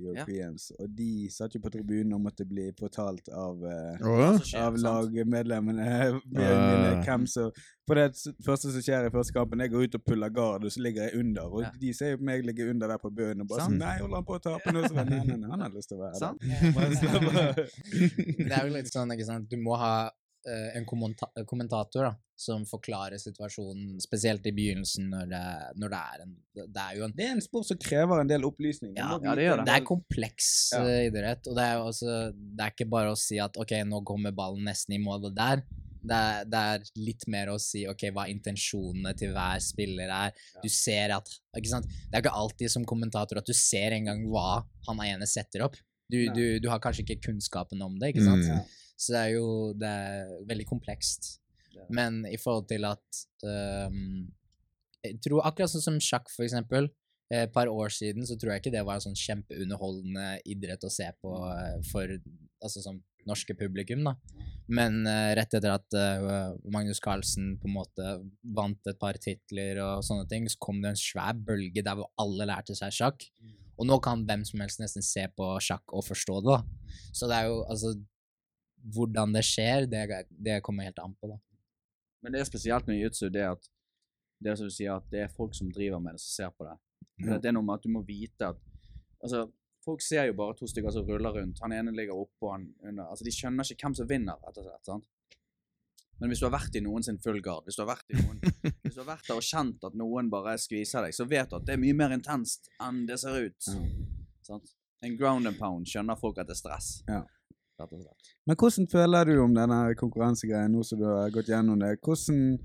[0.00, 4.38] Europeans, og de satt jo på tribunen og måtte bli fortalt av eh, Åh?
[4.62, 5.84] av lagmedlemmene
[6.40, 7.02] Ah.
[7.04, 7.50] hvem som
[7.86, 10.72] For det første som skjer i første kampen, jeg går ut og puller gard, og
[10.72, 11.42] så ligger jeg under.
[11.52, 11.70] Og Ja.
[11.82, 14.16] de ser jo på meg ligge under der på bunnen og bare sånn Nei, holder
[14.22, 14.88] han på å tape nå?
[14.88, 16.34] Så, nei, nei, nei, han har lyst til å være der.
[18.48, 20.12] Det er jo litt sånn, ikke sant, du må ha eh,
[20.76, 25.42] en kommenta kommentator da, som forklarer situasjonen, spesielt i begynnelsen når det,
[25.80, 28.28] når det er en Det er jo en Det er en sport som krever en
[28.28, 28.92] del opplysning.
[28.98, 29.64] Ja, ja, det det.
[29.68, 30.82] Det er kompleks Ja.
[30.84, 33.72] eh, idrett, og det er jo også Det er ikke bare å si at ok,
[33.86, 35.62] nå kommer ballen nesten i mål, og der.
[36.04, 40.34] Det er, det er litt mer å si ok, hva intensjonene til hver spiller er.
[40.62, 41.86] Du ser at ikke sant?
[41.88, 45.78] Det er ikke alltid som kommentator at du ser engang hva han ene setter opp.
[46.12, 48.44] Du, du, du har kanskje ikke kunnskapen om det, ikke sant?
[48.44, 48.82] Mm.
[48.94, 49.00] Ja.
[49.02, 51.34] Så det er jo det er veldig komplekst.
[51.74, 51.86] Er.
[51.90, 54.28] Men i forhold til at um,
[55.04, 56.88] jeg tror akkurat sånn som sjakk, for eksempel.
[57.34, 60.92] Et par år siden så tror jeg ikke det var en sånn kjempeunderholdende idrett å
[60.92, 62.10] se på eh, for
[62.62, 64.12] altså sånn norske publikum, da.
[64.68, 68.14] Men uh, rett etter at uh, Magnus Carlsen på en måte
[68.56, 72.12] vant et par titler og sånne ting, så kom det en svær bølge der hvor
[72.20, 73.26] alle lærte seg sjakk.
[73.80, 77.00] Og nå kan hvem som helst nesten se på sjakk og forstå det, da.
[77.16, 77.94] Så det er jo altså
[78.92, 81.38] Hvordan det skjer, det, det kommer helt an på, da.
[82.24, 83.68] Men det er spesielt med jiu-jitsu det at
[84.44, 86.54] det er som du sier, at det er folk som driver med det, som ser
[86.56, 86.74] på det.
[87.20, 87.28] Mm.
[87.40, 88.60] Det er noe med at du må vite at
[89.22, 89.46] altså,
[89.84, 91.58] Folk ser jo bare to stykker som ruller rundt.
[91.60, 94.64] Han ene ligger oppå, han under altså, De skjønner ikke hvem som vinner, rett og
[94.64, 94.86] slett.
[94.88, 95.10] sant?
[96.22, 98.16] Men hvis du har vært i noen sin full guard, hvis du har vært i
[98.16, 98.38] noen
[98.84, 101.58] Hvis du har vært der og kjent at noen bare skviser deg, så vet du
[101.58, 103.68] at det er mye mer intenst enn det ser ut.
[104.46, 104.72] Sant?
[105.04, 106.90] En ground and pound skjønner folk at det er stress.
[107.10, 107.20] Ja.
[107.80, 108.32] Rett og slett.
[108.46, 111.96] Men hvordan føler du om denne konkurransegreien nå som du har gått gjennom det?
[112.04, 112.58] Hvordan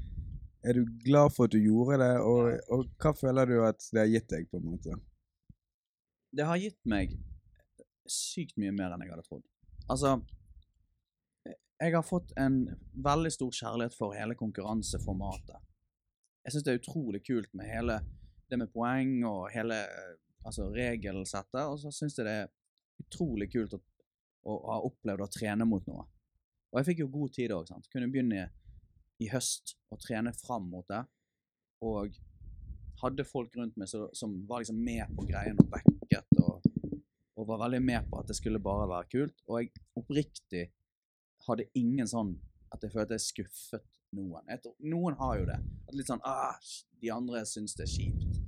[0.70, 4.04] er du glad for at du gjorde det, og, og hva føler du at det
[4.04, 5.00] har gitt deg, på en måte?
[6.32, 7.16] det har gitt meg
[8.10, 9.46] sykt mye mer enn jeg hadde trodd.
[9.90, 10.20] Altså
[11.80, 12.62] Jeg har fått en
[13.06, 15.62] veldig stor kjærlighet for hele konkurranseformatet.
[16.44, 18.00] Jeg syns det er utrolig kult med hele
[18.50, 19.78] det med poeng og hele
[20.44, 22.52] altså regelsettet, og så syns jeg det er
[23.00, 23.80] utrolig kult å,
[24.50, 26.08] å har opplevd å trene mot noe.
[26.70, 27.70] Og jeg fikk jo god tid òg.
[27.92, 28.48] Kunne begynne
[29.20, 31.02] i høst å trene fram mot det,
[31.86, 32.18] og
[33.04, 36.66] hadde folk rundt meg som, som var liksom med på greien og backet og,
[37.40, 39.44] og var veldig med på at det skulle bare være kult.
[39.48, 40.66] Og jeg oppriktig
[41.48, 42.36] hadde ingen sånn
[42.74, 44.50] at jeg følte jeg skuffet noen.
[44.62, 45.60] Tror, noen har jo det.
[45.88, 46.58] At litt sånn ah,
[47.00, 48.42] De andre syns det er kjipt.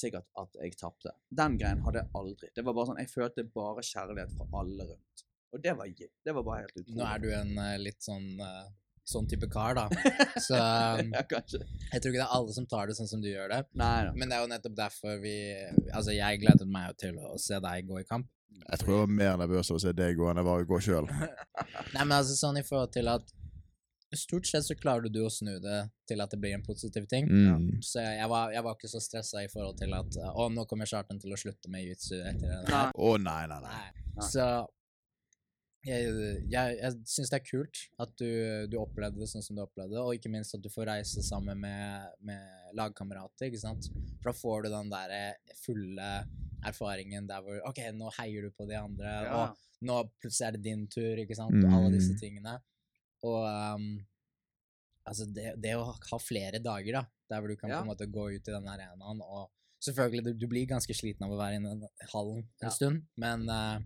[0.00, 1.12] Sikkert at jeg tapte.
[1.28, 2.52] Den greien hadde jeg aldri.
[2.54, 5.24] Det var bare sånn, Jeg følte bare kjærlighet fra alle rundt.
[5.50, 6.12] Og det var, gitt.
[6.24, 6.98] det var bare helt utrolig.
[6.98, 8.68] Nå er du en eh, litt sånn eh,
[9.10, 9.86] sånn type kar, da.
[10.46, 13.30] Så um, ja, jeg tror ikke det er alle som tar det sånn som du
[13.30, 13.62] gjør det.
[13.80, 14.14] Nei no.
[14.18, 15.34] Men det er jo nettopp derfor vi
[15.88, 18.30] Altså, jeg gledet meg jo til å se deg gå i kamp.
[18.60, 20.68] Jeg tror jeg var mer nervøs av å se deg gå enn jeg var å
[20.68, 21.10] gå sjøl.
[21.94, 23.36] Nei, men altså sånn i forhold til at
[24.18, 27.28] Stort sett så klarer du å snu det til at det blir en positiv ting.
[27.30, 27.76] Mm.
[27.86, 30.90] Så jeg var, jeg var ikke så stressa i forhold til at Å, nå kommer
[30.90, 33.60] Kjartan til å slutte med jiu-jitsu etter det Å, nei, nei.
[33.68, 33.84] Nei.
[34.16, 34.26] Nei.
[34.26, 34.48] Så
[35.86, 36.10] jeg,
[36.52, 38.26] jeg, jeg syns det er kult at du,
[38.68, 41.22] du opplevde det sånn som du opplevde det, og ikke minst at du får reise
[41.24, 43.88] sammen med, med lagkamerater, ikke sant.
[44.20, 45.14] For da får du den der
[45.62, 46.10] fulle
[46.68, 49.38] erfaringen der hvor OK, nå heier du på de andre, Ja.
[49.46, 49.56] og
[49.88, 52.20] nå plutselig er det din tur, ikke sant, og alle disse Mm.
[52.20, 52.58] tingene.
[53.24, 53.86] Og um,
[55.08, 57.78] altså, det, det å ha flere dager, da, der hvor du kan Ja.
[57.80, 59.48] på en måte gå ut i den arenaen og
[59.80, 62.68] Selvfølgelig, du, du blir ganske sliten av å være i den hallen en Ja.
[62.68, 63.78] stund, men, eh,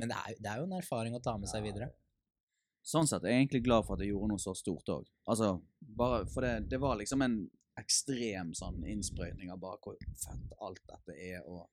[0.00, 1.90] men det, er, det er jo en erfaring å ta med seg videre.
[2.80, 5.08] Sånn sett er jeg egentlig glad for at jeg gjorde noe så stort òg.
[5.28, 7.42] Altså, bare for det, det var liksom en
[7.80, 11.68] ekstrem sånn innsprøytning av bare hvor fett alt dette er og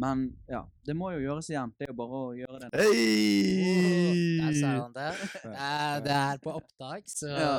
[0.00, 1.70] Men ja, det må jo gjøres igjen.
[1.78, 2.70] Det er jo bare å gjøre det.
[2.74, 4.40] Hei!
[4.40, 5.12] Der sa han det.
[5.68, 7.52] Eh, det er på opptak, så Ja.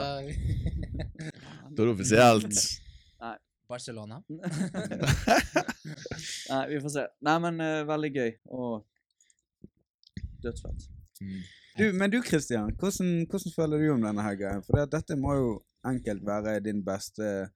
[1.70, 2.60] Da er det offisielt.
[3.68, 4.24] Barcelona.
[6.50, 7.06] Nei, vi får se.
[7.26, 8.84] Nei, men uh, veldig gøy og
[10.46, 10.88] dødsfett.
[11.76, 14.64] Du, men du Christian, hvordan, hvordan føler du om denne her greien?
[14.64, 15.50] For det, dette må jo
[15.86, 17.50] enkelt være din beste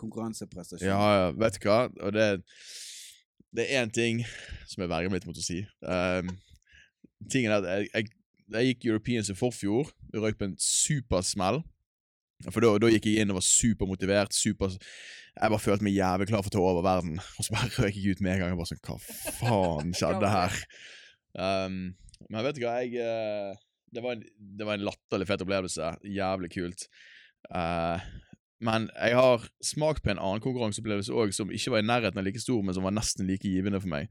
[0.00, 0.88] konkurranseprestasjon.
[0.88, 1.82] Ja, ja, vet du hva?
[2.00, 2.28] Og det,
[3.56, 4.22] det er én ting
[4.68, 5.60] som jeg verger meg litt mot å si.
[5.84, 6.32] Um,
[7.30, 8.10] tingen er at jeg, jeg,
[8.56, 11.62] jeg gikk Europeans i forfjor, jeg røyk på en supersmell.
[12.48, 14.32] For da, da gikk jeg inn og var supermotivert.
[14.32, 17.18] Super, jeg bare følte meg jævlig klar for å ta over verden.
[17.20, 18.54] Og så bare røyk jeg ut med en gang.
[18.54, 18.96] Jeg bare sånn, Hva
[19.42, 20.56] faen skjedde her?
[21.36, 21.82] Um,
[22.28, 23.54] men vet du hva, jeg eh,
[23.94, 24.24] det, var en,
[24.58, 25.92] det var en latterlig fet opplevelse.
[26.06, 26.86] Jævlig kult.
[27.48, 28.02] Uh,
[28.60, 32.26] men jeg har smakt på en annen konkurranseopplevelse òg, som ikke var i nærheten av
[32.26, 34.10] like stor, men som var nesten like givende for meg.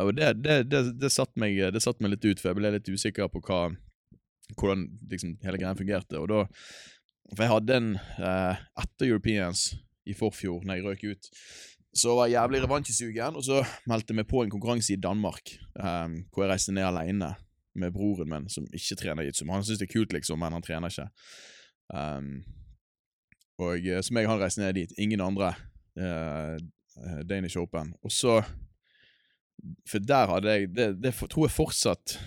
[0.00, 2.72] Og det, det, det, det, satte meg, det satte meg litt ut, for jeg ble
[2.72, 3.66] litt usikker på hva,
[4.56, 6.20] hvordan liksom, hele greia fungerte.
[6.22, 6.46] Og da
[7.28, 7.88] For jeg hadde en
[8.24, 9.74] eh, etter Europeans
[10.08, 11.28] i forfjor, når jeg røk ut,
[11.96, 16.24] så var jeg jævlig revansjesugen, og så meldte vi på en konkurranse i Danmark, Um,
[16.34, 17.34] hvor jeg reiste ned alene
[17.78, 19.44] med broren min, som ikke trener jitsu.
[19.46, 21.04] Han syns det er kult, liksom, men han trener ikke.
[21.94, 22.40] Um,
[23.62, 24.92] og eh, så meg og han reiste ned dit.
[24.98, 25.52] Ingen andre.
[25.98, 26.58] eh,
[27.28, 27.94] Danish Open.
[28.02, 28.42] Og så
[29.90, 32.18] For der hadde jeg Det, det tror jeg fortsatt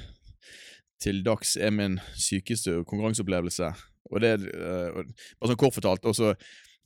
[1.02, 3.72] til dags er min sykeste konkurranseopplevelse.
[4.12, 5.02] Og det uh,
[5.40, 6.06] Bare sånn kort fortalt.
[6.06, 6.34] Og så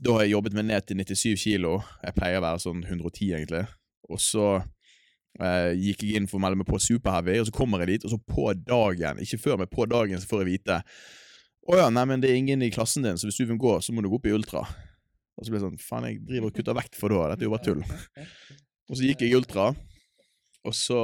[0.03, 1.77] Da har jeg jobbet meg ned til 97 kilo.
[2.03, 3.63] Jeg pleier å være sånn 110, egentlig.
[4.11, 7.83] Og så eh, gikk jeg inn for å melde meg på Superheavy, og så kommer
[7.83, 10.81] jeg dit, og så på dagen, ikke før, men på dagen, så får jeg vite
[11.65, 13.79] å ja, nei, men det er ingen i klassen din, så hvis du vil gå,
[13.81, 14.61] så må du gå opp i ultra.
[15.35, 17.31] Og så ble jeg sånn Faen, jeg driver og kutter vekt for da.
[17.31, 17.81] Dette er jo bare tull.
[18.89, 19.71] Og så gikk jeg i ultra.
[20.65, 20.97] Og så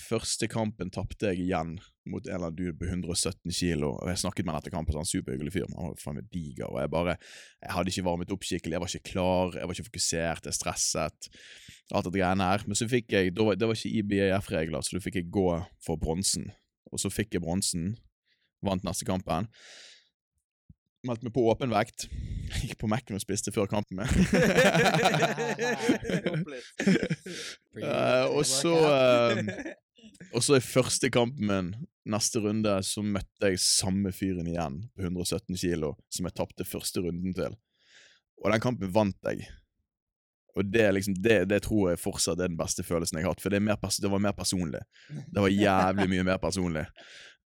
[0.00, 1.76] første kampen tapte jeg igjen
[2.10, 3.92] mot en eller annen dude på 117 kilo.
[4.02, 5.68] Og jeg snakket med han etter kampen, så han superhyggelig fyr.
[5.70, 6.66] men Han var faen meg diger.
[6.66, 7.14] Og jeg bare
[7.62, 8.74] Jeg hadde ikke varmet opp skikkelig.
[8.74, 11.18] Jeg var ikke klar, jeg var ikke fokusert, jeg stresset.
[11.94, 12.60] Alt dette greiene her.
[12.66, 15.48] Men så fikk jeg Det var- Det var ikke IBF-regler, så da fikk jeg gå
[15.86, 16.50] for bronsen.
[16.92, 17.96] Og så fikk jeg bronsen.
[18.64, 19.46] Vant neste kampen.
[21.06, 22.08] Meldte meg på åpen vekt.
[22.64, 24.08] Gikk på Mac-en og spiste før kampen min.
[28.44, 29.72] Og så eh,
[30.34, 31.68] Og så i første kampen min,
[32.10, 37.04] neste runde, så møtte jeg samme fyren igjen på 117 kilo som jeg tapte første
[37.04, 37.54] runden til.
[38.42, 39.46] Og den kampen vant jeg.
[40.54, 43.42] Og det, liksom, det, det tror jeg fortsatt er den beste følelsen jeg har hatt,
[43.42, 44.82] for det, det var mer personlig.
[45.08, 46.84] Det var jævlig mye mer personlig.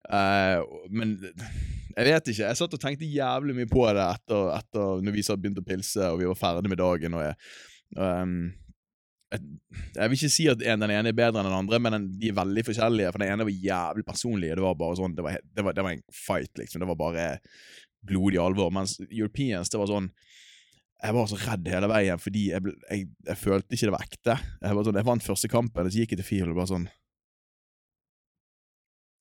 [0.09, 0.61] Uh,
[0.93, 2.45] men jeg vet ikke.
[2.45, 5.67] Jeg satt og tenkte jævlig mye på det etter, etter når vi satt begynte å
[5.67, 7.17] pilse og vi var ferdig med dagen.
[7.17, 7.39] og jeg,
[7.97, 8.37] ehm,
[9.29, 12.31] jeg, vil ikke si at en, den ene er bedre enn den andre, men de
[12.31, 13.11] er veldig forskjellige.
[13.13, 14.49] For den ene var jævlig personlig.
[14.57, 16.81] Det var bare sånn, det var, det var, det var en fight, liksom.
[16.81, 17.27] Det var bare
[18.09, 18.71] blodig alvor.
[18.73, 20.09] Mens Europeans, det var sånn
[20.99, 24.37] Jeg var så redd hele veien fordi jeg, jeg, jeg følte ikke det var ekte.
[24.63, 26.71] Jeg, var sånn, jeg vant første kampen, og så gikk jeg til Fiel og bare
[26.73, 26.89] sånn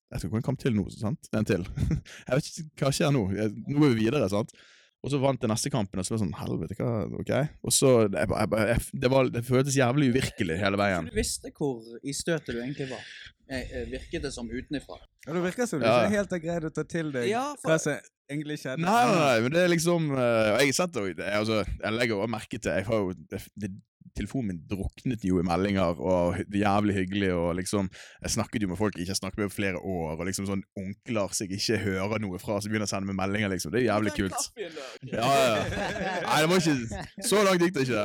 [0.09, 1.29] Jeg skal gå en kamp til nå, sant?
[1.37, 1.69] En til.
[2.27, 3.27] jeg vet ikke hva skjer nå.
[3.29, 4.57] Nå er vi videre, sant?
[5.07, 7.33] Og så vant jeg neste kampen, og så var det sånn Helvete, hva Ok.
[7.63, 11.07] Og så jeg, jeg, jeg, det, var, det føltes jævlig uvirkelig hele veien.
[11.07, 13.05] Du visste hvor i støtet du egentlig var.
[13.49, 14.99] Eh, eh, Virket det som utenifra?
[15.25, 16.01] Ja, det virker som du Ja.
[16.03, 17.95] ikke helt har greid å ta til deg Ja, for- hva som
[18.29, 18.83] egentlig skjedde.
[18.83, 22.19] Nei, nei, nei, men det er liksom eh, Jeg setter jo det, altså, Jeg legger
[22.19, 23.71] jo merke til Jeg har jo det, det,
[24.17, 27.89] Telefonen min druknet jo i meldinger, og det jævlig hyggelig, og liksom
[28.23, 30.49] Jeg snakket jo med folk jeg ikke har snakket med på flere år, og liksom
[30.49, 33.75] sånn onkler som jeg ikke hører noe fra, som begynner å sende meg meldinger, liksom.
[33.75, 34.51] Det er jævlig kult.
[35.09, 35.57] Ja, ja.
[36.25, 38.05] Nei, det var ikke Så langt gikk det ikke.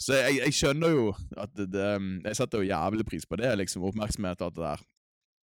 [0.00, 1.88] Så jeg, jeg skjønner jo at det, det,
[2.26, 4.86] Jeg setter jo jævlig pris på det, liksom, oppmerksomhet og alt det der.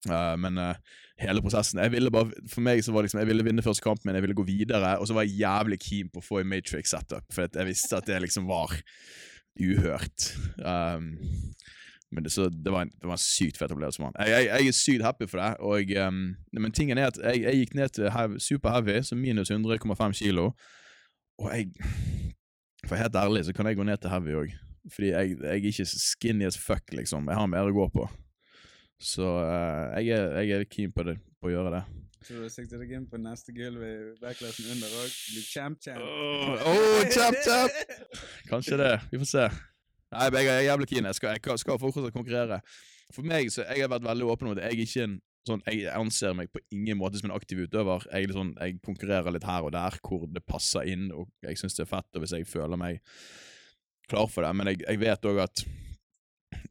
[0.10, 0.74] Uh, men uh,
[1.22, 4.10] hele prosessen jeg ville bare, For meg så var liksom Jeg ville vinne første kampen
[4.10, 6.50] min, jeg ville gå videre, og så var jeg jævlig keen på å få en
[6.50, 8.74] Matrix-setup, for jeg visste at det liksom var
[9.60, 10.32] uhørt.
[10.60, 11.18] Um,
[12.12, 14.04] men det, det, var en, det var en sykt fet opplevelse.
[14.04, 15.52] Jeg, jeg, jeg er sykt happy for det.
[15.60, 19.16] Og, um, men tingen er at jeg, jeg gikk ned til hev, super heavy, så
[19.16, 20.52] minus 100,5 kilo.
[21.40, 21.72] Og jeg
[22.88, 24.54] For helt ærlig så kan jeg gå ned til heavy òg.
[24.92, 27.28] Fordi jeg er ikke skinny as fuck, liksom.
[27.30, 28.08] Jeg har mer å gå på.
[29.02, 31.84] Så uh, jeg, er, jeg er keen på, det, på å gjøre det.
[32.22, 35.18] Så sikter deg inn på neste gulv i backklassen under òg?
[35.32, 36.04] Blir champ-champ?
[36.06, 37.96] Oh, oh, champ-champ!
[38.52, 38.94] Kanskje det.
[39.10, 39.48] Vi får se.
[40.12, 41.10] Nei, men jeg er jævlig keen.
[41.10, 42.62] Jeg skal, jeg skal fortsatt konkurrere.
[43.16, 45.18] For meg, så jeg har vært veldig åpen om at jeg ikke en
[45.50, 48.06] sånn, jeg anser meg på ingen måte som en aktiv utøver.
[48.14, 51.80] Jeg, sånn, jeg konkurrerer litt her og der hvor det passer inn, og jeg syns
[51.80, 53.02] det er fett og hvis jeg føler meg
[54.12, 54.54] klar for det.
[54.58, 55.66] Men jeg, jeg vet òg at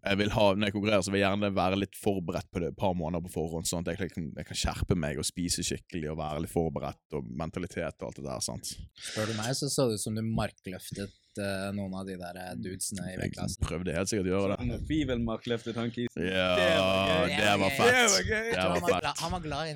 [0.00, 2.70] jeg vil ha, når jeg konkurrerer, så vil jeg gjerne være litt forberedt på det
[2.72, 5.64] et par måneder på forhånd, sånn at jeg kan, jeg kan skjerpe meg og spise
[5.66, 8.44] skikkelig og være litt forberedt, og mentalitet og alt det der.
[8.44, 8.72] sant?
[9.10, 12.36] Spør du meg, så så det ut som du markløftet eh, noen av de der
[12.42, 13.62] eh, dudesene i vektklassen.
[13.66, 14.78] prøvde helt sikkert å gjøre det.
[14.88, 16.24] Fivelmark løftet han kisen.
[16.26, 18.10] Ja, det var Det fett.
[18.10, 18.50] var gøy.
[18.50, 19.20] Det var fett.
[19.20, 19.72] han var glad i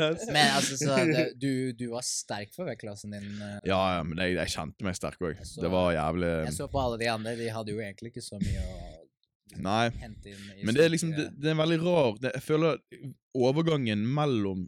[0.00, 0.26] ass.
[0.32, 3.26] Men altså, så det, du, du var sterk for vektklassen din.
[3.42, 3.58] eh.
[3.68, 5.40] Ja, ja, men jeg, jeg kjente meg sterk òg.
[5.40, 8.40] Det var jævlig Jeg så på alle de andre, de hadde jo egentlig ikke så
[8.42, 8.80] mye å
[9.58, 9.88] Nei.
[10.62, 11.10] Men det er liksom.
[11.16, 12.76] Det, det er veldig rar det, Jeg føler
[13.34, 14.60] overgangen mellom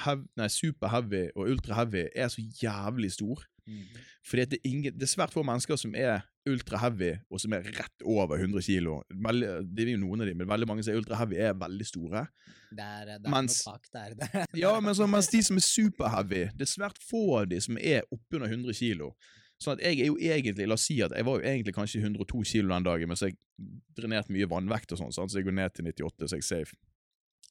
[0.00, 3.42] hev, nei, super heavy og ultra heavy er så jævlig stor.
[3.66, 3.84] Mm.
[4.28, 7.54] Fordi det, er ingen, det er svært få mennesker som er ultra heavy, og som
[7.56, 8.98] er rett over 100 kilo.
[9.08, 11.54] Veldig, det er jo noen av dem, men veldig mange som er ultra heavy, er
[11.56, 12.26] veldig store.
[12.74, 14.44] Det er, det er Mens- noe tak der.
[14.64, 17.60] Ja, men så, mens de som er super heavy, det er svært få av de
[17.64, 19.14] som er oppunder 100 kilo.
[19.62, 22.02] Sånn at jeg er jo egentlig, la oss si at jeg var jo egentlig kanskje
[22.02, 25.46] 102 kilo den dagen, men så har jeg drenert mye vannvekt og sånn, så jeg
[25.46, 26.76] går ned til 98, så jeg er safe.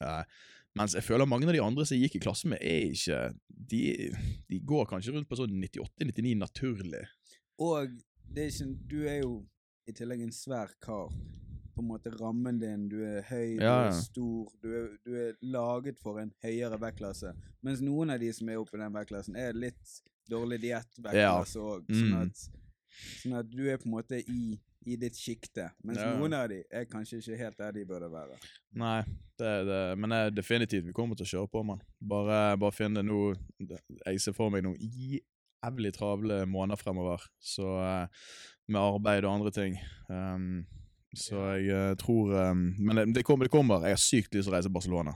[0.03, 0.41] Eh,
[0.77, 3.19] mens jeg føler mange av de andre som jeg gikk i klasse med, er ikke
[3.47, 3.81] De,
[4.49, 7.03] de går kanskje rundt på sånn 98-99 naturlig.
[7.63, 7.93] Og
[8.33, 9.33] det er ikke, du er jo
[9.87, 11.13] i tillegg en svær kar.
[11.73, 15.15] På en måte rammen din, du er høy, du Ja, er stor, du er, du
[15.17, 17.31] er laget for en høyere vektklasse.
[17.65, 19.95] Mens noen av de som er oppe i den vektklassen, er litt
[20.29, 21.89] dårlig diettvektklasse òg.
[21.89, 21.95] Ja.
[21.95, 22.29] Mm.
[22.29, 22.59] Sånn,
[23.23, 25.69] sånn at du er på en måte i, i ditt sjikte.
[25.83, 26.11] Mens Ja.
[26.17, 28.37] noen av de er kanskje ikke helt der de burde være.
[28.75, 29.03] Nei,
[29.39, 31.81] det, det, men eh, definitivt, vi kommer til å kjøre på, mann.
[32.01, 33.35] Bare, bare finne noe
[34.05, 38.07] Jeg ser for meg noen jævlig travle måneder fremover, så eh,
[38.67, 39.77] med arbeid og andre ting.
[40.09, 40.65] Um,
[41.15, 43.83] så jeg eh, tror um, Men det, det, kommer, det kommer.
[43.85, 45.13] Jeg har sykt lyst til å reise til Barcelona.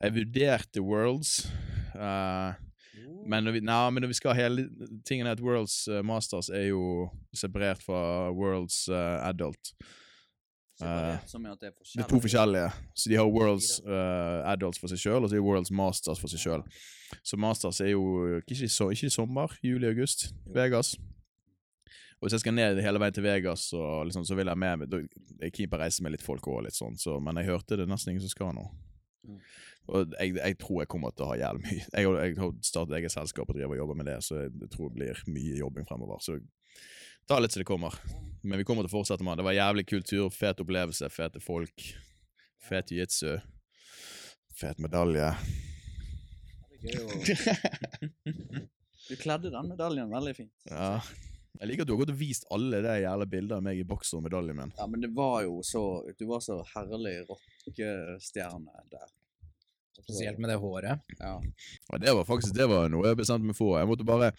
[0.00, 1.32] Jeg vurderte Worlds.
[1.94, 2.54] eh,
[3.28, 4.66] Men når vi, nei, men når vi skal hele
[5.08, 9.74] tingen er at Worlds uh, Masters er jo separert fra Worlds uh, Adult.
[10.78, 12.70] Er det er det er to forskjellige.
[12.94, 13.80] Så de har Worlds
[14.46, 16.62] Adults for seg sjøl, og så er Worlds Masters for seg sjøl.
[17.26, 20.28] Så Masters er jo ikke i, ikke i sommer, juli-august.
[20.54, 20.94] Vegas.
[22.18, 24.86] Og hvis jeg skal ned hele veien til Vegas, så, liksom, så vil jeg med
[24.90, 27.46] da er Jeg keen på å reise med litt folk òg, sånn, så, men jeg
[27.52, 28.64] hørte det er nesten ingen som skal nå.
[29.88, 31.84] Og jeg, jeg tror jeg kommer til å ha jævlig mye.
[31.94, 34.52] Jeg, har- jeg har startet eget selskap og driver og jobber med det, så jeg,
[34.74, 36.20] tror det blir mye jobbing fremover.
[36.20, 36.36] Så
[37.28, 37.96] ta litt som det kommer.
[38.42, 39.42] Men vi kommer til å fortsette med det.
[39.42, 41.86] Det var jævlig kul tur, fet opplevelse, fete folk.
[42.68, 43.38] Fet jiu-jitsu.
[44.58, 45.30] Fet medalje.
[49.08, 50.52] Du kledde den medaljen veldig fint.
[50.68, 50.98] Ja.
[51.58, 53.86] Jeg liker at du har gått og vist alle de jævla bildene av meg i
[53.88, 54.72] bokser og medaljen min.
[54.78, 55.80] Ja, men det var jo så
[56.18, 59.08] Du var så herlig rockestjerne der.
[60.04, 61.02] Spesielt med det håret.
[61.20, 61.34] Ja.
[61.92, 63.78] Og det var faktisk det var noe jeg bestemte meg for.
[63.78, 64.32] Jeg måtte bare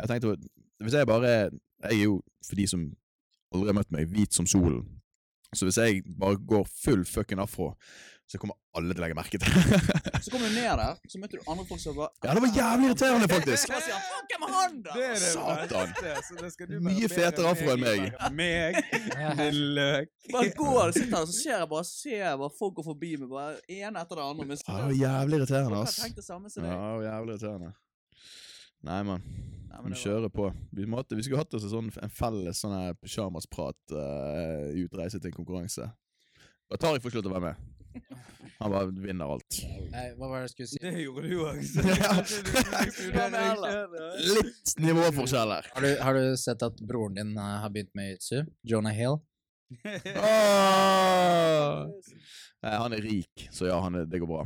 [0.00, 0.36] Jeg tenkte
[0.82, 2.84] Hvis jeg bare Jeg er jo, for de som
[3.54, 4.82] aldri har møtt meg, hvit som solen.
[5.58, 7.72] Så hvis jeg bare går full fucking afro,
[8.24, 9.80] så kommer alle til å legge merke til det.
[10.24, 12.54] Så kommer du ned der, så møter du andre folk som bare Ja, det var
[12.56, 13.74] jævlig irriterende, faktisk.
[14.30, 14.94] Hvem er han, da?
[14.96, 15.92] Det det Satan.
[16.88, 18.06] Mye fetere afro enn meg.
[18.38, 18.80] Meg,
[19.42, 20.08] din løk.
[20.32, 23.10] Bare går, og sitter her, så ser jeg bare, ser jeg bare folk går forbi
[23.20, 24.56] meg, bare ene etter det andre.
[24.56, 25.98] Ja, det var jævlig irriterende, ass.
[26.00, 27.74] Ja, det var jævlig irriterende.
[28.84, 29.22] Nei, mann.
[29.84, 30.52] Vi var- kjører på.
[30.72, 35.18] Vi, måtte, vi skulle hatt oss en, sånn, en felles sånn pysjamasprat uh, i utreise
[35.20, 35.88] til en konkurranse.
[36.72, 37.56] Og Tariq får slutte å være med.
[38.60, 39.52] Han bare vinner alt.
[39.92, 40.78] Nei, hva var det jeg skulle si?
[40.82, 41.58] Det gjorde du òg.
[44.30, 45.62] Litt nivåforskjeller.
[45.74, 48.38] Har du, har du sett at broren din eh, har begynt med jitsu?
[48.62, 49.16] Jonah Hill?
[49.84, 49.92] Åh!
[52.64, 54.42] Nei, han er rik, så ja, han er, det går bra.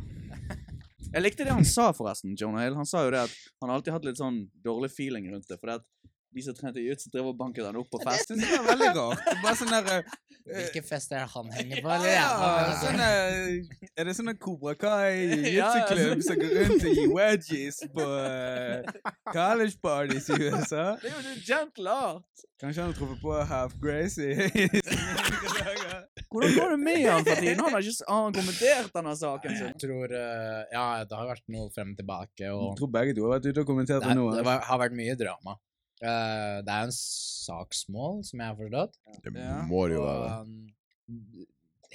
[1.09, 2.77] Jeg likte det han sa, forresten, Jonah Hill.
[2.77, 5.57] Han sa jo det at han alltid hatt litt sånn dårlig feeling rundt det.
[5.57, 5.85] For at
[6.29, 8.29] de som trente jiu-jitsu, drev og banket han opp på fest.
[8.37, 9.23] det var veldig rart.
[9.41, 10.11] Bare sånn der eh,
[10.59, 11.89] Hvilke fester er det han henger på?
[11.89, 12.13] Ja, Eller?
[12.13, 15.09] ja, sånn eh, Er det sånn Kobra Kai
[15.49, 20.85] jiu-jitsu-klubb som går rundt og gir wedgies på uh, college parties i USA?
[21.01, 22.47] Det er jo det gentle art.
[22.61, 26.18] Kanskje han har truffet på Half-Gracy i sine dager.
[26.29, 27.61] Hvordan går det med han for tiden?
[27.65, 29.71] Han har ikke han har kommentert denne saken sin.
[29.71, 33.25] Jeg tror uh, Ja, det har vært noe frem og tilbake, Jeg tror begge to
[33.25, 34.35] har vært ute og kommentert det, noe.
[34.37, 35.55] det var, har vært mye drama.
[35.99, 38.99] Uh, det er en saksmål, som jeg har forstått.
[39.25, 39.33] Det
[39.67, 40.29] må det jo være.
[40.45, 41.43] um,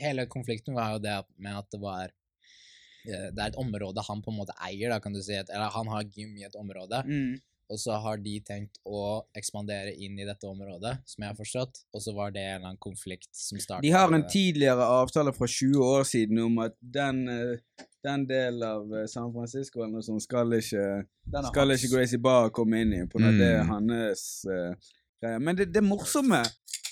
[0.03, 4.23] hele konflikten var jo det med at det var eh, Det er et område han
[4.25, 5.37] på en måte eier, da, kan du si.
[5.39, 7.37] Et, eller han har gym i et område, Mm.
[7.73, 11.79] Og så har de tenkt å ekspandere inn i dette området, som jeg har forstått,
[11.95, 15.33] og så var det en eller annen konflikt som startet De har en tidligere avtale
[15.33, 19.95] fra 20 år siden om at den, eh, den delen av eh, San Francisco eller
[19.97, 20.85] noe sånt skal ikke,
[21.31, 21.85] skal hans.
[21.85, 23.73] ikke Gracie Barr komme inn i, på grunn av det er Mm.
[23.73, 24.75] hans uh,
[25.23, 25.39] greie.
[25.41, 26.43] Men det, det morsomme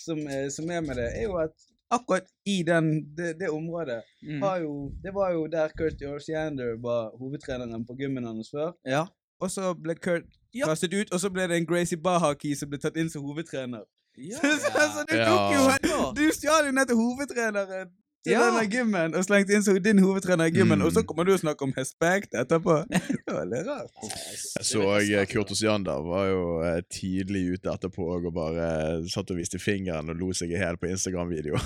[0.03, 0.19] som,
[0.51, 1.53] som er med det, er jo at
[1.93, 4.41] akkurat i den, det, det området Mm.
[4.43, 8.73] har jo Det var jo der Kurt Yorsiander var hovedtreneren på gymmen hans før.
[8.87, 9.05] Ja.
[9.43, 10.67] Og så ble Kurt Ja.
[10.69, 13.83] kastet ut, og så ble det en Gracie Bahaki som ble tatt inn som hovedtrener.
[14.21, 14.37] Ja.
[14.43, 16.13] så, så du tok jo Ja.
[16.13, 17.89] Du stjal jo nettopp hovedtreneren
[18.23, 18.43] til Ja.
[18.45, 20.85] denne gymmen, og slengte inn som din hovedtrener i gymmen, Mm.
[20.87, 22.77] og så kommer du og snakker om respekt etterpå.
[22.93, 23.91] Det var litt rart.
[24.61, 28.69] Jeg så eh, Kurt Osiander var jo eh, tidlig ute etterpå og bare
[29.01, 31.57] eh, satt og viste fingeren og lo seg i hjel på Instagram-video.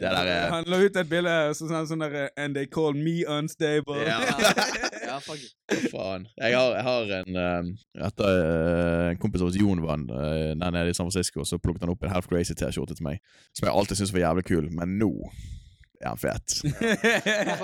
[0.00, 2.66] det der er Han la ut et bilde så sa han sånn der And they
[2.66, 3.96] call me unstable.
[4.04, 4.18] Ja.
[5.24, 6.26] Faen.
[6.36, 10.52] Jeg har, jeg har en uh, Etter uh, en kompis av oss, Jon, var uh,
[10.56, 13.20] der nede i San Francisco, så plukket han opp en Half Crazy-T-skjorte til meg,
[13.56, 15.10] som jeg alltid syntes var jævlig kul, men nå
[16.00, 16.60] er han fet.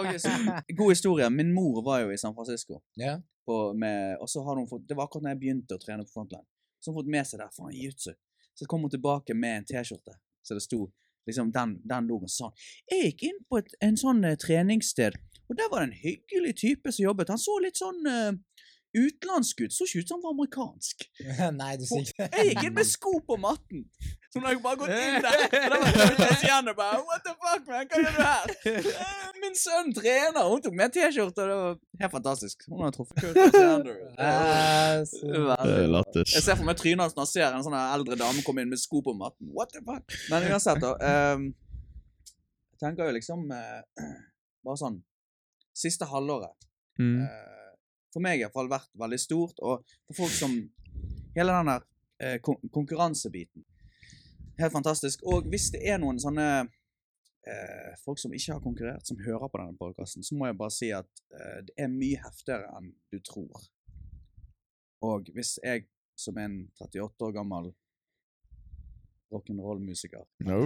[0.79, 1.31] God historie.
[1.33, 2.83] Min mor var jo i San Francisco.
[3.01, 3.23] yeah.
[3.47, 6.05] På, med, og så har hun fått, Det var akkurat da jeg begynte å trene
[6.05, 6.45] på Frontline.
[6.83, 8.13] Så har hun fått med seg der faen jiu-jitsu.
[8.59, 10.17] Så kom hun tilbake med en T-skjorte
[10.47, 10.91] så det sto
[11.27, 12.55] liksom den, den logoen sånn.
[12.91, 16.57] Jeg gikk inn på et en sånn eh, treningssted, og der var det en hyggelig
[16.59, 17.33] type som jobbet.
[17.33, 18.33] Han så litt sånn uh,
[18.97, 19.73] utenlandsk ut.
[19.75, 21.05] Så ikke ut som han var amerikansk.
[21.61, 23.85] Nei, du sier ikke Jeg gikk inn med sko på matten.
[24.33, 27.23] Så når jeg bare gått inn der, og da var jeg igjen og bare What
[27.25, 27.87] the fuck, man?
[27.89, 28.55] Hva gjør du her?
[29.07, 30.49] «Eh, Min sønn trener.
[30.51, 31.45] Hun tok med T-skjorte.
[31.45, 32.67] og Det var helt fantastisk.
[32.73, 34.01] Hun har truffet Kurt Alexander.
[34.27, 36.35] Eh, Det er lættis.
[36.35, 38.73] Jeg ser for meg trynet hans når han ser en sånn eldre dame komme inn
[38.73, 39.53] med sko på matten.
[39.57, 40.17] What the fuck?
[40.33, 40.95] Men uansett, da.
[41.37, 41.49] Um,
[42.77, 44.09] jeg tenker jo liksom uh,
[44.67, 44.99] Bare sånn
[45.77, 46.57] Siste halvåret
[46.99, 47.21] Mm.
[47.27, 47.73] eh,
[48.13, 50.55] for meg i hvert fall vært veldig stort, og for folk som
[51.37, 51.83] Hele den der
[52.25, 53.61] eh, kon konkurransebiten.
[54.59, 55.21] Helt fantastisk.
[55.29, 56.47] Og hvis det er noen sånne
[57.45, 60.73] eh, folk som ikke har konkurrert, som hører på denne podkasten, så må jeg bare
[60.73, 61.05] si at
[61.37, 63.67] eh, det er mye heftigere enn du tror.
[65.05, 65.85] Og hvis jeg
[66.17, 67.75] som en 38 år gammel rock'n'roll-musiker så kan Oh.
[67.75, 70.59] jo faen meg alle gjøre No.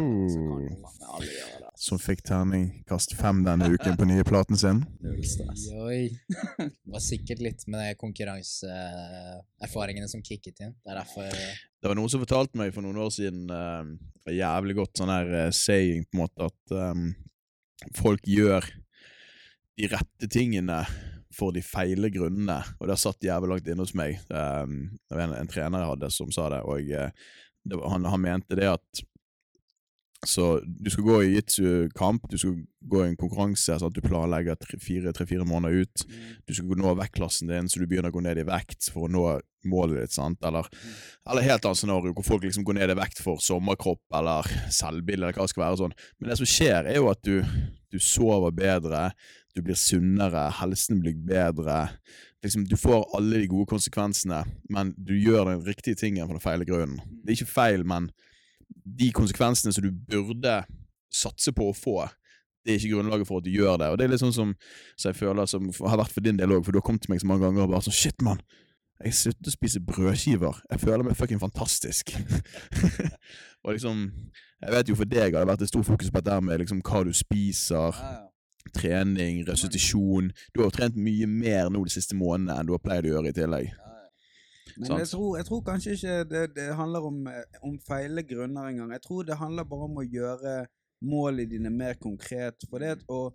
[1.80, 4.82] Som fikk terningkast fem denne uken på nye platen sin.
[5.00, 5.68] Null stress.
[6.58, 10.74] Det var sikkert litt med konkurranseerfaringene som kicket inn.
[10.84, 13.84] Det er derfor Det var noen som fortalte meg for noen år siden eh,
[14.40, 17.08] jævlig godt sånn her uh, saying, på en måte, at um,
[17.96, 18.62] folk gjør
[19.80, 20.84] de rette tingene
[21.34, 22.58] for de feile grunnene.
[22.78, 24.18] Og det har satt jævlig langt inne hos meg.
[24.28, 27.88] Um, det var en, en trener jeg hadde som sa det, og eh, det var,
[27.92, 29.04] han, han mente det at
[30.26, 32.58] så du skal gå i jitsu-kamp, du skal
[32.92, 36.02] gå i en konkurranse, sånn at du planlegger tre-fire måneder ut.
[36.44, 39.12] Du skal nå vektklassen din, så du begynner å gå ned i vekt for å
[39.12, 39.24] nå
[39.70, 40.16] målet ditt.
[40.16, 40.44] sant?
[40.44, 40.68] Eller,
[41.24, 45.30] eller helt annet scenario, hvor folk liksom går ned i vekt for sommerkropp eller selvbilde,
[45.30, 45.80] eller hva det skal være.
[45.80, 45.96] sånn.
[46.18, 47.40] Men det som skjer, er jo at du,
[47.88, 49.06] du sover bedre,
[49.56, 51.86] du blir sunnere, helsen blir bedre.
[52.42, 56.44] Liksom, du får alle de gode konsekvensene, men du gjør den riktige tingen for den
[56.44, 57.02] feile grunnen.
[57.20, 58.08] Det er ikke feil, men
[58.84, 60.62] de konsekvensene som du burde
[61.12, 61.98] satse på å få,
[62.64, 63.90] det er ikke grunnlaget for at du gjør det.
[63.90, 64.54] Og det er litt sånn som,
[64.96, 67.12] så jeg føler som har vært for din del òg, for du har kommet til
[67.12, 68.40] meg så mange ganger og bare sånn Shit, mann!
[69.00, 70.58] Jeg slutter å spise brødskiver.
[70.68, 72.12] Jeg føler meg fucking fantastisk.
[73.64, 74.02] og liksom
[74.60, 76.82] Jeg vet jo for deg har det vært et stort fokus på dette med liksom
[76.84, 78.26] hva du spiser, Ja, ja.
[78.76, 80.30] Trening, restitusjon.
[80.52, 83.14] Du har jo trent mye mer nå de siste månedene enn du har pleid å
[83.14, 83.70] gjøre i tillegg.
[84.80, 88.70] Men jeg tror, jeg tror kanskje ikke det, det handler om, eh, om feile grunner
[88.70, 88.92] engang.
[88.96, 90.54] Jeg tror det handler bare om å gjøre
[91.04, 92.64] målene dine mer konkret.
[92.70, 93.28] For det å,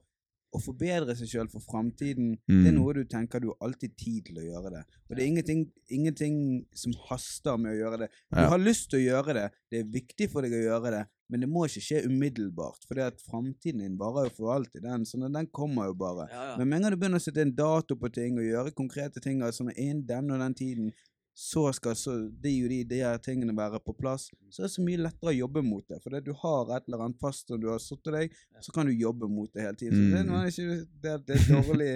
[0.55, 2.79] å forbedre seg sjøl for framtiden, det er Mm.
[2.79, 4.83] noe du tenker du har alltid tid til å gjøre det.
[5.09, 8.09] Og det er ingenting, ingenting som haster med å gjøre det.
[8.31, 8.49] Du Ja.
[8.49, 11.39] har lyst til å gjøre det, det er viktig for deg å gjøre det, men
[11.41, 12.85] det må ikke skje umiddelbart.
[12.87, 15.05] For det at framtiden din varer jo for alltid, den.
[15.05, 16.27] Så den kommer jo bare.
[16.31, 16.57] Ja, ja.
[16.57, 19.19] Men med en gang du begynner å sette en dato på ting og gjøre konkrete
[19.21, 20.93] ting, altså innen den og den tiden,
[21.35, 24.71] så skal så de og de, de her tingene være på plass, så er det
[24.71, 25.97] så mye lettere å jobbe mot det.
[26.03, 28.87] For det du har et eller annet fast når du har satt deg, så kan
[28.87, 29.99] du jobbe mot det hele tiden.
[29.99, 31.89] Så det er, ikke det, det er dårlig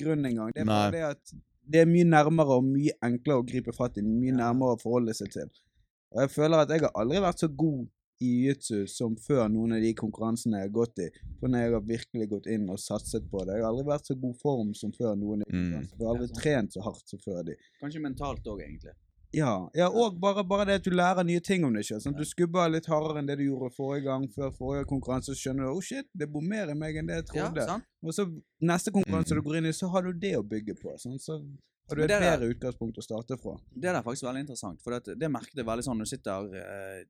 [0.00, 0.54] grunn engang.
[0.56, 1.36] Det er bare det at
[1.68, 5.12] det er mye nærmere og mye enklere å gripe fatt i, mye nærmere å forholde
[5.18, 5.52] seg til.
[6.14, 7.84] Og jeg føler at jeg har aldri vært så god
[8.20, 11.08] i jiu-jitsu som før noen av de konkurransene jeg har gått i.
[11.40, 13.54] For når jeg har virkelig gått inn og satset på det.
[13.58, 15.58] Jeg har aldri vært så god form som før noen de Mm.
[15.58, 15.98] konkurransene.
[15.98, 17.54] Jeg har aldri trent så hardt som før de.
[17.82, 18.94] Kanskje mentalt òg, egentlig.
[19.30, 22.00] Ja, ja og bare, bare det at du lærer nye ting om deg sjøl.
[22.00, 24.26] Sånn, du skubber litt hardere enn det du gjorde forrige gang.
[24.32, 27.14] Før forrige konkurranse, så skjønner du oh shit, det bor mer i meg enn det
[27.20, 27.66] jeg trodde.
[27.66, 28.24] Ja, og så
[28.62, 29.42] neste konkurranse Mm.
[29.42, 30.96] du går inn i, så har du det å bygge på.
[30.98, 31.36] Sånn, så
[31.88, 33.58] har du et det bedre utgangspunkt å starte fra.
[33.76, 36.54] Det er faktisk veldig interessant, for det, det merket jeg veldig sånn når du sitter
[36.56, 37.04] eh,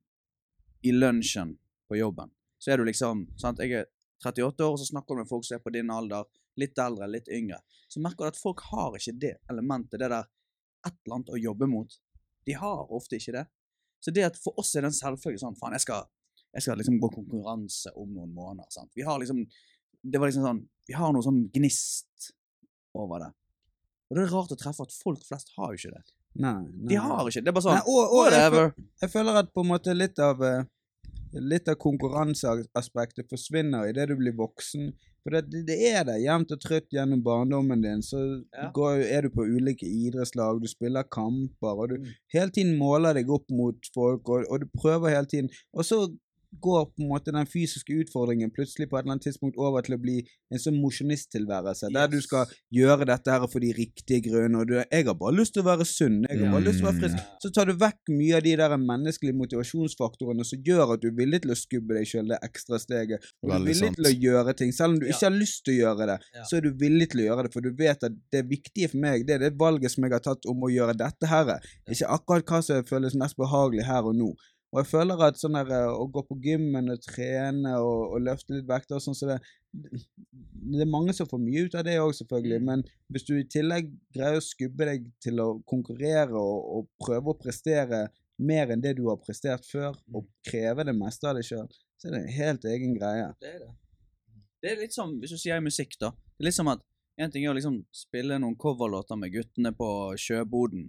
[0.81, 1.55] i lunsjen
[1.87, 2.31] på jobben.
[2.59, 3.61] Så er du liksom sant?
[3.63, 3.87] Jeg er
[4.25, 6.27] 38 år, og så snakker du med folk som er på din alder,
[6.59, 7.61] litt eldre, litt yngre.
[7.87, 10.27] Så merker du at folk har ikke det elementet, det der
[10.87, 11.95] et eller annet å jobbe mot.
[12.47, 13.45] De har ofte ikke det.
[14.03, 16.05] Så det at for oss er det en selvfølge sånn Faen, jeg skal,
[16.55, 18.69] jeg skal liksom gå konkurranse om noen måneder.
[18.71, 18.91] sant?
[18.95, 19.43] Vi har liksom
[20.01, 22.29] Det var liksom sånn Vi har noe sånn gnist
[22.95, 23.33] over det.
[24.09, 26.15] Og det er rart å treffe at folk flest har jo ikke det.
[26.35, 26.87] Nei, nei.
[26.87, 28.73] De har ikke Det er bare sånn Nei, og, og Whatever.
[28.77, 30.63] Jeg, jeg føler at på en måte litt av eh,
[31.33, 34.93] Litt av konkurranseaspektet forsvinner i det du blir voksen.
[35.21, 38.01] For det- det er det jevnt og trutt gjennom barndommen din.
[38.01, 38.71] Så Ja.
[38.73, 42.07] går, er du på ulike idrettslag, du spiller kamper, og du Mm.
[42.33, 45.49] hele tiden måler deg opp mot folk, og, og du prøver hele tiden.
[45.73, 46.17] Og så
[46.57, 49.95] går på en måte den fysiske utfordringen plutselig på et eller annet tidspunkt over til
[49.95, 50.17] å bli
[50.49, 54.75] en sånn mosjonisttilværelse, der du skal gjøre dette her for de riktige grunnene, og du,
[54.79, 57.03] jeg har bare lyst til å være sunn, jeg har bare lyst til å være
[57.03, 57.21] frisk.
[57.43, 61.17] Så tar du vekk mye av de der menneskelige motivasjonsfaktorene som gjør at du er
[61.21, 63.31] villig til å skubbe deg sjøl det ekstra steget.
[63.43, 64.73] Og du er villig til å gjøre ting.
[64.75, 66.19] Selv om du ikke har lyst til å gjøre det,
[66.49, 67.53] så er du villig til å gjøre det.
[67.55, 70.25] For du vet at det viktige for meg, det er det valget som jeg har
[70.25, 71.55] tatt om å gjøre dette her.
[71.89, 74.33] Ikke akkurat hva som føles mest behagelig her og nå.
[74.69, 78.21] Og jeg føler at sånn der, eh, å gå på gymmen og trene og, og
[78.27, 79.39] løfte litt vekter og sånn så det,
[79.73, 82.61] det er mange som får mye ut av det òg, selvfølgelig.
[82.61, 82.69] Mm.
[82.69, 87.33] Men hvis du i tillegg greier å skubbe deg til å konkurrere og, og prøve
[87.33, 88.05] å prestere
[88.39, 91.67] mer enn det du har prestert før, og kreve det meste av deg sjøl,
[91.99, 93.31] så er det en helt egen greie.
[93.41, 93.73] Det er det.
[94.59, 96.13] Det er litt som, hvis du sier musikk, da.
[96.35, 96.85] Det er litt som at
[97.19, 99.89] en ting er å liksom spille noen coverlåter med guttene på
[100.19, 100.87] sjøboden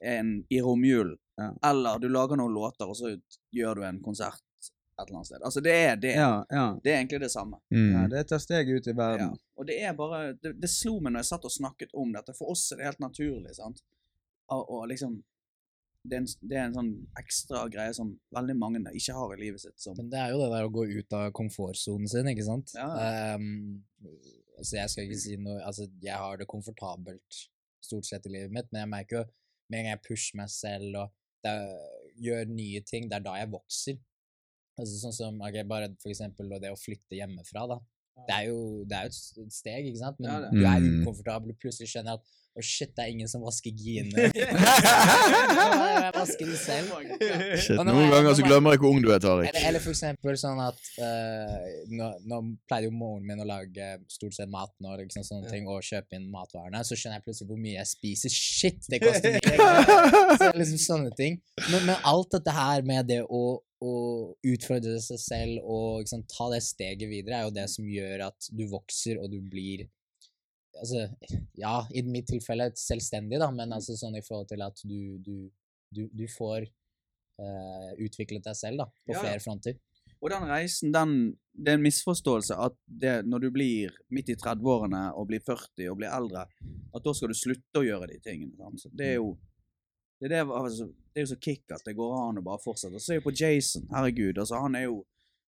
[0.00, 1.48] en, i romjulen, Ja.
[1.70, 3.14] eller du lager noen låter, og så
[3.56, 4.42] gjør du en konsert
[5.00, 5.42] et eller annet sted.
[5.48, 6.10] Altså, det er det.
[6.18, 6.64] Ja, ja.
[6.84, 7.56] Det er egentlig det samme.
[7.72, 7.86] Mm.
[7.94, 8.96] ja det tar steget ut i Ja.
[8.98, 9.30] verden.
[9.56, 12.34] Og det er bare det, det slo meg når jeg satt og snakket om dette.
[12.36, 13.80] For oss er det helt naturlig, sant?
[14.52, 15.14] Og, og liksom
[16.04, 16.90] det, er en, det er en sånn
[17.20, 19.76] ekstra greie som veldig mange ikke har i livet sitt.
[19.80, 22.72] Som, Men det er jo det der å gå ut av komfortsonen sin, ikke sant?
[22.76, 22.88] Ja.
[23.36, 23.82] Um,
[24.58, 27.40] altså jeg skal ikke si noe Altså, jeg har det komfortabelt
[27.84, 29.24] stort sett i livet mitt, men jeg merker jo
[29.70, 31.12] med en gang jeg pusher meg selv og
[31.48, 33.96] er, gjør nye ting, det er da jeg vokser.
[34.80, 37.78] Altså sånn som okay, bare for eksempel det å flytte hjemmefra, da.
[38.28, 40.18] Det er jo det er jo et steg, ikke sant?
[40.20, 41.02] Men Ja, du er Mm.
[41.02, 42.26] ukomfortabel, plutselig skjønner jeg at
[42.58, 44.26] å shit, det er ingen som vasker giene.
[44.34, 46.90] jeg vasker de selv.
[47.62, 49.46] Shit, noen er- ganger så er- glemmer jeg hvor ung du er, Tariq.
[49.52, 51.54] Eller, eller for eksempel sånn at uh,
[51.94, 55.68] nå, nå pleide jo moren min å lage stort sett mat når, liksom, sånne ting,
[55.70, 56.82] og kjøpe inn matvarene.
[56.86, 58.34] Så skjønner jeg plutselig hvor mye jeg spiser.
[58.34, 59.70] Shit, det koster mye!
[60.42, 61.38] så liksom sånne ting.
[61.70, 63.94] Men, men alt dette her med det å, å
[64.50, 68.50] utfordre seg selv og sant, ta det steget videre, er jo det som gjør at
[68.50, 69.86] du vokser og du blir
[70.78, 71.06] Altså,
[71.58, 75.34] ja, i mitt tilfelle selvstendig, da, men altså sånn i forhold til at du, du,
[75.90, 76.68] du, du får
[77.42, 79.80] uh, utviklet deg selv, da, på Ja, flere fronter.
[80.20, 81.14] Og den reisen, den,
[81.52, 85.88] det er en misforståelse at det, når du blir midt i 30-årene og blir 40
[85.90, 86.44] og blir eldre,
[86.92, 88.72] at da skal du slutte å gjøre de tingene.
[88.80, 89.32] Så det er jo
[90.20, 92.60] det er, det, altså, det er jo så kick at det går an å bare
[92.60, 92.98] fortsette.
[92.98, 94.36] Og så er jo på Jason, herregud.
[94.36, 94.98] altså Han er jo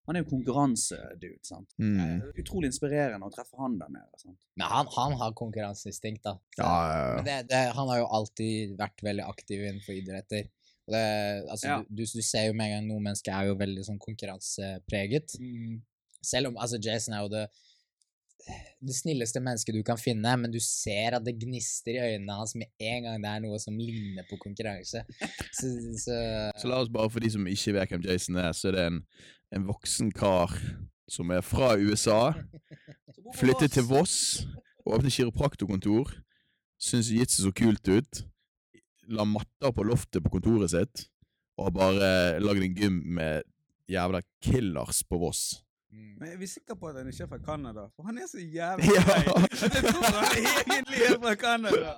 [0.07, 1.39] han er jo konkurransedude.
[1.47, 1.69] sant?
[1.79, 2.23] Mm.
[2.43, 4.19] Utrolig inspirerende å treffe han der nede.
[4.19, 4.39] sant?
[4.57, 6.37] Men han, han har konkurranseinstinkt, da.
[6.57, 7.43] Så- Ja, ja, Men ja.
[7.43, 10.49] det, det, han har jo alltid vært veldig aktiv innenfor idretter.
[10.89, 11.05] Og det,
[11.49, 11.77] altså, Ja.
[11.89, 15.37] du, du, ser jo med en gang noen mennesker er jo veldig sånn konkurransepreget.
[16.23, 17.47] Selv om altså Jason er jo det
[18.83, 22.57] det snilleste mennesket du kan finne, men du ser at det gnister i øynene hans
[22.59, 25.05] med en gang det er noe som ligner på konkurranse.
[25.55, 25.71] Så,
[26.03, 26.17] så
[26.59, 28.87] Så la oss bare, for de som ikke vet hvem Jason er, så er det
[28.89, 28.99] en,
[29.53, 30.55] en voksen kar
[31.11, 32.33] som er fra USA,
[33.39, 34.47] flyttet til Voss,
[34.89, 36.15] åpnet kiropraktorkontor,
[36.81, 38.23] syntes jitsu så kult ut,
[39.13, 41.07] la matta på loftet på kontoret sitt,
[41.59, 43.45] og har bare lagd en gym med
[43.91, 45.61] jævla killers på Voss.
[45.93, 46.13] Mm.
[46.21, 47.83] Men er vi sikre på at han ikke er fra Canada?
[47.97, 49.17] For han er så jævlig Ja.
[49.77, 50.25] jeg tror han
[50.75, 51.91] egentlig er fra Canada.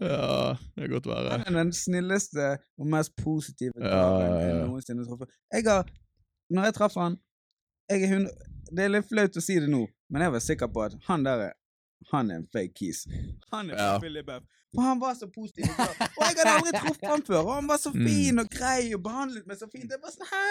[0.00, 1.38] Ja, det kan godt være.
[1.46, 5.92] Han er den snilleste og mest positive Ja, karen ja, jeg noensinne har truffet.
[6.50, 7.16] Når jeg traff han
[7.90, 8.28] jeg er hun,
[8.76, 11.24] Det er litt flaut å si det nå, men jeg var sikker på at han
[11.24, 11.52] der er
[12.12, 13.06] han er en fake kiss
[13.52, 13.98] Han er Ja.
[13.98, 14.44] Philly Buff.
[14.74, 15.64] For han var så positiv.
[15.64, 16.08] og glad.
[16.18, 17.38] Og jeg hadde aldri truffet ham før.
[17.46, 18.06] Og han var så Mm.
[18.06, 19.88] fin og grei og behandlet meg så fint.
[19.90, 20.42] Jeg var sånn Hæ?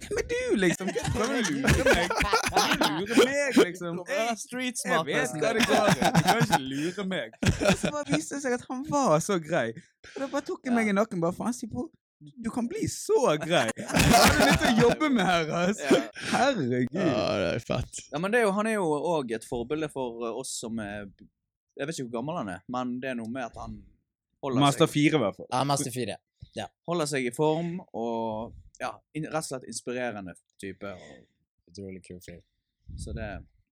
[0.00, 0.88] Hvem er du, liksom?
[0.88, 2.08] Hva prøver du å lure meg?
[2.08, 2.14] Du
[2.86, 4.00] å lure meg, liksom?
[4.06, 4.38] Jeg,
[4.86, 6.10] jeg vet hva det går i.
[6.16, 7.36] Du kan ikke lure meg.
[7.42, 9.68] Og så bare viste det seg at han var så grei.
[10.14, 13.36] Og da bare tok jeg meg i nakken bare faen, på du kan bli så
[13.42, 13.68] grei!
[13.76, 15.80] Det er litt å jobbe med her, ass!
[16.32, 16.94] Herregud.
[16.96, 18.00] Ja, det er fett.
[18.12, 20.78] Ja, men det er jo, Han er jo òg et forbilde for eh, oss som
[20.82, 21.04] er
[21.76, 23.76] Jeg vet ikke hvor gammel han er, men det er noe med at han
[24.42, 25.48] holder, Master seg, 4, i hvert fall.
[25.52, 26.16] Ja, Master 4.
[26.88, 30.94] holder seg i form og ja, rett og slett inspirerende type.
[31.70, 32.40] Utrolig kul fyr.
[33.00, 33.28] så det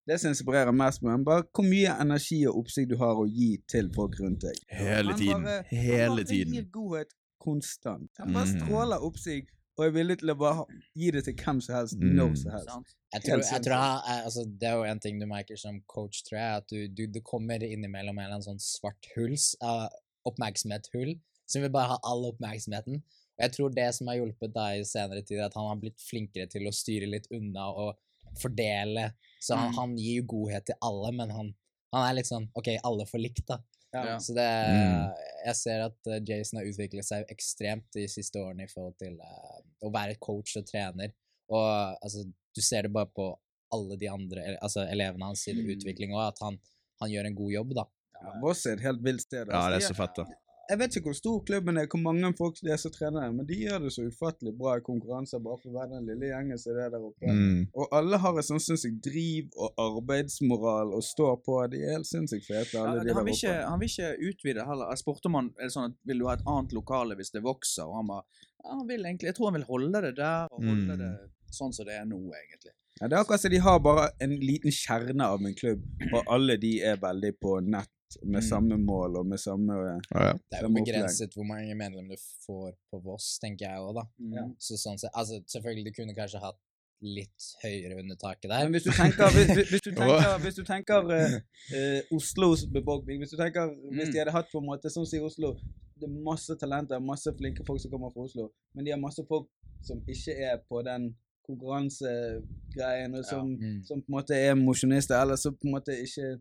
[0.09, 3.25] Det som inspirerer mest med ham, bare hvor mye energi og oppsikt du har å
[3.25, 4.59] gi til folk rundt deg.
[4.69, 5.45] Hele Han tiden.
[5.49, 6.53] bare- Han Hele bare tiden.
[6.59, 7.15] gir godhet
[7.45, 8.11] konstant.
[8.19, 10.65] Han bare stråler stråler seg, og er villig til å bare
[10.95, 12.13] gi det til hvem som helst, Mm.
[12.17, 12.95] når som helst.
[13.15, 13.75] Jeg tror, jeg tror
[14.13, 16.89] er- altså, Det er jo en ting du merker som coach, tror jeg, at du,
[16.89, 19.89] du, det kommer innimellom en eller annen sånn svart hulls, uh,
[20.27, 23.03] oppmerksomhetshull, som vil bare ha all oppmerksomheten.
[23.35, 25.77] Og jeg tror det som har hjulpet deg i senere tid, er at han har
[25.83, 27.97] blitt flinkere til å styre litt unna og
[28.41, 29.13] fordele.
[29.43, 29.75] Så han, Mm.
[29.77, 31.55] han gir jo godhet til alle, men han,
[31.93, 33.59] han er litt sånn OK, alle får likt, da.
[33.95, 34.19] Ja.
[34.21, 35.09] Så det Mm.
[35.45, 39.19] Jeg ser at eh, Jason har utviklet seg ekstremt de siste årene i forhold til
[39.21, 41.13] uh, å være coach og trener.
[41.53, 41.67] Og
[42.03, 43.27] altså, du ser det bare på
[43.75, 45.69] alle de andre altså, elevene hans sin Mm.
[45.77, 46.57] utvikling òg, at han,
[47.03, 47.85] han gjør en god jobb, da.
[48.23, 49.47] Ja, Voss er et helt vilt sted.
[49.51, 49.71] Ja, altså.
[49.71, 50.25] det er så fett, da.
[50.71, 53.33] Jeg vet ikke hvor stor klubben er, hvor mange folk det er som trener der,
[53.37, 56.31] men de gjør det så ufattelig bra i konkurranser bare for å være den lille
[56.31, 57.35] gjengen som er der oppe.
[57.37, 57.67] Mm.
[57.77, 61.59] Og alle har et sånn sinnssykt driv og arbeidsmoral og står på.
[61.73, 63.35] De er helt sinnssykt fete, alle Ja, de der oppe.
[63.37, 64.93] ikke, han vil ikke utvide heller.
[64.95, 67.35] Jeg spurte om han er det sånn at vil du ha et annet lokale hvis
[67.35, 68.25] det vokser, og han bare
[68.65, 70.99] ja, han vil egentlig, Jeg tror han vil holde det der, og holde Mm.
[70.99, 71.13] det
[71.53, 72.73] sånn som det er nå, egentlig.
[73.01, 75.83] Ja, det er akkurat som de har bare en liten kjerne av en klubb,
[76.15, 77.91] og alle de er veldig på nett
[78.23, 78.49] med Mm.
[78.49, 80.33] samme mål og med samme Ja, ja.
[80.33, 84.05] Det er jo begrenset hvor mange medlemmer du får på Voss, tenker jeg òg, da.
[84.19, 84.55] Mm.
[84.59, 86.57] Så sånn sett, altså, selvfølgelig, du kunne kanskje hatt
[87.03, 88.63] litt høyere under taket der.
[88.65, 91.41] Men hvis du tenker, hvis, hvis- du tenker, hvis du tenker uh,
[91.77, 94.19] eh, Oslos befolkning Hvis du tenker, hvis de Mm.
[94.21, 95.55] hadde hatt på en måte Sånn som i Oslo
[96.01, 99.23] Det er masse talenter, masse flinke folk som kommer fra Oslo, men de har masse
[99.29, 99.47] folk
[99.83, 101.15] som ikke er på den
[101.47, 103.85] konkurransegreien, og som, Mm.
[103.85, 106.41] som på en måte er mosjonister, eller som på en måte ikke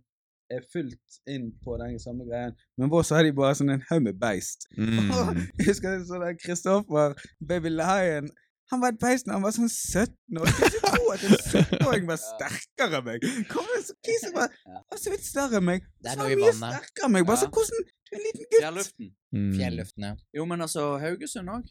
[0.52, 2.56] er fullt inn på den samme greien.
[2.78, 4.68] Men Voss har de bare sånn en haug med beist.
[4.78, 5.12] Mm.
[5.60, 8.30] Jeg husker sånn der Kristoffer, Baby Lion
[8.72, 10.48] Han var et beist da han var sånn 17 år.
[10.50, 13.26] Jeg kan ikke tro at en 17-åring var sterkere enn meg.
[13.52, 15.86] Kom igjen, så Kisen var var så vidt større enn meg.
[16.00, 17.28] Det er Så var mye sterkere enn meg.
[17.28, 18.60] Bare så hvordan Du er en liten gutt.
[18.64, 19.12] Fjelluften.
[19.36, 19.52] Mm.
[19.60, 20.14] Fjelluften, ja.
[20.40, 21.70] Jo, men altså, Haugesund òg.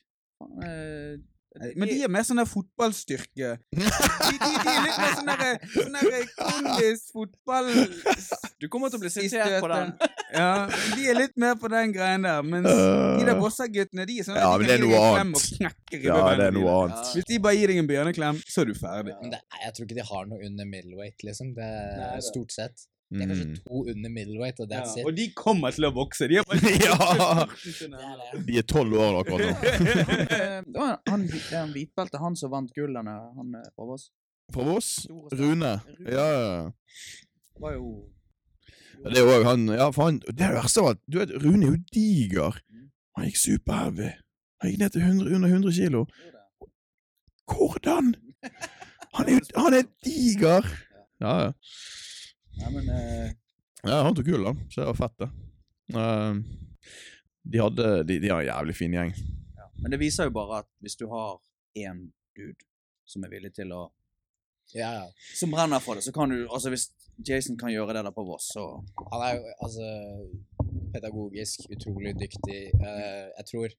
[1.77, 3.49] Men de er mer sånn der fotballstyrke.
[3.73, 7.66] De, de, de er litt mer sånn der sånn der kondis, fotball
[8.62, 9.91] Du kommer til å bli sitert på den.
[10.33, 10.47] Ja,
[10.97, 12.41] de er litt mer på den greien der.
[12.47, 14.87] Mens de der Vossa-guttene, de er sånn at Ja, de men kan det er gi
[14.87, 15.37] noe deg en klem annet.
[15.37, 17.12] og knekke Ja, er ribbeina noe annet.
[17.19, 19.16] Hvis de bare gir deg en bjørneklem, så er du ferdig.
[19.20, 21.53] Men det, jeg tror ikke de har noe under middleweight, liksom.
[21.59, 22.87] Det Nei, er det- stort sett.
[23.12, 23.56] Det er kanskje Mm.
[23.66, 25.06] to under middleweight, og that's Ja, it.
[25.06, 26.28] og de kommer til å vokse.
[26.28, 27.47] De er bare Ja.
[28.47, 29.52] De er tolv år akkurat nå.
[30.32, 34.09] Eh, Det var han, han hvitbelte, han som vant gullene, han fra Voss.
[34.52, 35.06] Fra Voss?
[35.32, 35.74] Rune?
[36.09, 36.70] Ja, ja.
[37.60, 38.09] Var jo
[39.05, 41.01] Ja, Det er òg han Ja, for han Det er det verste av alt.
[41.10, 42.59] Du vet, Rune er jo diger.
[43.16, 44.10] Han gikk superheavy.
[44.62, 46.06] Han gikk ned til 100, under 100 kilo.
[47.51, 48.14] Hvordan?!
[49.14, 50.62] Han er jo Han er diger!
[51.20, 51.51] Ja, ja.
[52.61, 53.31] Nei, men eh,
[53.83, 54.53] Ja, han tok gull, da.
[54.70, 55.31] Så det var fett, det.
[55.99, 56.35] Eh,
[57.53, 59.15] de hadde De, de har en jævlig fin gjeng.
[59.59, 59.70] ja.
[59.83, 61.41] Men det viser jo bare at hvis du har
[61.79, 62.05] én
[62.37, 62.62] dude
[63.09, 63.83] som er villig til å
[64.73, 65.07] Ja, ja.
[65.37, 66.91] Som brenner for det, så kan du Altså, hvis
[67.29, 68.62] Jason kan gjøre det der på Voss, så
[69.11, 69.89] Han er jo altså
[70.95, 72.61] pedagogisk utrolig dyktig.
[72.81, 73.74] Uh, jeg tror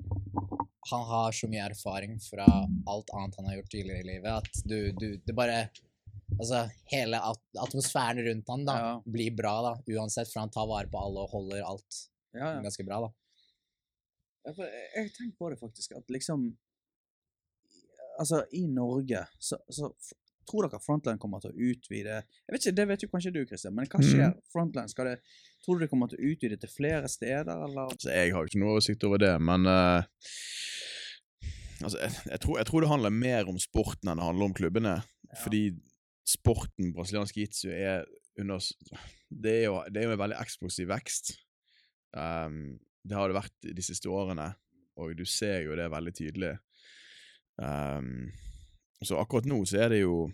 [0.89, 2.45] han har så mye erfaring fra
[2.91, 5.69] alt annet han har gjort tidligere i livet, at du, du Det bare
[6.39, 9.01] Altså, hele at- atmosfæren rundt han da, Ja.
[9.05, 11.99] blir bra, da, uansett, for han tar vare på alle og holder alt
[12.33, 12.61] Ja, ja.
[12.61, 13.11] ganske bra, da.
[14.45, 16.55] Ja, for jeg jeg har tenkt på det faktisk, at liksom
[18.19, 19.87] Altså, i Norge så, så
[20.49, 23.45] tror dere Frontline kommer til å utvide Jeg vet ikke, Det vet jo kanskje du,
[23.47, 24.35] Christian, men hva skjer?
[24.53, 25.15] Frontline, skal det
[25.65, 27.89] Tror du det kommer til å utvide til flere steder, eller?
[27.97, 30.03] Så jeg har jo ikke noe oversikt over det, men uh,
[31.83, 34.53] Altså, jeg, jeg, tror, jeg tror det handler mer om sporten enn det handler om
[34.55, 34.93] klubbene.
[35.43, 35.63] Fordi
[36.27, 38.05] sporten brasiliansk jitsu er
[38.39, 38.59] under
[39.29, 41.33] Det er jo, det er jo en veldig eksplosiv vekst.
[42.15, 44.53] Um, det har det vært de siste årene,
[44.97, 46.53] og du ser jo det veldig tydelig.
[47.57, 48.31] Um,
[49.03, 50.29] så akkurat nå så er det jo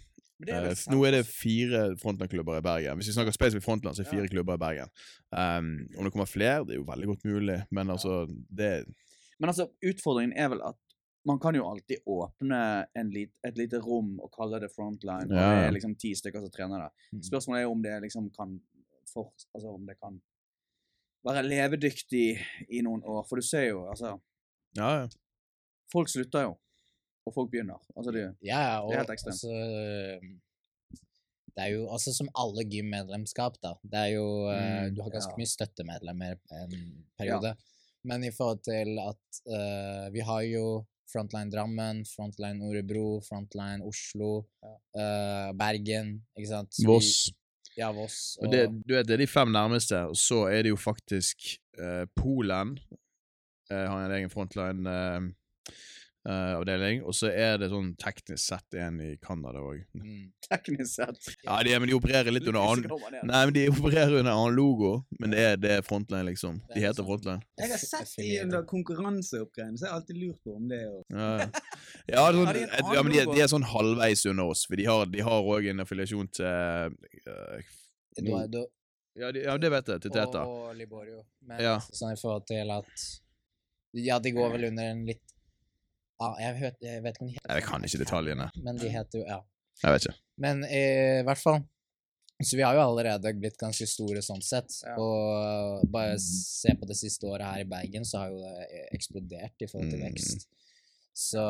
[0.47, 2.99] er Eh, nå er det fire frontlandklubber i Bergen.
[2.99, 4.31] Hvis vi snakker spesifikt frontland, så er det fire Ja.
[4.31, 4.89] klubber i Bergen.
[5.31, 8.25] Um, om det kommer flere, det er jo veldig godt mulig, men altså
[8.57, 8.85] det
[9.39, 10.75] Men altså, utfordringen er vel at
[11.27, 15.35] man kan jo alltid åpne en lit, et lite rom og kalle det Frontline, og
[15.35, 15.49] Ja.
[15.55, 16.91] det er liksom ti stykker som trener det.
[17.13, 17.23] Mm.
[17.23, 18.59] Spørsmålet er om det liksom kan
[19.13, 20.21] for, Altså om det kan
[21.25, 22.39] være levedyktig
[22.69, 24.19] i noen år, for du ser jo, altså
[24.77, 25.07] Ja, ja.
[25.91, 26.57] Folk slutter jo,
[27.25, 27.79] og folk begynner.
[27.97, 29.33] Altså det, Ja, og Det er helt ekstremt.
[29.33, 29.49] altså
[31.55, 33.73] Det er jo altså som alle gymmedlemskap, da.
[33.83, 37.55] Det er jo eh, Mm, Du har ganske mye støttemedlemmer en periode.
[38.03, 44.45] Men i forhold til at uh, vi har jo Frontline Drammen, Frontline Orebro, Frontline Oslo,
[44.63, 46.73] eh, Bergen, ikke sant?
[46.73, 47.31] Så vi- Voss.
[47.77, 48.37] Ja, Voss.
[48.41, 51.45] Og det, du vet, det er de fem nærmeste, og så er det jo faktisk
[51.79, 52.73] uh, Polen
[53.71, 55.73] uh, har en egen frontline eh,
[56.27, 59.83] eh, avdeling, og så er det sånn teknisk sett en i Canada òg.
[59.95, 60.25] mm.
[60.49, 64.31] teknisk sett Ja, de, men de opererer litt under annen Nei, men de opererer under
[64.33, 66.57] annen logo, men det er, det er frontline, liksom.
[66.73, 67.43] De er heter frontline.
[67.61, 70.97] Jeg har sett de under konkurranseoppgreiene, så jeg har alltid lurt på om det er
[71.13, 72.25] Ja, ja.
[72.33, 75.71] sånn, ja men de, de er sånn halvveis under oss, for de har de òg
[75.71, 76.45] en affiliasjon til
[77.29, 77.71] uh,
[78.17, 78.67] Eduardo
[79.19, 80.01] ja, de, ja, det vet jeg.
[80.05, 80.45] Til Teta.
[80.47, 81.23] og Liborio.
[81.43, 81.79] Men Ja.
[81.79, 83.09] sånn i forhold til at
[83.93, 85.33] Ja, de går vel under en litt
[86.19, 88.47] ah, jeg, vet, jeg vet ikke om de heter Jeg kan ikke detaljene.
[88.65, 89.39] Men de heter jo Ja.
[89.83, 90.17] Jeg vet ikke.
[90.43, 90.81] Men i
[91.27, 91.61] hvert fall
[92.43, 94.71] Så vi har jo allerede blitt ganske store sånn sett.
[94.87, 94.93] Ja.
[94.99, 99.59] Og bare se på det siste året her i Bergen, så har jo det eksplodert
[99.59, 100.05] i forhold til Mm.
[100.13, 100.45] vekst.
[101.13, 101.43] Så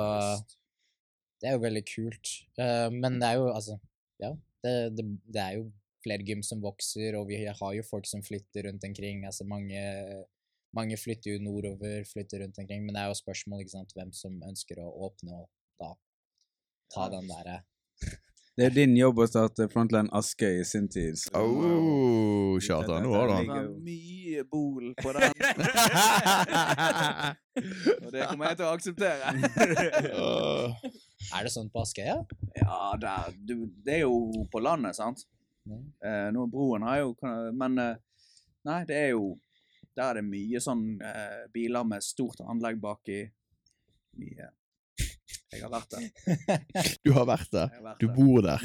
[1.42, 2.32] det er jo veldig kult.
[2.58, 3.78] Eh, men det er jo altså
[4.20, 4.34] Ja,
[4.66, 5.72] det, det, det er jo
[6.04, 9.26] flere gym som vokser, og vi har jo folk som flytter rundt omkring.
[9.28, 9.80] Altså mange,
[10.76, 12.82] mange flytter jo nordover, flytter rundt omkring.
[12.86, 15.48] Men det er jo spørsmål ikke sant, hvem som ønsker å åpne og
[15.80, 15.90] da
[16.94, 17.58] ta den derre
[18.60, 21.16] Det er din jobb å starte Frontland Askøy i sin tid.
[21.18, 23.70] så- Oh, Kjartan, nå har du han.
[23.86, 25.32] Mye bol på den,
[28.04, 29.28] og det kommer jeg til å akseptere.
[31.36, 32.16] Er det sånn på Askøya?
[32.58, 33.56] Ja, der, du,
[33.86, 35.20] det er jo på landet, sant?
[35.68, 35.84] Mm.
[36.02, 37.10] Eh, nå broen har jo
[37.54, 37.96] Men eh,
[38.66, 39.36] nei, det er jo
[40.00, 43.20] Der er det mye sånn eh, biler med stort anlegg baki.
[44.20, 44.48] Mye
[45.52, 46.06] Jeg har vært der.
[47.06, 47.72] Du har vært der.
[47.76, 48.16] Har vært Du der.
[48.16, 48.64] bor der.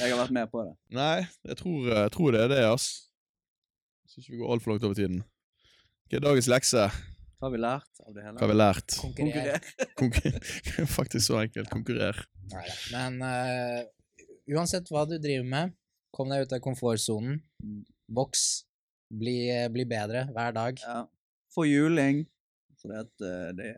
[0.00, 0.72] Jeg har vært med på det.
[0.96, 2.88] Nei, jeg tror, jeg tror det er det, ass.
[4.10, 5.22] Så ikke vi går altfor langt over tiden.
[6.10, 6.84] Hva er dagens lekse?
[7.36, 8.36] Hva har vi lært av det hele?
[8.36, 8.98] Hva har vi lært?
[9.02, 9.72] Konkurrer.
[10.00, 10.52] Konkurrer.
[10.98, 11.70] Faktisk så enkelt.
[11.72, 12.20] Konkurrer.
[12.52, 12.76] Neida.
[12.92, 13.82] Men uh,
[14.56, 15.74] uansett hva du driver med,
[16.16, 17.40] kom deg ut av komfortsonen.
[17.62, 17.84] boks,
[18.20, 18.44] Voks.
[19.08, 20.80] Bli, eh, bli bedre hver dag.
[20.82, 21.04] Ja.
[21.54, 22.24] Få juling.
[22.80, 23.74] Fordi at eh, det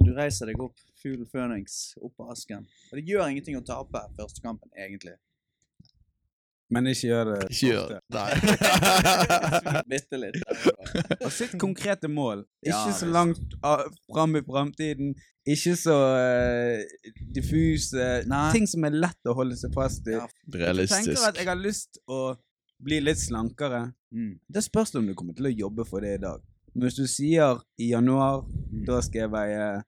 [0.00, 2.64] Du reiser deg opp, fugl føniks, opp av asken.
[2.90, 5.14] Og det gjør ingenting å tape første kampen, egentlig.
[6.70, 8.00] Men ikke gjør det Ikke gjør det.
[8.16, 9.82] Nei.
[9.92, 10.38] Bitte litt.
[11.18, 12.44] Og sitt konkrete mål.
[12.62, 15.16] Ikke så langt fram i framtiden.
[15.50, 18.44] Ikke så uh, diffuse Nei.
[18.54, 20.14] Ting som er lett å holde seg fast i.
[20.18, 20.28] Ja.
[20.54, 22.36] Jeg tenker at jeg har lyst å
[22.82, 23.92] bli litt slankere.
[24.12, 24.38] Mm.
[24.48, 26.40] Det spørs om du kommer til å jobbe for det i dag.
[26.74, 28.44] Men hvis du sier i januar
[28.86, 29.82] da skal jeg veie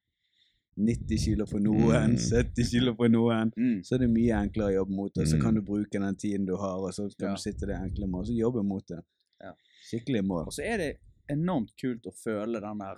[0.77, 2.19] 90 kilo for noen, Mm.
[2.19, 3.83] 70 kilo for noen, Mm.
[3.85, 5.27] så er det mye enklere å jobbe mot det.
[5.29, 5.43] Så Mm.
[5.43, 7.35] kan du bruke den tiden du har, og så kan Ja.
[7.35, 9.03] du sitte det enkle mål, og så jobbe mot det.
[9.41, 9.53] Ja.
[9.91, 10.47] Skikkelig mål.
[10.47, 10.99] Og så er det
[11.29, 12.97] enormt kult å føle den der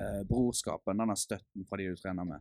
[0.00, 2.40] eh, brorskapen, den der støtten fra de du trener med.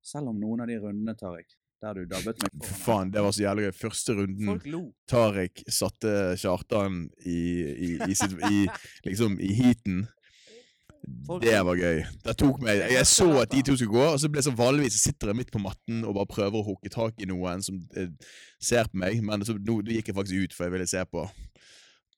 [0.00, 1.46] Selv om noen av de rundene, Tariq,
[1.82, 3.72] der du dabbet meg For faen, det var så jævlig gøy.
[3.82, 4.66] Første runden Folk.
[5.10, 7.38] Tariq satte Kjartan i,
[7.72, 8.66] i, i, sitt, i,
[9.08, 10.04] liksom, i heaten.
[11.26, 12.04] Folk- Det var gøy.
[12.22, 14.52] Det tok meg Jeg så at de to skulle gå, og så ble det så
[14.54, 17.80] vanligvis sitter jeg midt på matten og bare prøver å hooke tak i noen som
[17.98, 18.12] eh,
[18.62, 21.02] ser på meg, men så, nå, nå gikk jeg faktisk ut, for jeg ville se
[21.10, 21.24] på.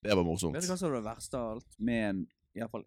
[0.04, 0.52] Det var morsomt.
[0.58, 2.20] Vet du hva som var det verste av alt med en,
[2.52, 2.84] i hvert fall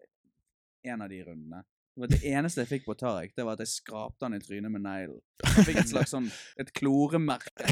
[0.86, 1.64] en av de rundene?
[2.06, 4.84] Det, eneste jeg fikk på Tariq, det var at jeg skrapte han i trynet med
[4.84, 5.18] neglen.
[5.66, 6.28] Fikk et slags sånn
[6.60, 7.66] et kloremerke.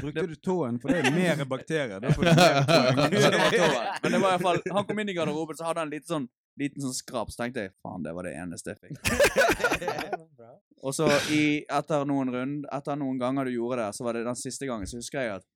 [0.00, 2.00] Brukte du tåen, for det er mer bakterier.
[2.02, 3.12] Da får du mer poeng.
[3.54, 3.90] Det var.
[4.02, 6.10] Men det var i hvert fall, han kom inn i garderoben, så hadde han liten
[6.10, 6.26] sånn,
[6.58, 7.30] liten sånn skrap.
[7.30, 8.96] Så tenkte jeg faen, det var det eneste jeg fikk.
[10.82, 14.24] Og så i, etter noen rund, etter noen ganger du gjorde det, så var det
[14.26, 15.46] den siste gangen, så husker jeg at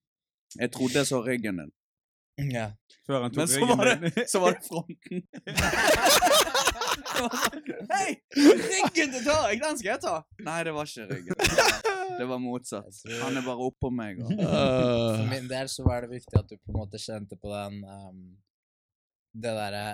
[0.61, 1.73] jeg trodde jeg så ryggen din.
[2.53, 2.69] Ja.
[3.09, 4.29] Før han Men tok så var ryggen det, din.
[4.31, 5.23] så var det fronten.
[7.95, 8.17] Hei!
[8.37, 10.15] Ryggen til Tariq, den skal jeg ta!
[10.47, 11.39] Nei, det var ikke ryggen.
[11.41, 13.03] Det var, det var motsatt.
[13.23, 14.21] Han er bare oppå meg.
[14.25, 14.33] Og...
[14.41, 17.81] For min del så var det viktig at du på en måte kjente på den
[17.85, 18.21] um,
[19.35, 19.87] Det derre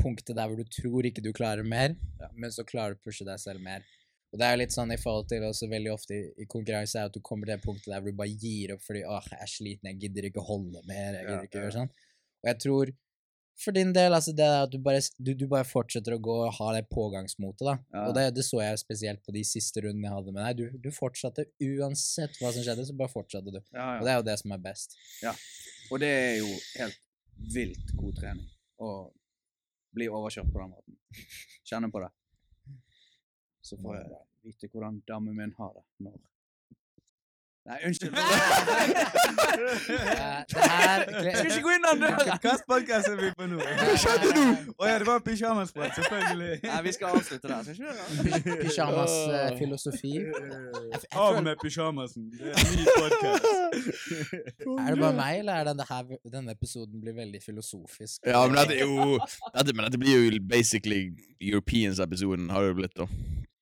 [0.00, 1.92] punktet der hvor du tror ikke du klarer mer,
[2.32, 3.84] men så klarer du å pushe deg selv mer.
[4.30, 7.00] Og det er jo litt sånn i forhold til også veldig ofte i, i konkurranse
[7.00, 9.26] er at du kommer til det punktet der hvor du bare gir opp fordi åh,
[9.26, 11.64] jeg er sliten, jeg gidder ikke holde mer, jeg gidder Ja, ikke ja.
[11.66, 11.92] gjøre sånn.
[12.40, 12.92] Og jeg tror
[13.60, 16.54] for din del, altså det at du bare, du, du bare fortsetter å gå og
[16.56, 17.74] ha det pågangsmotet, da.
[17.92, 18.04] Ja.
[18.08, 20.60] Og det, det så jeg spesielt på de siste rundene jeg hadde med deg.
[20.60, 23.60] Du, du fortsatte uansett hva som skjedde, så bare fortsatte du.
[23.76, 24.96] Ja, Og det er jo det som er best.
[25.24, 25.34] Ja.
[25.90, 27.00] Og det er jo helt
[27.54, 28.48] vilt god trening
[28.80, 28.90] å
[29.96, 30.98] bli overkjørt på den måten.
[31.66, 32.10] Kjenne på det.
[33.66, 36.16] Så får jeg vite hvordan damen min har det når
[37.68, 38.14] Nei, unnskyld.
[39.60, 41.02] Eh, det her
[41.36, 42.14] Skal ikke gå inn den døren!
[42.20, 43.58] Hvilken podkast er vi på nå?
[43.60, 44.44] Hva skjedde nå?
[44.80, 46.54] Å ja, det var pysjamasprat, selvfølgelig.
[46.64, 47.60] Nei, vi skal avslutte der.
[47.66, 48.56] Skal ikke det?
[48.64, 50.12] Pyjamas-filosofi.
[51.20, 52.30] Av med pysjamasen.
[52.32, 53.44] Det er en ny podkast.
[54.70, 58.16] Er det bare meg, eller er det det her, denne episoden blir veldig filosofisk?
[58.26, 61.10] ja, men dette jo dette, Men dette blir jo basically
[61.40, 63.06] Europeans-episoden, har det jo blitt, da.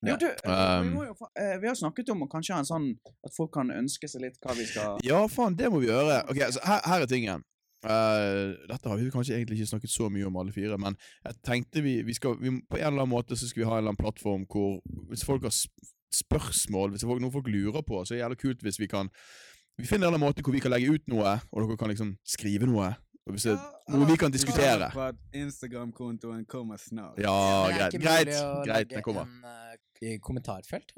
[0.07, 2.59] Jo, du, vi, Um, må jo, fa- eh, vi har snakket om å kanskje ha
[2.63, 2.85] en sånn
[3.25, 6.21] at folk kan ønske seg litt hva vi skal Ja, faen, det må vi gjøre.
[6.31, 7.43] Ok, så her, her er tingen.
[7.83, 11.35] Uh, dette har vi kanskje egentlig ikke snakket så mye om alle fire, men jeg
[11.47, 13.83] tenkte vi, vi skal vi, På en eller annen måte så skal vi ha en
[13.83, 14.79] eller annen plattform hvor
[15.11, 15.55] hvis folk har
[16.15, 19.11] spørsmål, hvis folk, noe folk lurer på, så er det jævlig kult hvis vi kan
[19.79, 21.87] Vi finner en eller annen måte hvor vi kan legge ut noe, og dere kan
[21.91, 22.89] liksom skrive noe.
[23.29, 23.55] Hvis det
[23.93, 24.89] noe vi kan diskutere.
[25.33, 27.17] Instagram-kontoen kommer snart.
[27.21, 27.35] Ja,
[27.73, 27.97] greit.
[28.01, 28.33] Greit,
[28.65, 29.29] greit, den kommer.
[29.29, 30.93] En, uh, kommentarfelt?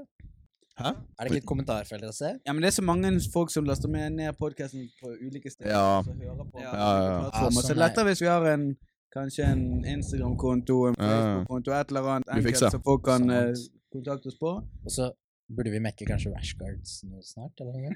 [0.79, 0.87] Hæ?
[0.87, 2.31] Er det ikke et kommentarfelt å se?
[2.45, 5.71] Ja, men det er så mange folk som laster med ned podkasten på ulike steder.
[5.71, 6.01] Ja.
[6.05, 6.71] som hører på Ja.
[6.71, 8.65] Ja, ja, Så sånn det er lettere hvis vi har en
[9.13, 10.95] kanskje en Instagram-konto, en.
[10.95, 13.51] Facebook-konto, et eller annet enkelt som så folk kan eh,
[13.91, 14.53] kontakte oss på.
[14.85, 15.11] Og så
[15.55, 17.93] burde vi mekke kanskje rashguards nå snart, eller noe?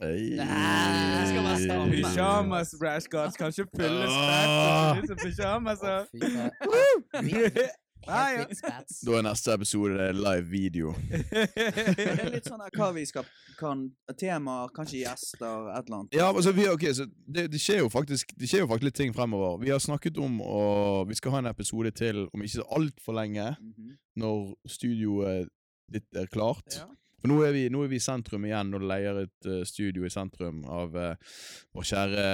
[0.00, 0.34] Hey.
[0.40, 1.92] Nei.
[1.94, 5.08] Pyjamas rashguards, kanskje fylle spats.
[8.08, 10.92] Da er neste episode live video.
[11.98, 13.26] Det er litt sånn her hva vi skal
[13.58, 13.82] kan
[14.18, 16.14] Temaer, kanskje gjester, et eller annet.
[16.16, 18.98] Ja, altså vi, ok, så det, det skjer jo faktisk Det skjer jo faktisk litt
[19.00, 19.58] ting fremover.
[19.64, 20.62] Vi har snakket om å
[21.10, 23.96] Vi skal ha en episode til om ikke så altfor lenge, Mhm.
[24.18, 25.48] når studioet
[25.92, 26.76] ditt er klart.
[26.76, 26.86] Ja.
[27.18, 30.06] For nå er, vi, nå er vi i sentrum igjen, og leier et uh, studio
[30.06, 31.38] i sentrum av uh,
[31.74, 32.26] vår kjære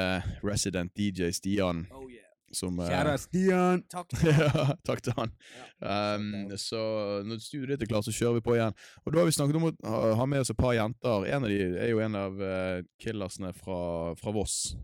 [0.45, 2.29] resident DJ Stian, Oh yeah.
[2.53, 3.85] som uh, Kjære Stian.
[3.95, 4.13] Takk.
[4.29, 5.33] ja, takk til han.
[5.81, 6.83] Um, så
[7.25, 8.77] når studioet er klart, så kjører vi på igjen.
[9.07, 11.31] Og da har vi snakket om å ha, ha med oss et par jenter.
[11.33, 13.79] En av de er jo en av uh, killersene fra,
[14.21, 14.75] fra Voss.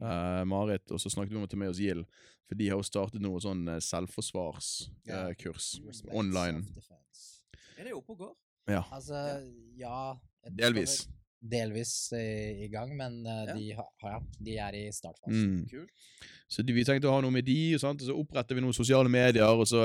[0.00, 2.08] Uh, Marit, og så snakket vi om å ta med oss Gild.
[2.48, 4.70] For de har jo startet noe sånn eh, selvforsvarskurs
[5.10, 5.70] eh, kurs
[6.14, 6.62] online.
[7.76, 8.34] Er det oppe og går?
[8.72, 9.20] Ja, Altså,
[9.78, 10.14] ja
[10.58, 11.04] delvis.
[11.46, 13.54] Delvis eh, i gang, men uh, Ja.
[13.54, 15.66] de, ha, ja, de er i startfasen.
[15.68, 16.24] Mm.
[16.48, 18.02] Så de, vi tenkte å ha noe med de, og, sant?
[18.02, 19.84] og så oppretter vi noen sosiale medier, og så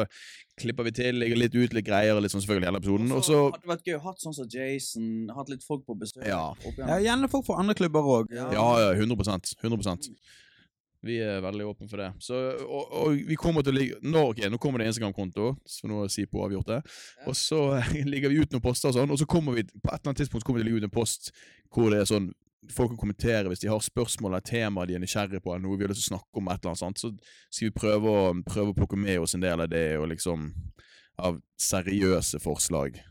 [0.61, 3.39] klipper vi til, legger litt ut litt greier, litt sånn selvfølgelig hele episoden, og så
[3.43, 6.23] hadde det vært gøy å hatt sånn som Jason, hatt litt folk på besøk.
[6.25, 6.43] Ja.
[6.79, 8.33] Ja, gjerne folk fra andre klubber òg.
[8.33, 8.47] Ja.
[8.55, 10.15] Ja, 100, 100% 100
[11.01, 12.09] Vi er veldig åpne for det.
[12.21, 15.89] Så, og, og vi kommer til å ligge Nå, okay, nå kommer det Instagram-konto, så
[15.89, 16.77] nå har Sipo avgjort det.
[16.83, 17.25] Ja.
[17.31, 17.61] Og så
[18.11, 20.21] ligger vi ut noen poster og sånn, og så kommer vi på et eller annet
[20.23, 21.33] tidspunkt kommer vi til å ligge ut en post
[21.73, 22.31] hvor det er sånn
[22.69, 25.79] Folk kan kommentere hvis de har spørsmål eller temaer de er nysgjerrige på, eller noe
[25.79, 27.09] vi har lyst til å snakke om, et eller annet sånt, så
[27.49, 30.45] skal vi prøve å, prøve å plukke med oss en del av det, og liksom
[31.25, 33.01] av seriøse forslag.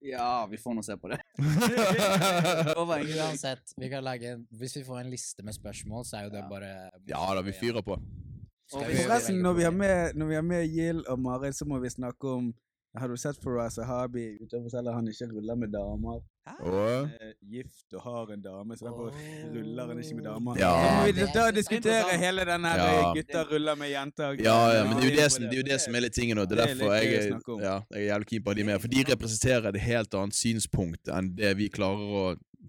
[0.00, 1.18] Ja, vi får nå se på det.
[3.20, 6.30] Uansett, vi kan lage en, hvis vi får en liste med spørsmål, så er jo
[6.34, 6.70] det bare
[7.08, 7.96] Ja da, vi fyrer på.
[7.98, 11.78] Vi- Forresten, når vi har med, når vi har med Jill og Marit, så må
[11.82, 12.52] vi snakke om
[12.96, 16.20] Har du sett Faraz Sahabi ute og forteller han ikke ruller med damer?
[16.48, 19.10] Og er gift og har en dame, så derfor
[19.54, 20.58] ruller han ikke med damer.
[20.58, 20.70] Ja.
[21.04, 23.12] Vi da det er diskutere hele den her Ja.
[23.14, 24.38] gutter ruller med jenter.
[24.44, 26.16] Ja, ja, men det er jo det som, det er, jo det som er litt
[26.16, 26.46] tingen nå.
[26.48, 28.80] Det er er derfor jeg, ja, jeg er jævlig keen på de med.
[28.80, 32.24] For de representerer et helt annet synspunkt enn det vi klarer å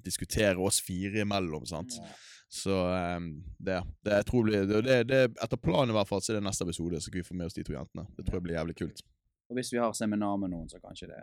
[0.06, 1.66] diskutere oss fire imellom.
[1.66, 1.96] sant?
[2.52, 2.76] Så
[3.18, 6.34] um, det, det jeg tror blir, det, det, det, Etter planen i hvert fall, så
[6.34, 8.04] er det neste episode, så skal vi få med oss de to jentene.
[8.18, 9.06] Det tror jeg blir jævlig kult.
[9.50, 11.22] Og hvis vi har seminar med noen, så kanskje det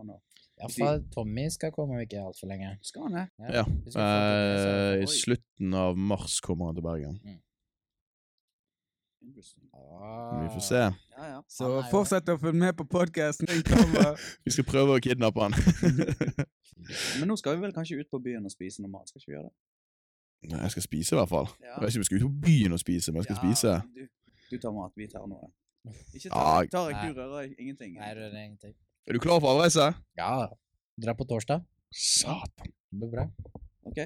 [0.00, 0.18] nå.
[0.62, 2.74] Ja, for Tommy skal komme om ikke altfor lenge.
[2.86, 3.24] Skal han det?
[3.38, 3.62] Ja.
[3.62, 3.64] ja.
[3.66, 7.18] vi Eh, I slutten av mars kommer han til Bergen.
[7.24, 7.40] Mm.
[9.72, 10.42] Ah.
[10.42, 10.82] Vi får se.
[11.16, 11.42] Ja, ja.
[11.48, 13.46] Så fortsett å følge med på podkasten.
[14.44, 15.54] Vi skal prøve å kidnappe han.
[17.20, 19.06] Men nå skal vi vel kanskje ut på byen og spise noe mat?
[19.06, 19.54] Skal ikke vi gjøre det?
[20.50, 21.46] Nei, jeg skal spise, i hvert fall.
[21.62, 21.76] Ja.
[21.76, 23.74] Jeg vet ikke om jeg skal ut på byen og spise, men jeg skal spise.
[23.94, 25.52] Du, du tar mat, vi tar noe.
[26.10, 27.94] Ikke tar, tar jeg, du rører ingenting.
[28.00, 28.74] Nei, det er ingenting.
[29.06, 29.88] Er du klar for avreise?
[30.18, 30.46] Ja,
[31.02, 31.64] dra på torsdag.
[31.90, 32.68] Satan.
[32.90, 33.24] Det blir bra.
[33.88, 33.98] Ok.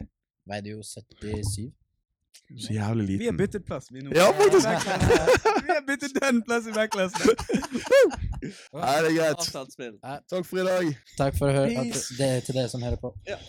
[0.49, 1.67] Veide jo 77.
[2.63, 3.19] Så jævlig liten.
[3.19, 4.11] Vi har byttet plass, vi nå.
[4.17, 4.67] Ja, faktisk.
[5.67, 7.21] Vi har byttet den plass i backklassen.
[8.73, 9.47] Nei, det er greit.
[10.31, 10.91] Takk for i dag.
[11.19, 13.13] Takk for å høre det, til dere som hører på.
[13.27, 13.41] Ja.